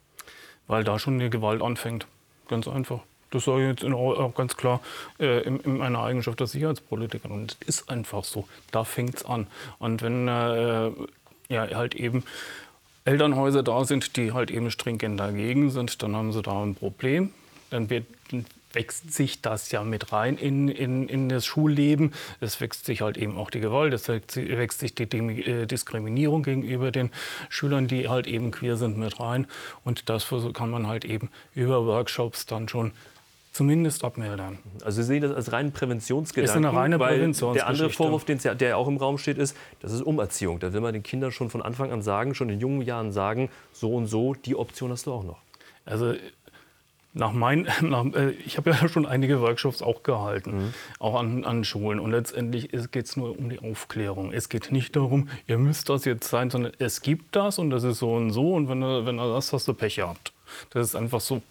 Weil 0.67 0.83
da 0.83 0.99
schon 0.99 1.19
die 1.19 1.29
Gewalt 1.29 1.61
anfängt, 1.61 2.07
ganz 2.49 2.69
einfach. 2.69 3.01
Das 3.33 3.47
sage 3.47 3.63
ich 3.63 3.81
jetzt 3.81 3.93
auch 3.93 4.35
ganz 4.35 4.57
klar 4.57 4.81
äh, 5.19 5.41
in, 5.43 5.59
in, 5.61 5.79
meiner 5.79 6.03
Eigenschaft 6.03 6.41
als 6.41 6.53
Sicherheitspolitiker. 6.53 7.31
Und 7.31 7.57
es 7.61 7.81
ist 7.81 7.91
einfach 7.91 8.25
so. 8.25 8.47
Da 8.71 8.85
fängt 8.85 9.17
es 9.17 9.25
an. 9.25 9.47
Und 9.79 10.03
wenn 10.03 10.29
äh, 10.29 10.91
ja, 11.49 11.69
halt 11.75 11.95
eben 11.95 12.25
Elternhäuser 13.05 13.63
da 13.63 13.85
sind, 13.85 14.17
die 14.17 14.33
halt 14.33 14.51
eben 14.51 14.71
stringent 14.71 15.19
dagegen 15.19 15.71
sind, 15.71 16.03
dann 16.03 16.15
haben 16.15 16.33
sie 16.33 16.43
da 16.43 16.63
ein 16.63 16.75
Problem. 16.75 17.33
Dann 17.71 17.91
wird, 17.91 18.05
wächst 18.75 19.13
sich 19.13 19.41
das 19.41 19.71
ja 19.73 19.83
mit 19.83 20.13
rein 20.13 20.37
in, 20.37 20.69
in, 20.69 21.09
in 21.09 21.29
das 21.29 21.47
Schulleben. 21.47 22.13
Es 22.41 22.61
wächst 22.61 22.87
sich 22.87 23.01
halt 23.01 23.17
eben 23.17 23.37
auch 23.39 23.51
die 23.51 23.61
Gewalt, 23.61 23.93
es 23.93 24.09
wächst, 24.09 24.37
wächst 24.37 24.81
sich 24.81 24.95
die 24.95 25.05
äh, 25.05 25.67
Diskriminierung 25.67 26.43
gegenüber 26.43 26.91
den 26.91 27.11
Schülern, 27.49 27.89
die 27.89 28.09
halt 28.09 28.27
eben 28.27 28.51
queer 28.51 28.77
sind, 28.77 28.99
mit 28.99 29.19
rein. 29.19 29.47
Und 29.85 30.09
das 30.09 30.29
kann 30.53 30.71
man 30.71 30.87
halt 30.87 31.05
eben 31.05 31.31
über 31.55 31.87
Workshops 31.87 32.47
dann 32.47 32.69
schon 32.69 32.93
zumindest 33.53 34.03
abmildern. 34.03 34.59
Also 34.83 35.03
Sie 35.03 35.07
sehen 35.07 35.23
das 35.23 35.33
als 35.33 35.53
reinen 35.53 35.73
Präventionsgedanken. 35.73 36.65
Ist 36.65 36.69
eine 36.69 36.77
reine 36.77 36.99
Präventionsgeschichte. 36.99 37.57
Der 37.57 37.67
andere 37.69 37.91
Vorwurf, 37.91 38.25
der 38.25 38.79
auch 38.79 38.89
im 38.89 38.97
Raum 38.97 39.19
steht, 39.19 39.39
ist, 39.39 39.57
das 39.81 39.93
ist 39.93 40.03
Umerziehung. 40.03 40.59
Da 40.59 40.73
will 40.73 40.81
man 40.81 40.93
den 40.93 41.03
Kindern 41.03 41.33
schon 41.33 41.51
von 41.51 41.63
Anfang 41.63 41.93
an 41.93 42.03
sagen, 42.03 42.35
schon 42.35 42.49
in 42.49 42.61
jungen 42.61 42.83
Jahren 42.83 43.13
sagen, 43.13 43.51
so 43.73 43.95
und 43.95 44.07
so, 44.07 44.35
die 44.35 44.57
Option 44.57 44.91
hast 44.91 45.07
du 45.07 45.13
auch 45.13 45.25
noch. 45.25 45.39
Also 45.85 46.15
nach 47.15 47.33
mein, 47.33 47.69
nach, 47.83 48.07
äh, 48.15 48.31
ich 48.31 48.57
habe 48.57 48.71
ja 48.71 48.89
schon 48.89 49.05
einige 49.05 49.43
Workshops 49.43 49.83
auch 49.83 50.03
gehalten, 50.03 50.57
mhm. 50.57 50.75
auch 50.99 51.21
an, 51.21 51.45
an, 51.45 51.65
Schulen. 51.65 52.01
Und 52.01 52.13
letztendlich 52.13 52.71
geht 52.91 53.05
es 53.05 53.17
nur 53.17 53.39
um 53.39 53.51
die 53.51 53.59
Aufklärung. 53.61 54.33
Es 54.33 54.49
geht 54.49 54.73
nicht 54.73 54.97
darum, 54.97 55.29
ihr 55.47 55.59
müsst 55.59 55.91
das 55.91 56.07
jetzt 56.07 56.29
sein, 56.29 56.49
sondern 56.49 56.73
es 56.79 57.03
gibt 57.03 57.37
das 57.37 57.59
und 57.59 57.69
das 57.69 57.85
ist 57.85 57.99
so 57.99 58.15
und 58.15 58.31
so. 58.31 58.55
Und 58.55 58.69
wenn 58.69 58.81
du, 58.81 59.05
wenn 59.05 59.19
du 59.19 59.25
das 59.25 59.53
hast, 59.53 59.69
du 59.69 59.75
Pech 59.75 59.97
gehabt. 59.97 60.33
Das 60.71 60.89
ist 60.89 60.97
einfach 60.97 61.21
so, 61.21 61.43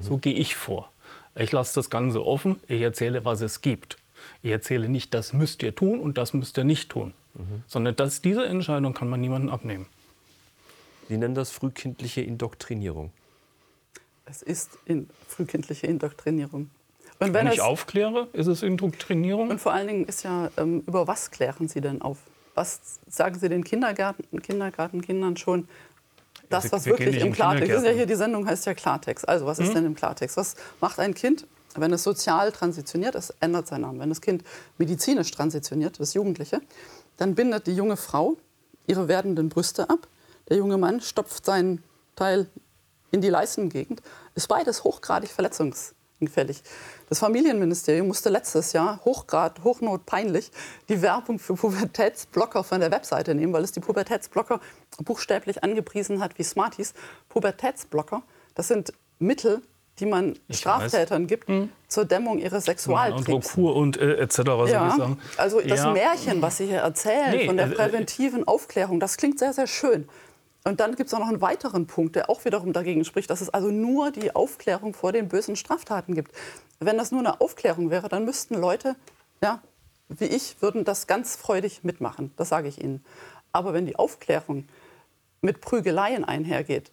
so 0.00 0.18
gehe 0.18 0.34
ich 0.34 0.56
vor. 0.56 0.90
Ich 1.34 1.52
lasse 1.52 1.74
das 1.74 1.90
Ganze 1.90 2.24
offen, 2.24 2.60
ich 2.66 2.80
erzähle, 2.80 3.24
was 3.24 3.40
es 3.40 3.60
gibt. 3.60 3.98
Ich 4.42 4.50
erzähle 4.50 4.88
nicht, 4.88 5.14
das 5.14 5.32
müsst 5.32 5.62
ihr 5.62 5.74
tun 5.74 6.00
und 6.00 6.18
das 6.18 6.32
müsst 6.32 6.56
ihr 6.58 6.64
nicht 6.64 6.88
tun. 6.88 7.12
Mhm. 7.34 7.62
Sondern 7.66 7.96
das, 7.96 8.22
diese 8.22 8.46
Entscheidung 8.46 8.94
kann 8.94 9.08
man 9.08 9.20
niemandem 9.20 9.50
abnehmen. 9.50 9.86
Sie 11.08 11.16
nennen 11.16 11.34
das 11.34 11.50
frühkindliche 11.50 12.22
Indoktrinierung. 12.22 13.12
Es 14.24 14.42
ist 14.42 14.78
in 14.86 15.08
frühkindliche 15.28 15.86
Indoktrinierung. 15.86 16.62
Und 16.62 16.70
wenn, 17.20 17.34
wenn 17.34 17.46
ich 17.46 17.60
aufkläre, 17.60 18.28
ist 18.32 18.46
es 18.46 18.62
Indoktrinierung? 18.62 19.50
Und 19.50 19.60
vor 19.60 19.72
allen 19.72 19.86
Dingen 19.86 20.04
ist 20.04 20.24
ja, 20.24 20.50
ähm, 20.56 20.82
über 20.86 21.06
was 21.06 21.30
klären 21.30 21.68
Sie 21.68 21.80
denn 21.80 22.02
auf? 22.02 22.18
Was 22.54 22.98
sagen 23.08 23.38
Sie 23.38 23.48
den 23.48 23.64
Kindergarten, 23.64 24.42
Kindergartenkindern 24.42 25.36
schon? 25.36 25.68
Das, 26.48 26.72
was 26.72 26.86
wir, 26.86 26.98
wirklich 26.98 27.20
im 27.20 27.32
Klartext 27.32 27.70
ist. 27.70 27.84
Ja 27.84 27.90
hier, 27.90 28.06
die 28.06 28.14
Sendung 28.14 28.46
heißt 28.46 28.66
ja 28.66 28.74
Klartext. 28.74 29.28
Also, 29.28 29.46
was 29.46 29.58
ist 29.58 29.70
mhm. 29.70 29.74
denn 29.74 29.86
im 29.86 29.94
Klartext? 29.94 30.36
Was 30.36 30.54
macht 30.80 30.98
ein 30.98 31.14
Kind, 31.14 31.46
wenn 31.74 31.92
es 31.92 32.02
sozial 32.02 32.52
transitioniert 32.52 33.14
ist, 33.14 33.34
ändert 33.40 33.66
seinen 33.66 33.82
Namen. 33.82 34.00
Wenn 34.00 34.08
das 34.08 34.20
Kind 34.20 34.44
medizinisch 34.78 35.30
transitioniert, 35.30 36.00
das 36.00 36.14
Jugendliche, 36.14 36.60
dann 37.16 37.34
bindet 37.34 37.66
die 37.66 37.74
junge 37.74 37.96
Frau 37.96 38.36
ihre 38.86 39.08
werdenden 39.08 39.48
Brüste 39.48 39.90
ab. 39.90 40.06
Der 40.48 40.56
junge 40.56 40.78
Mann 40.78 41.00
stopft 41.00 41.44
seinen 41.44 41.82
Teil 42.14 42.46
in 43.10 43.20
die 43.20 43.28
Leistengegend. 43.28 44.00
Ist 44.34 44.48
beides 44.48 44.84
hochgradig 44.84 45.30
verletzungs 45.30 45.95
hinfällig. 46.18 46.62
Das 47.08 47.18
Familienministerium 47.18 48.06
musste 48.06 48.30
letztes 48.30 48.72
Jahr, 48.72 49.00
Hochgrad, 49.04 49.62
hochnotpeinlich, 49.64 50.50
die 50.88 51.02
Werbung 51.02 51.38
für 51.38 51.54
Pubertätsblocker 51.54 52.64
von 52.64 52.80
der 52.80 52.90
Webseite 52.90 53.34
nehmen, 53.34 53.52
weil 53.52 53.64
es 53.64 53.72
die 53.72 53.80
Pubertätsblocker 53.80 54.60
buchstäblich 55.04 55.62
angepriesen 55.62 56.20
hat 56.20 56.38
wie 56.38 56.42
Smarties. 56.42 56.94
Pubertätsblocker, 57.28 58.22
das 58.54 58.68
sind 58.68 58.92
Mittel, 59.18 59.62
die 59.98 60.06
man 60.06 60.38
ich 60.48 60.58
Straftätern 60.58 61.22
weiß. 61.22 61.28
gibt 61.28 61.48
hm. 61.48 61.70
zur 61.88 62.04
Dämmung 62.04 62.38
ihres 62.38 62.66
Sexualtriebs. 62.66 63.56
Und 63.56 63.64
und 63.64 63.96
äh, 63.96 64.16
etc. 64.16 64.40
Ja. 64.68 65.16
Also 65.36 65.60
das 65.60 65.80
ja. 65.80 65.92
Märchen, 65.92 66.42
was 66.42 66.58
Sie 66.58 66.66
hier 66.66 66.80
erzählen 66.80 67.30
nee, 67.30 67.46
von 67.46 67.56
der 67.56 67.66
äh, 67.66 67.72
äh, 67.72 67.74
präventiven 67.74 68.46
Aufklärung, 68.46 69.00
das 69.00 69.16
klingt 69.16 69.38
sehr, 69.38 69.52
sehr 69.52 69.66
schön. 69.66 70.08
Und 70.66 70.80
dann 70.80 70.96
gibt 70.96 71.06
es 71.06 71.14
auch 71.14 71.20
noch 71.20 71.28
einen 71.28 71.40
weiteren 71.40 71.86
Punkt, 71.86 72.16
der 72.16 72.28
auch 72.28 72.44
wiederum 72.44 72.72
dagegen 72.72 73.04
spricht, 73.04 73.30
dass 73.30 73.40
es 73.40 73.50
also 73.50 73.70
nur 73.70 74.10
die 74.10 74.34
Aufklärung 74.34 74.94
vor 74.94 75.12
den 75.12 75.28
bösen 75.28 75.54
Straftaten 75.54 76.12
gibt. 76.12 76.32
Wenn 76.80 76.98
das 76.98 77.12
nur 77.12 77.20
eine 77.20 77.40
Aufklärung 77.40 77.90
wäre, 77.90 78.08
dann 78.08 78.24
müssten 78.24 78.56
Leute, 78.56 78.96
ja, 79.40 79.62
wie 80.08 80.24
ich, 80.24 80.60
würden 80.60 80.84
das 80.84 81.06
ganz 81.06 81.36
freudig 81.36 81.84
mitmachen. 81.84 82.32
Das 82.36 82.48
sage 82.48 82.66
ich 82.66 82.82
Ihnen. 82.82 83.04
Aber 83.52 83.74
wenn 83.74 83.86
die 83.86 83.94
Aufklärung 83.94 84.66
mit 85.40 85.60
Prügeleien 85.60 86.24
einhergeht, 86.24 86.90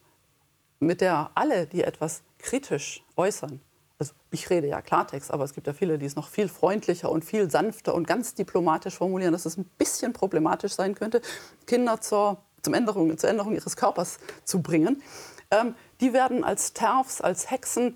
mit 0.79 1.01
der 1.01 1.31
alle, 1.33 1.65
die 1.65 1.83
etwas 1.83 2.21
kritisch 2.37 3.03
äußern, 3.15 3.59
also 3.97 4.13
ich 4.29 4.51
rede 4.51 4.67
ja 4.67 4.83
Klartext, 4.83 5.31
aber 5.31 5.45
es 5.45 5.55
gibt 5.55 5.65
ja 5.65 5.73
viele, 5.73 5.97
die 5.97 6.05
es 6.05 6.15
noch 6.15 6.27
viel 6.27 6.47
freundlicher 6.47 7.09
und 7.09 7.25
viel 7.25 7.49
sanfter 7.49 7.95
und 7.95 8.05
ganz 8.05 8.35
diplomatisch 8.35 8.97
formulieren, 8.97 9.33
dass 9.33 9.47
es 9.47 9.57
ein 9.57 9.65
bisschen 9.79 10.13
problematisch 10.13 10.73
sein 10.73 10.93
könnte, 10.93 11.23
Kinder 11.65 12.01
zur 12.01 12.37
zum 12.63 12.73
Änderung, 12.73 13.15
zur 13.17 13.29
Änderung 13.29 13.53
ihres 13.53 13.75
Körpers 13.75 14.19
zu 14.43 14.61
bringen. 14.61 15.03
Ähm, 15.51 15.75
die 16.01 16.13
werden 16.13 16.43
als 16.43 16.73
TERFs, 16.73 17.21
als 17.21 17.51
Hexen 17.51 17.95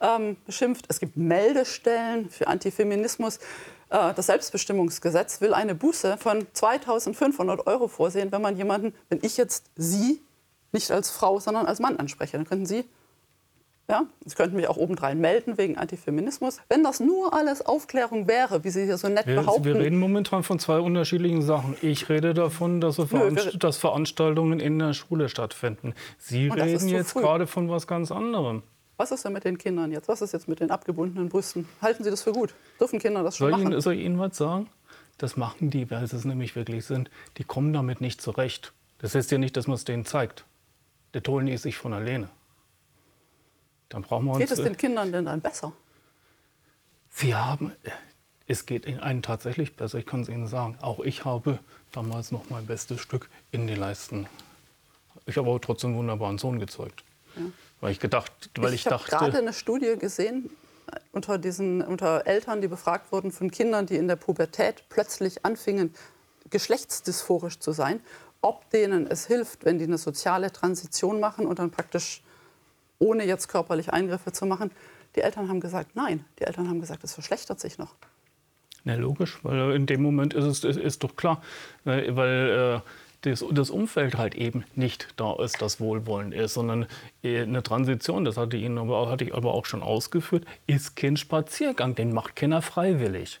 ähm, 0.00 0.36
beschimpft. 0.46 0.86
Es 0.88 1.00
gibt 1.00 1.16
Meldestellen 1.16 2.28
für 2.28 2.48
Antifeminismus. 2.48 3.38
Äh, 3.88 4.12
das 4.14 4.26
Selbstbestimmungsgesetz 4.26 5.40
will 5.40 5.54
eine 5.54 5.74
Buße 5.74 6.16
von 6.18 6.46
2.500 6.54 7.66
Euro 7.66 7.88
vorsehen, 7.88 8.32
wenn 8.32 8.42
man 8.42 8.56
jemanden, 8.56 8.94
wenn 9.08 9.20
ich 9.22 9.36
jetzt 9.36 9.66
Sie 9.76 10.22
nicht 10.72 10.90
als 10.90 11.10
Frau, 11.10 11.40
sondern 11.40 11.66
als 11.66 11.80
Mann 11.80 11.96
anspreche. 11.96 12.36
Dann 12.36 12.46
könnten 12.46 12.66
Sie 12.66 12.84
ja, 13.90 14.06
Sie 14.24 14.34
könnten 14.36 14.56
mich 14.56 14.68
auch 14.68 14.76
obendrein 14.76 15.20
melden 15.20 15.58
wegen 15.58 15.76
Antifeminismus. 15.76 16.58
Wenn 16.68 16.84
das 16.84 17.00
nur 17.00 17.34
alles 17.34 17.60
Aufklärung 17.60 18.28
wäre, 18.28 18.62
wie 18.62 18.70
Sie 18.70 18.84
hier 18.84 18.96
so 18.96 19.08
nett 19.08 19.26
wir, 19.26 19.36
behaupten. 19.36 19.64
Wir 19.64 19.74
reden 19.74 19.98
momentan 19.98 20.44
von 20.44 20.58
zwei 20.58 20.78
unterschiedlichen 20.78 21.42
Sachen. 21.42 21.76
Ich 21.82 22.08
rede 22.08 22.32
davon, 22.32 22.80
dass, 22.80 22.96
Veranst 22.96 23.62
dass 23.62 23.78
Veranstaltungen 23.78 24.60
in 24.60 24.78
der 24.78 24.92
Schule 24.92 25.28
stattfinden. 25.28 25.94
Sie 26.18 26.48
reden 26.48 26.88
jetzt 26.88 27.12
früh. 27.12 27.20
gerade 27.20 27.46
von 27.46 27.68
was 27.68 27.86
ganz 27.86 28.12
anderem. 28.12 28.62
Was 28.96 29.10
ist 29.10 29.24
denn 29.24 29.32
mit 29.32 29.44
den 29.44 29.58
Kindern 29.58 29.90
jetzt? 29.90 30.08
Was 30.08 30.22
ist 30.22 30.32
jetzt 30.32 30.46
mit 30.46 30.60
den 30.60 30.70
abgebundenen 30.70 31.28
Brüsten? 31.28 31.66
Halten 31.82 32.04
Sie 32.04 32.10
das 32.10 32.22
für 32.22 32.32
gut? 32.32 32.54
Dürfen 32.78 32.98
Kinder 32.98 33.22
das 33.24 33.38
schon 33.38 33.46
soll 33.46 33.50
machen? 33.52 33.72
Ihnen, 33.72 33.80
soll 33.80 33.94
ich 33.94 34.04
Ihnen 34.04 34.18
was 34.18 34.36
sagen? 34.36 34.68
Das 35.18 35.36
machen 35.36 35.70
die, 35.70 35.90
weil 35.90 36.06
sie 36.06 36.16
es 36.16 36.24
nämlich 36.24 36.54
wirklich 36.54 36.84
sind. 36.84 37.10
Die 37.38 37.44
kommen 37.44 37.72
damit 37.72 38.00
nicht 38.00 38.20
zurecht. 38.22 38.72
Das 38.98 39.14
heißt 39.14 39.30
ja 39.30 39.38
nicht, 39.38 39.56
dass 39.56 39.66
man 39.66 39.74
es 39.74 39.84
denen 39.84 40.04
zeigt. 40.04 40.44
Der 41.12 41.22
holen 41.26 41.46
die 41.46 41.56
sich 41.56 41.76
von 41.76 41.92
alleine. 41.92 42.28
Dann 43.90 44.02
brauchen 44.02 44.24
wir 44.26 44.32
uns, 44.32 44.38
geht 44.38 44.50
es 44.50 44.62
den 44.62 44.76
Kindern 44.76 45.12
denn 45.12 45.26
dann 45.26 45.40
besser? 45.40 45.72
Sie 47.10 47.34
haben, 47.34 47.72
es 48.46 48.64
geht 48.64 48.86
ihnen 48.86 49.22
tatsächlich 49.22 49.76
besser, 49.76 49.98
ich 49.98 50.06
kann 50.06 50.22
es 50.22 50.28
Ihnen 50.28 50.46
sagen. 50.46 50.78
Auch 50.80 51.00
ich 51.00 51.24
habe 51.24 51.58
damals 51.92 52.32
noch 52.32 52.48
mein 52.50 52.66
bestes 52.66 53.00
Stück 53.00 53.28
in 53.50 53.66
die 53.66 53.74
Leisten. 53.74 54.26
Ich 55.26 55.36
habe 55.36 55.50
aber 55.50 55.60
trotzdem 55.60 55.90
einen 55.90 55.98
wunderbaren 55.98 56.38
Sohn 56.38 56.58
gezeugt. 56.58 57.04
Ja. 57.36 57.42
Weil 57.80 57.92
ich 57.92 58.00
gedacht, 58.00 58.32
weil 58.56 58.74
ich, 58.74 58.86
ich 58.86 58.92
habe 58.92 59.04
gerade 59.04 59.38
eine 59.38 59.52
Studie 59.52 59.96
gesehen 59.98 60.50
äh, 60.90 60.98
unter, 61.12 61.38
diesen, 61.38 61.82
unter 61.82 62.26
Eltern, 62.26 62.60
die 62.60 62.68
befragt 62.68 63.10
wurden 63.10 63.32
von 63.32 63.50
Kindern, 63.50 63.86
die 63.86 63.96
in 63.96 64.06
der 64.06 64.16
Pubertät 64.16 64.84
plötzlich 64.88 65.44
anfingen, 65.44 65.94
geschlechtsdysphorisch 66.50 67.58
zu 67.58 67.72
sein, 67.72 68.00
ob 68.40 68.70
denen 68.70 69.06
es 69.06 69.26
hilft, 69.26 69.64
wenn 69.64 69.78
die 69.78 69.84
eine 69.84 69.98
soziale 69.98 70.52
Transition 70.52 71.20
machen 71.20 71.46
und 71.46 71.58
dann 71.58 71.70
praktisch 71.70 72.22
ohne 73.00 73.26
jetzt 73.26 73.48
körperlich 73.48 73.92
Eingriffe 73.92 74.30
zu 74.30 74.46
machen. 74.46 74.70
Die 75.16 75.22
Eltern 75.22 75.48
haben 75.48 75.58
gesagt, 75.58 75.96
nein. 75.96 76.24
Die 76.38 76.44
Eltern 76.44 76.68
haben 76.68 76.80
gesagt, 76.80 77.02
es 77.02 77.14
verschlechtert 77.14 77.58
sich 77.58 77.78
noch. 77.78 77.96
Na 78.84 78.94
logisch, 78.94 79.40
weil 79.42 79.72
in 79.72 79.86
dem 79.86 80.02
Moment 80.02 80.32
ist 80.32 80.44
es 80.44 80.64
ist, 80.64 80.78
ist 80.78 81.04
doch 81.04 81.16
klar, 81.16 81.42
weil 81.84 82.82
äh, 82.82 82.88
das, 83.22 83.44
das, 83.50 83.68
Umfeld 83.68 84.16
halt 84.16 84.34
eben 84.34 84.64
nicht 84.74 85.08
da 85.16 85.34
ist, 85.42 85.60
das 85.60 85.80
Wohlwollen 85.80 86.32
ist, 86.32 86.54
sondern 86.54 86.86
äh, 87.22 87.42
eine 87.42 87.62
Transition, 87.62 88.24
das 88.24 88.38
hatte, 88.38 88.56
Ihnen 88.56 88.78
aber, 88.78 89.10
hatte 89.10 89.24
ich 89.24 89.34
aber 89.34 89.52
auch 89.52 89.66
schon 89.66 89.82
ausgeführt, 89.82 90.46
ist 90.66 90.96
kein 90.96 91.18
Spaziergang, 91.18 91.94
den 91.94 92.14
macht 92.14 92.36
keiner 92.36 92.62
freiwillig. 92.62 93.40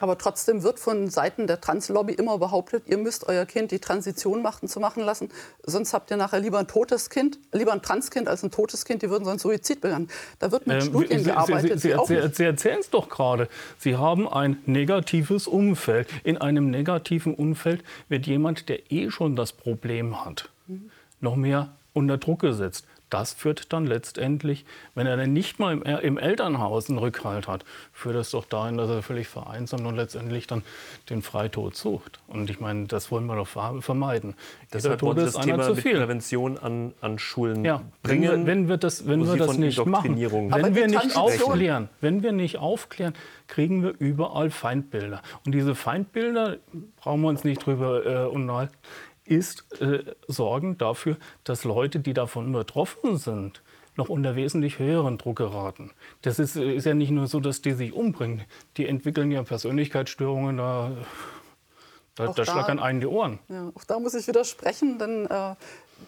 Aber 0.00 0.18
trotzdem 0.18 0.64
wird 0.64 0.80
von 0.80 1.08
Seiten 1.08 1.46
der 1.46 1.60
Translobby 1.60 2.14
immer 2.14 2.38
behauptet, 2.38 2.84
ihr 2.86 2.98
müsst 2.98 3.28
euer 3.28 3.46
Kind 3.46 3.70
die 3.70 3.78
Transition 3.78 4.42
machen, 4.42 4.68
zu 4.68 4.80
machen 4.80 5.04
lassen. 5.04 5.28
Sonst 5.62 5.94
habt 5.94 6.10
ihr 6.10 6.16
nachher 6.16 6.40
lieber 6.40 6.58
ein 6.58 6.66
totes 6.66 7.10
Kind, 7.10 7.38
lieber 7.52 7.72
ein 7.72 7.80
Transkind 7.80 8.26
als 8.26 8.42
ein 8.42 8.50
totes 8.50 8.84
Kind. 8.84 9.02
Die 9.02 9.10
würden 9.10 9.24
sonst 9.24 9.42
Suizid 9.42 9.80
begangen. 9.80 10.08
Da 10.40 10.50
wird 10.50 10.66
mit 10.66 10.82
ähm, 10.82 10.88
Studien 10.88 11.18
Sie, 11.20 11.24
gearbeitet. 11.26 11.80
Sie, 11.80 11.92
Sie, 11.92 12.06
Sie, 12.06 12.28
Sie 12.32 12.44
erzählen 12.44 12.80
es 12.80 12.90
doch 12.90 13.08
gerade. 13.08 13.48
Sie 13.78 13.96
haben 13.96 14.28
ein 14.28 14.58
negatives 14.66 15.46
Umfeld. 15.46 16.08
In 16.24 16.38
einem 16.38 16.70
negativen 16.70 17.34
Umfeld 17.34 17.84
wird 18.08 18.26
jemand, 18.26 18.68
der 18.68 18.90
eh 18.90 19.10
schon 19.10 19.36
das 19.36 19.52
Problem 19.52 20.24
hat, 20.24 20.50
mhm. 20.66 20.90
noch 21.20 21.36
mehr 21.36 21.76
unter 21.92 22.18
Druck 22.18 22.40
gesetzt 22.40 22.84
das 23.14 23.32
führt 23.32 23.72
dann 23.72 23.86
letztendlich, 23.86 24.64
wenn 24.96 25.06
er 25.06 25.16
dann 25.16 25.32
nicht 25.32 25.60
mal 25.60 25.72
im, 25.72 25.82
im, 25.82 26.18
Elternhaus 26.18 26.88
einen 26.88 26.98
Rückhalt 26.98 27.46
hat, 27.46 27.64
führt 27.92 28.16
das 28.16 28.32
doch 28.32 28.44
dahin, 28.44 28.76
dass 28.76 28.90
er 28.90 29.02
völlig 29.02 29.28
vereinsamt 29.28 29.86
und 29.86 29.94
letztendlich 29.94 30.48
dann 30.48 30.64
den 31.10 31.22
Freitod 31.22 31.76
sucht. 31.76 32.18
Und 32.26 32.50
ich 32.50 32.58
meine, 32.58 32.86
das 32.86 33.12
wollen 33.12 33.26
wir 33.26 33.36
doch 33.36 33.46
vermeiden. 33.46 34.34
Deshalb 34.72 34.98
Tod 34.98 35.16
ist 35.18 35.36
das 35.36 35.44
Thema 35.44 35.62
zu 35.62 35.76
viel. 35.76 35.94
Prävention 35.96 36.58
an, 36.58 36.92
an 37.00 37.20
Schulen 37.20 37.64
ja, 37.64 37.82
bringen. 38.02 38.24
Wenn 38.24 38.40
wir, 38.40 38.46
wenn 38.46 38.68
wir 38.68 38.76
das, 38.78 39.06
wenn 39.06 39.24
wir 39.24 39.36
das 39.36 39.58
nicht 39.58 39.86
machen, 39.86 40.16
wenn 40.18 40.74
wir 40.74 40.88
nicht 40.88 41.16
aufklären, 41.16 41.88
wenn 42.00 42.24
wir 42.24 42.32
nicht 42.32 42.58
aufklären, 42.58 43.14
kriegen 43.46 43.84
wir 43.84 43.94
überall 43.96 44.50
Feindbilder. 44.50 45.22
Und 45.46 45.54
diese 45.54 45.76
Feindbilder 45.76 46.56
brauchen 46.96 47.20
wir 47.20 47.28
uns 47.28 47.44
nicht 47.44 47.64
drüber 47.64 48.04
äh, 48.04 48.26
unterhalten 48.26 48.74
ist 49.24 49.80
äh, 49.80 50.04
Sorgen 50.28 50.78
dafür, 50.78 51.16
dass 51.44 51.64
Leute, 51.64 52.00
die 52.00 52.14
davon 52.14 52.52
betroffen 52.52 53.16
sind, 53.16 53.62
noch 53.96 54.08
unter 54.08 54.36
wesentlich 54.36 54.78
höheren 54.78 55.18
Druck 55.18 55.36
geraten. 55.36 55.92
Das 56.22 56.38
ist, 56.38 56.56
ist 56.56 56.84
ja 56.84 56.94
nicht 56.94 57.10
nur 57.10 57.26
so, 57.26 57.40
dass 57.40 57.62
die 57.62 57.72
sich 57.72 57.92
umbringen. 57.92 58.42
Die 58.76 58.86
entwickeln 58.86 59.30
ja 59.30 59.42
Persönlichkeitsstörungen, 59.42 60.56
da, 60.56 60.92
da, 62.16 62.32
da 62.32 62.44
schlackern 62.44 62.78
einen 62.80 63.00
die 63.00 63.06
Ohren. 63.06 63.38
Ja, 63.48 63.70
auch 63.74 63.84
da 63.84 63.98
muss 63.98 64.14
ich 64.14 64.26
widersprechen, 64.26 64.98
denn 64.98 65.26
äh, 65.26 65.54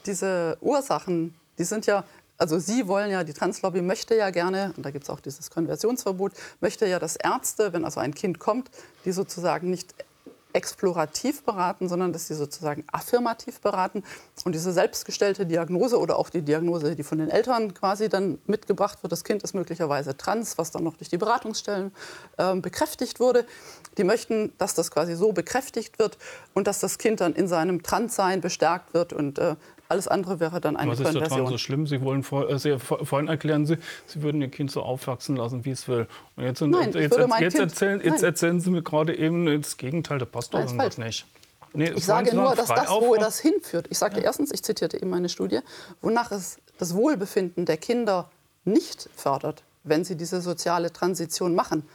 diese 0.05 0.59
Ursachen, 0.61 1.35
die 1.59 1.65
sind 1.65 1.87
ja 1.87 2.05
also 2.39 2.59
Sie 2.59 2.87
wollen 2.87 3.11
ja, 3.11 3.25
die 3.25 3.33
Translobby 3.33 3.81
möchte 3.81 4.15
ja 4.15 4.31
gerne, 4.31 4.73
und 4.77 4.85
da 4.85 4.91
gibt 4.91 5.05
es 5.05 5.11
auch 5.11 5.21
dieses 5.21 5.51
Konversionsverbot, 5.51 6.33
möchte 6.61 6.87
ja, 6.87 6.99
dass 6.99 7.17
Ärzte, 7.17 7.73
wenn 7.73 7.85
also 7.85 8.01
ein 8.01 8.15
Kind 8.15 8.39
kommt, 8.39 8.71
die 9.05 9.13
sozusagen 9.13 9.71
nicht 9.71 9.95
explorativ 10.57 11.43
beraten, 11.43 11.89
sondern 11.89 12.13
dass 12.15 12.29
sie 12.29 12.35
sozusagen 12.35 12.85
affirmativ 12.91 13.61
beraten. 13.61 14.03
Und 14.45 14.55
diese 14.55 14.73
selbstgestellte 14.73 15.45
Diagnose 15.45 15.99
oder 15.99 16.19
auch 16.19 16.31
die 16.31 16.41
Diagnose, 16.41 16.97
die 16.97 17.03
von 17.03 17.19
den 17.19 17.29
Eltern 17.29 17.75
quasi 17.75 18.09
dann 18.09 18.39
mitgebracht 18.47 19.03
wird, 19.03 19.13
das 19.13 19.23
Kind 19.23 19.43
ist 19.43 19.55
möglicherweise 19.55 20.17
trans, 20.17 20.57
was 20.57 20.71
dann 20.71 20.83
noch 20.83 20.97
durch 20.97 21.11
die 21.11 21.19
Beratungsstellen 21.19 21.93
äh, 22.39 22.55
bekräftigt 22.57 23.21
wurde, 23.21 23.45
die 23.99 24.05
möchten, 24.05 24.53
dass 24.57 24.75
das 24.75 24.91
quasi 24.91 25.15
so 25.15 25.33
bekräftigt 25.33 25.99
wird 25.99 26.17
und 26.55 26.67
dass 26.67 26.81
das 26.81 26.97
Kind 26.97 27.21
dann 27.21 27.35
in 27.35 27.49
seinem 27.49 27.83
Transsein 27.83 28.41
bestärkt 28.41 28.95
wird 28.95 29.13
und 29.13 29.39
äh, 29.39 29.57
alles 29.89 30.09
andere 30.09 30.41
wäre 30.41 30.61
dann 30.61 30.77
eine 30.77 30.91
Was 30.91 31.01
ist 31.01 31.15
daran 31.15 31.47
so 31.47 31.59
schlimm? 31.59 31.87
Sie 31.87 32.01
wollen 32.03 32.23
vor, 32.23 32.51
äh, 32.51 32.59
Sie, 32.59 32.79
vorhin 32.79 33.29
erklären 33.29 33.67
Sie, 33.67 33.79
Sie 34.07 34.23
würden 34.23 34.41
Ihr 34.43 34.49
Kind 34.49 34.71
so 34.71 34.83
aufwachsen 34.83 35.37
lassen, 35.37 35.65
wie 35.65 35.71
es 35.71 35.87
will. 35.89 36.07
Und 36.37 36.45
jetzt, 36.45 36.61
nein, 36.61 36.93
jetzt, 36.93 37.17
jetzt, 37.17 37.41
jetzt, 37.41 37.59
erzählen, 37.59 38.01
jetzt 38.03 38.23
erzählen, 38.23 38.61
Sie 38.61 38.71
mir 38.71 38.83
gerade 38.83 39.17
eben 39.17 39.47
das 39.61 39.77
Gegenteil. 39.77 40.19
Das 40.19 40.29
passt 40.29 40.55
doch 40.55 40.61
irgendwas 40.61 40.99
nicht. 40.99 41.27
Nee, 41.73 41.93
ich 41.95 42.05
sage 42.05 42.35
nur, 42.35 42.55
dass 42.55 42.69
das, 42.69 42.89
wo 42.89 43.17
das 43.17 43.39
hinführt. 43.39 43.87
Ich 43.91 43.99
sagte 43.99 44.21
ja. 44.21 44.25
erstens, 44.25 44.51
ich 44.51 44.63
zitierte 44.63 45.01
eben 45.01 45.13
eine 45.13 45.29
Studie, 45.29 45.61
wonach 46.01 46.33
es 46.33 46.59
das 46.79 46.95
Wohlbefinden 46.95 47.67
der 47.67 47.77
Kinder 47.77 48.31
nicht 48.65 49.09
fördert, 49.15 49.63
wenn 49.85 50.05
sie 50.05 50.17
diese 50.17 50.41
soziale 50.41 50.93
Transition 50.93 51.55
machen. 51.55 51.87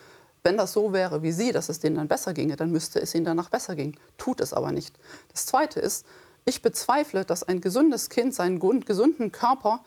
Wenn 0.44 0.58
das 0.58 0.74
so 0.74 0.94
wäre 0.94 1.22
wie 1.22 1.32
Sie, 1.32 1.52
dass 1.52 1.70
es 1.70 1.80
denen 1.80 1.98
dann 1.98 2.08
besser 2.08 2.34
ginge, 2.34 2.56
dann 2.56 2.72
müsste 2.72 3.00
es 3.00 3.14
ihnen 3.14 3.26
danach 3.26 3.50
besser 3.50 3.76
gehen. 3.76 3.96
Tut 4.18 4.42
es 4.42 4.54
aber 4.54 4.72
nicht. 4.72 4.96
Das 5.32 5.46
Zweite 5.46 5.80
ist, 5.80 6.06
ich 6.46 6.62
bezweifle, 6.62 7.26
dass 7.26 7.44
ein 7.44 7.62
gesundes 7.62 8.10
Kind 8.10 8.34
seinen 8.34 8.60
gesunden 8.86 9.32
Körper 9.32 9.82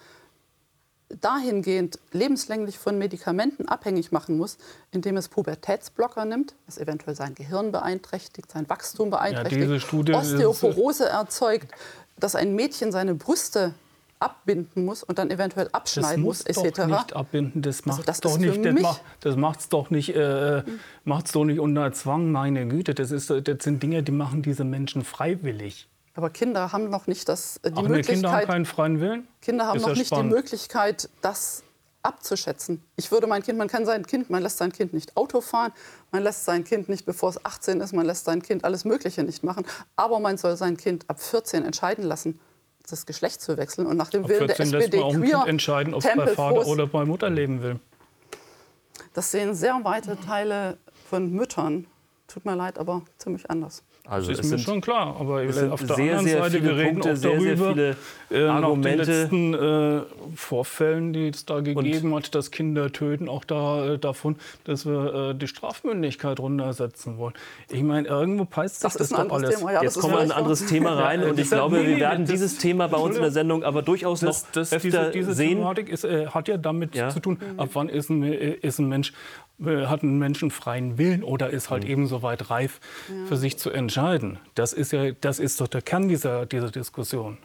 dahingehend 1.20 1.99
lebenslänglich 2.12 2.79
von 2.79 2.99
Medikamenten 2.99 3.68
abhängig 3.68 4.12
machen 4.12 4.37
muss, 4.37 4.59
indem 4.91 5.16
es 5.16 5.29
Pubertätsblocker 5.29 6.24
nimmt, 6.24 6.55
was 6.66 6.79
eventuell 6.79 7.14
sein 7.14 7.35
Gehirn 7.35 7.72
beeinträchtigt, 7.72 8.51
sein 8.51 8.68
Wachstum 8.68 9.11
beeinträchtigt, 9.11 10.09
ja, 10.09 10.18
Osteoporose 10.18 11.09
erzeugt, 11.09 11.68
dass 12.18 12.35
ein 12.35 12.55
Mädchen 12.55 12.91
seine 12.91 13.14
Brüste 13.14 13.74
abbinden 14.20 14.85
muss 14.85 15.03
und 15.03 15.18
dann 15.18 15.31
eventuell 15.31 15.68
abschneiden 15.72 16.24
muss, 16.24 16.41
etc. 16.43 16.76
Das 16.76 16.87
nicht 16.87 17.16
abbinden, 17.16 17.62
das 17.62 17.85
macht 17.85 17.99
also 17.99 18.07
das 18.07 18.20
doch 18.20 18.39
nicht, 18.39 18.64
das, 18.64 18.81
macht, 18.81 19.03
das 19.20 19.37
macht's 19.37 19.68
doch 19.68 19.91
nicht, 19.91 20.16
äh, 20.16 20.62
macht's 21.05 21.33
doch 21.33 21.45
nicht 21.45 21.61
unter 21.61 21.93
Zwang, 21.93 22.33
meine 22.33 22.66
Güte. 22.66 22.95
Das, 22.95 23.11
ist, 23.11 23.29
das 23.29 23.45
sind 23.61 23.83
Dinge, 23.83 24.03
die 24.03 24.12
machen 24.12 24.43
diese 24.43 24.64
Menschen 24.64 25.05
freiwillig. 25.05 25.89
Aber 26.15 26.31
Kinder 26.31 26.73
haben 26.73 26.91
noch 26.91 27.07
nicht 27.07 27.29
das, 27.29 27.59
äh, 27.59 27.71
die 27.71 27.77
Ach, 27.77 27.83
Möglichkeit. 27.83 28.15
Kinder 28.15 28.33
haben 28.33 28.47
keinen 28.47 28.67
freien 28.67 29.01
Willen? 29.01 29.29
Kinder 29.41 29.67
haben 29.67 29.77
ist 29.77 29.87
noch 29.87 29.95
nicht 29.95 30.07
spannend. 30.07 30.33
die 30.33 30.37
Möglichkeit, 30.37 31.09
das 31.21 31.65
abzuschätzen. 32.05 32.83
Ich 32.97 33.11
würde 33.11 33.27
mein 33.27 33.43
Kind, 33.43 33.59
man 33.59 33.69
kann 33.69 33.87
sein 33.87 34.07
Kind, 34.07 34.31
man 34.31 34.43
lässt 34.43 34.59
sein 34.59 34.73
Kind 34.73 34.93
nicht 34.93 35.17
Auto 35.17 35.41
fahren, 35.41 35.73
man 36.12 36.23
lässt 36.23 36.45
sein 36.45 36.62
Kind 36.62 36.89
nicht, 36.89 37.07
bevor 37.07 37.31
es 37.31 37.45
18 37.45 37.81
ist, 37.81 37.93
man 37.93 38.07
lässt 38.07 38.27
sein 38.27 38.43
Kind 38.43 38.65
alles 38.65 38.85
Mögliche 38.85 39.25
nicht 39.25 39.43
machen. 39.43 39.67
Aber 39.97 40.21
man 40.21 40.37
soll 40.37 40.57
sein 40.57 40.77
Kind 40.77 41.09
ab 41.09 41.21
14 41.21 41.65
entscheiden 41.65 42.05
lassen, 42.05 42.39
das 42.89 43.07
Geschlecht 43.07 43.41
zu 43.41 43.57
wechseln. 43.57 43.87
Und 43.87 43.97
nach 43.97 44.11
dem 44.11 44.25
Ab 44.25 44.29
Willen 44.29 44.47
der 44.47 44.57
14 44.57 44.73
lässt 44.73 44.95
SPD 44.95 45.01
man 45.03 45.23
queer 45.23 45.45
entscheiden, 45.47 45.95
ob 45.95 46.05
es 46.05 46.15
bei 46.15 46.27
Vater 46.29 46.67
oder 46.67 46.87
bei 46.87 47.05
Mutter 47.05 47.31
leben 47.31 47.62
will. 47.62 47.81
Das 49.15 49.31
sehen 49.31 49.55
sehr 49.55 49.81
weite 49.83 50.19
Teile 50.21 50.77
von 51.09 51.33
Müttern. 51.33 51.87
Tut 52.29 52.45
mir 52.45 52.55
leid, 52.55 52.79
aber 52.79 53.03
ziemlich 53.19 53.51
anders. 53.51 53.83
Also 54.07 54.33
das 54.33 54.41
ist 54.41 54.51
mir 54.53 54.59
schon 54.59 54.83
klar, 54.83 55.17
aber 55.19 55.37
auf 55.71 55.81
der 55.83 55.97
sehr, 55.97 56.19
anderen 56.19 56.27
sehr 56.27 56.43
Seite, 56.43 56.63
wir 56.63 56.77
reden 56.77 57.01
Punkte, 57.01 57.13
auch 57.13 57.17
sehr, 57.17 57.31
darüber, 57.31 57.75
sehr 57.75 57.97
viele 58.29 58.45
äh, 58.45 58.61
nach 58.61 58.75
den 58.75 58.83
letzten 58.99 59.55
äh, 59.55 60.01
Vorfällen, 60.37 61.15
die 61.15 61.29
es 61.29 61.47
da 61.47 61.61
gegeben 61.61 62.15
hat, 62.15 62.35
dass 62.35 62.51
Kinder 62.51 62.93
töten, 62.93 63.31
auch 63.31 63.45
da, 63.45 63.95
äh, 63.95 63.99
davon, 63.99 64.37
dass 64.65 64.85
wir 64.85 65.31
äh, 65.31 65.35
die 65.35 65.47
Strafmündigkeit 65.49 66.39
runtersetzen 66.39 67.17
wollen. 67.17 67.33
Ich 67.71 67.83
meine, 67.83 68.07
irgendwo 68.07 68.45
peist 68.45 68.75
sich 68.75 68.83
Das 68.83 68.93
das, 68.93 69.11
ist 69.11 69.17
doch 69.19 69.31
alles. 69.31 69.57
Thema, 69.59 69.73
ja, 69.73 69.83
Jetzt 69.83 69.97
das 69.97 70.03
kommen 70.03 70.15
wir 70.17 70.23
in 70.23 70.31
ein 70.33 70.37
anderes 70.37 70.67
Thema 70.67 70.93
rein 71.03 71.23
Ja, 71.23 71.29
und 71.31 71.41
ich 71.41 71.49
glaube, 71.49 71.79
nee, 71.79 71.87
wir 71.87 71.97
werden 72.01 72.25
das- 72.27 72.31
dieses 72.31 72.59
Thema 72.59 72.89
bei 72.89 72.99
uns 72.99 73.17
in 73.17 73.23
der 73.23 73.31
Sendung 73.31 73.65
aber 73.65 73.81
durchaus 73.81 74.21
noch 74.21 74.29
Das, 74.29 74.51
das, 74.53 74.73
öfter 74.75 74.89
diese, 74.89 75.11
diese 75.13 75.33
sehen. 75.33 75.57
Thematik 75.61 75.89
ist, 75.89 76.05
äh, 76.05 76.27
hat 76.27 76.47
ja 76.49 76.59
damit 76.59 76.95
Ja. 76.95 77.09
zu 77.09 77.21
tun, 77.21 77.39
ab 77.57 77.71
wann 77.73 77.89
ist 77.89 78.11
ein, 78.11 78.23
äh, 78.23 78.51
ist 78.61 78.79
ein 78.79 78.89
Mensch 78.91 79.15
hat 79.63 80.03
ein 80.03 80.19
Mensch 80.19 80.43
einen 80.43 80.51
freien 80.51 80.99
Willen 80.99 81.23
oder 81.23 81.51
ist 81.51 81.69
Mhm. 81.69 81.73
halt 81.73 81.85
eben 81.85 82.07
so 82.07 82.23
weit 82.23 82.51
reif, 82.51 82.81
für 83.29 83.37
sich 83.37 83.57
zu 83.59 83.71
entscheiden. 83.71 84.39
Das 84.55 84.73
ist 84.73 84.93
ja, 84.93 85.13
das 85.13 85.39
ist 85.39 85.61
doch 85.61 85.69
der 85.69 85.83
Kern 85.83 86.09
dieser, 86.09 86.47
dieser 86.47 86.71
Diskussion. 86.71 87.39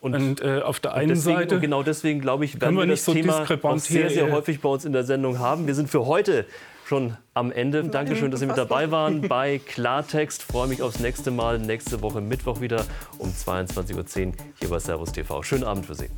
Und, 0.00 0.40
äh, 0.40 0.60
auf 0.62 0.80
der 0.80 0.94
einen 0.94 1.10
Deswegen, 1.10 1.36
Seite 1.38 1.54
und 1.54 1.60
genau 1.60 1.84
deswegen, 1.84 2.20
glaube 2.20 2.44
ich, 2.44 2.60
werden 2.60 2.76
wir 2.76 2.86
das 2.86 3.04
so 3.04 3.12
Thema 3.12 3.46
noch 3.48 3.78
sehr, 3.78 4.00
hier, 4.08 4.10
sehr 4.10 4.28
äh, 4.28 4.32
häufig 4.32 4.60
bei 4.60 4.68
uns 4.68 4.84
in 4.84 4.92
der 4.92 5.04
Sendung 5.04 5.38
haben. 5.38 5.68
Wir 5.68 5.76
sind 5.76 5.88
für 5.88 6.06
heute 6.06 6.44
schon 6.84 7.16
am 7.34 7.52
Ende. 7.52 7.84
Dankeschön, 7.84 8.32
dass 8.32 8.40
Sie 8.40 8.46
mit 8.46 8.58
dabei 8.58 8.90
waren 8.90 9.20
bei 9.28 9.60
Klartext. 9.64 10.42
Freue 10.42 10.66
mich 10.66 10.82
aufs 10.82 10.98
nächste 10.98 11.30
Mal, 11.30 11.60
nächste 11.60 12.02
Woche 12.02 12.20
Mittwoch 12.20 12.60
wieder 12.60 12.84
um 13.18 13.30
22.10 13.30 13.94
Uhr 14.26 14.32
hier 14.58 14.68
bei 14.68 14.80
Servus 14.80 15.12
TV. 15.12 15.40
Schönen 15.44 15.62
Abend 15.62 15.86
für 15.86 15.94
Sie. 15.94 16.08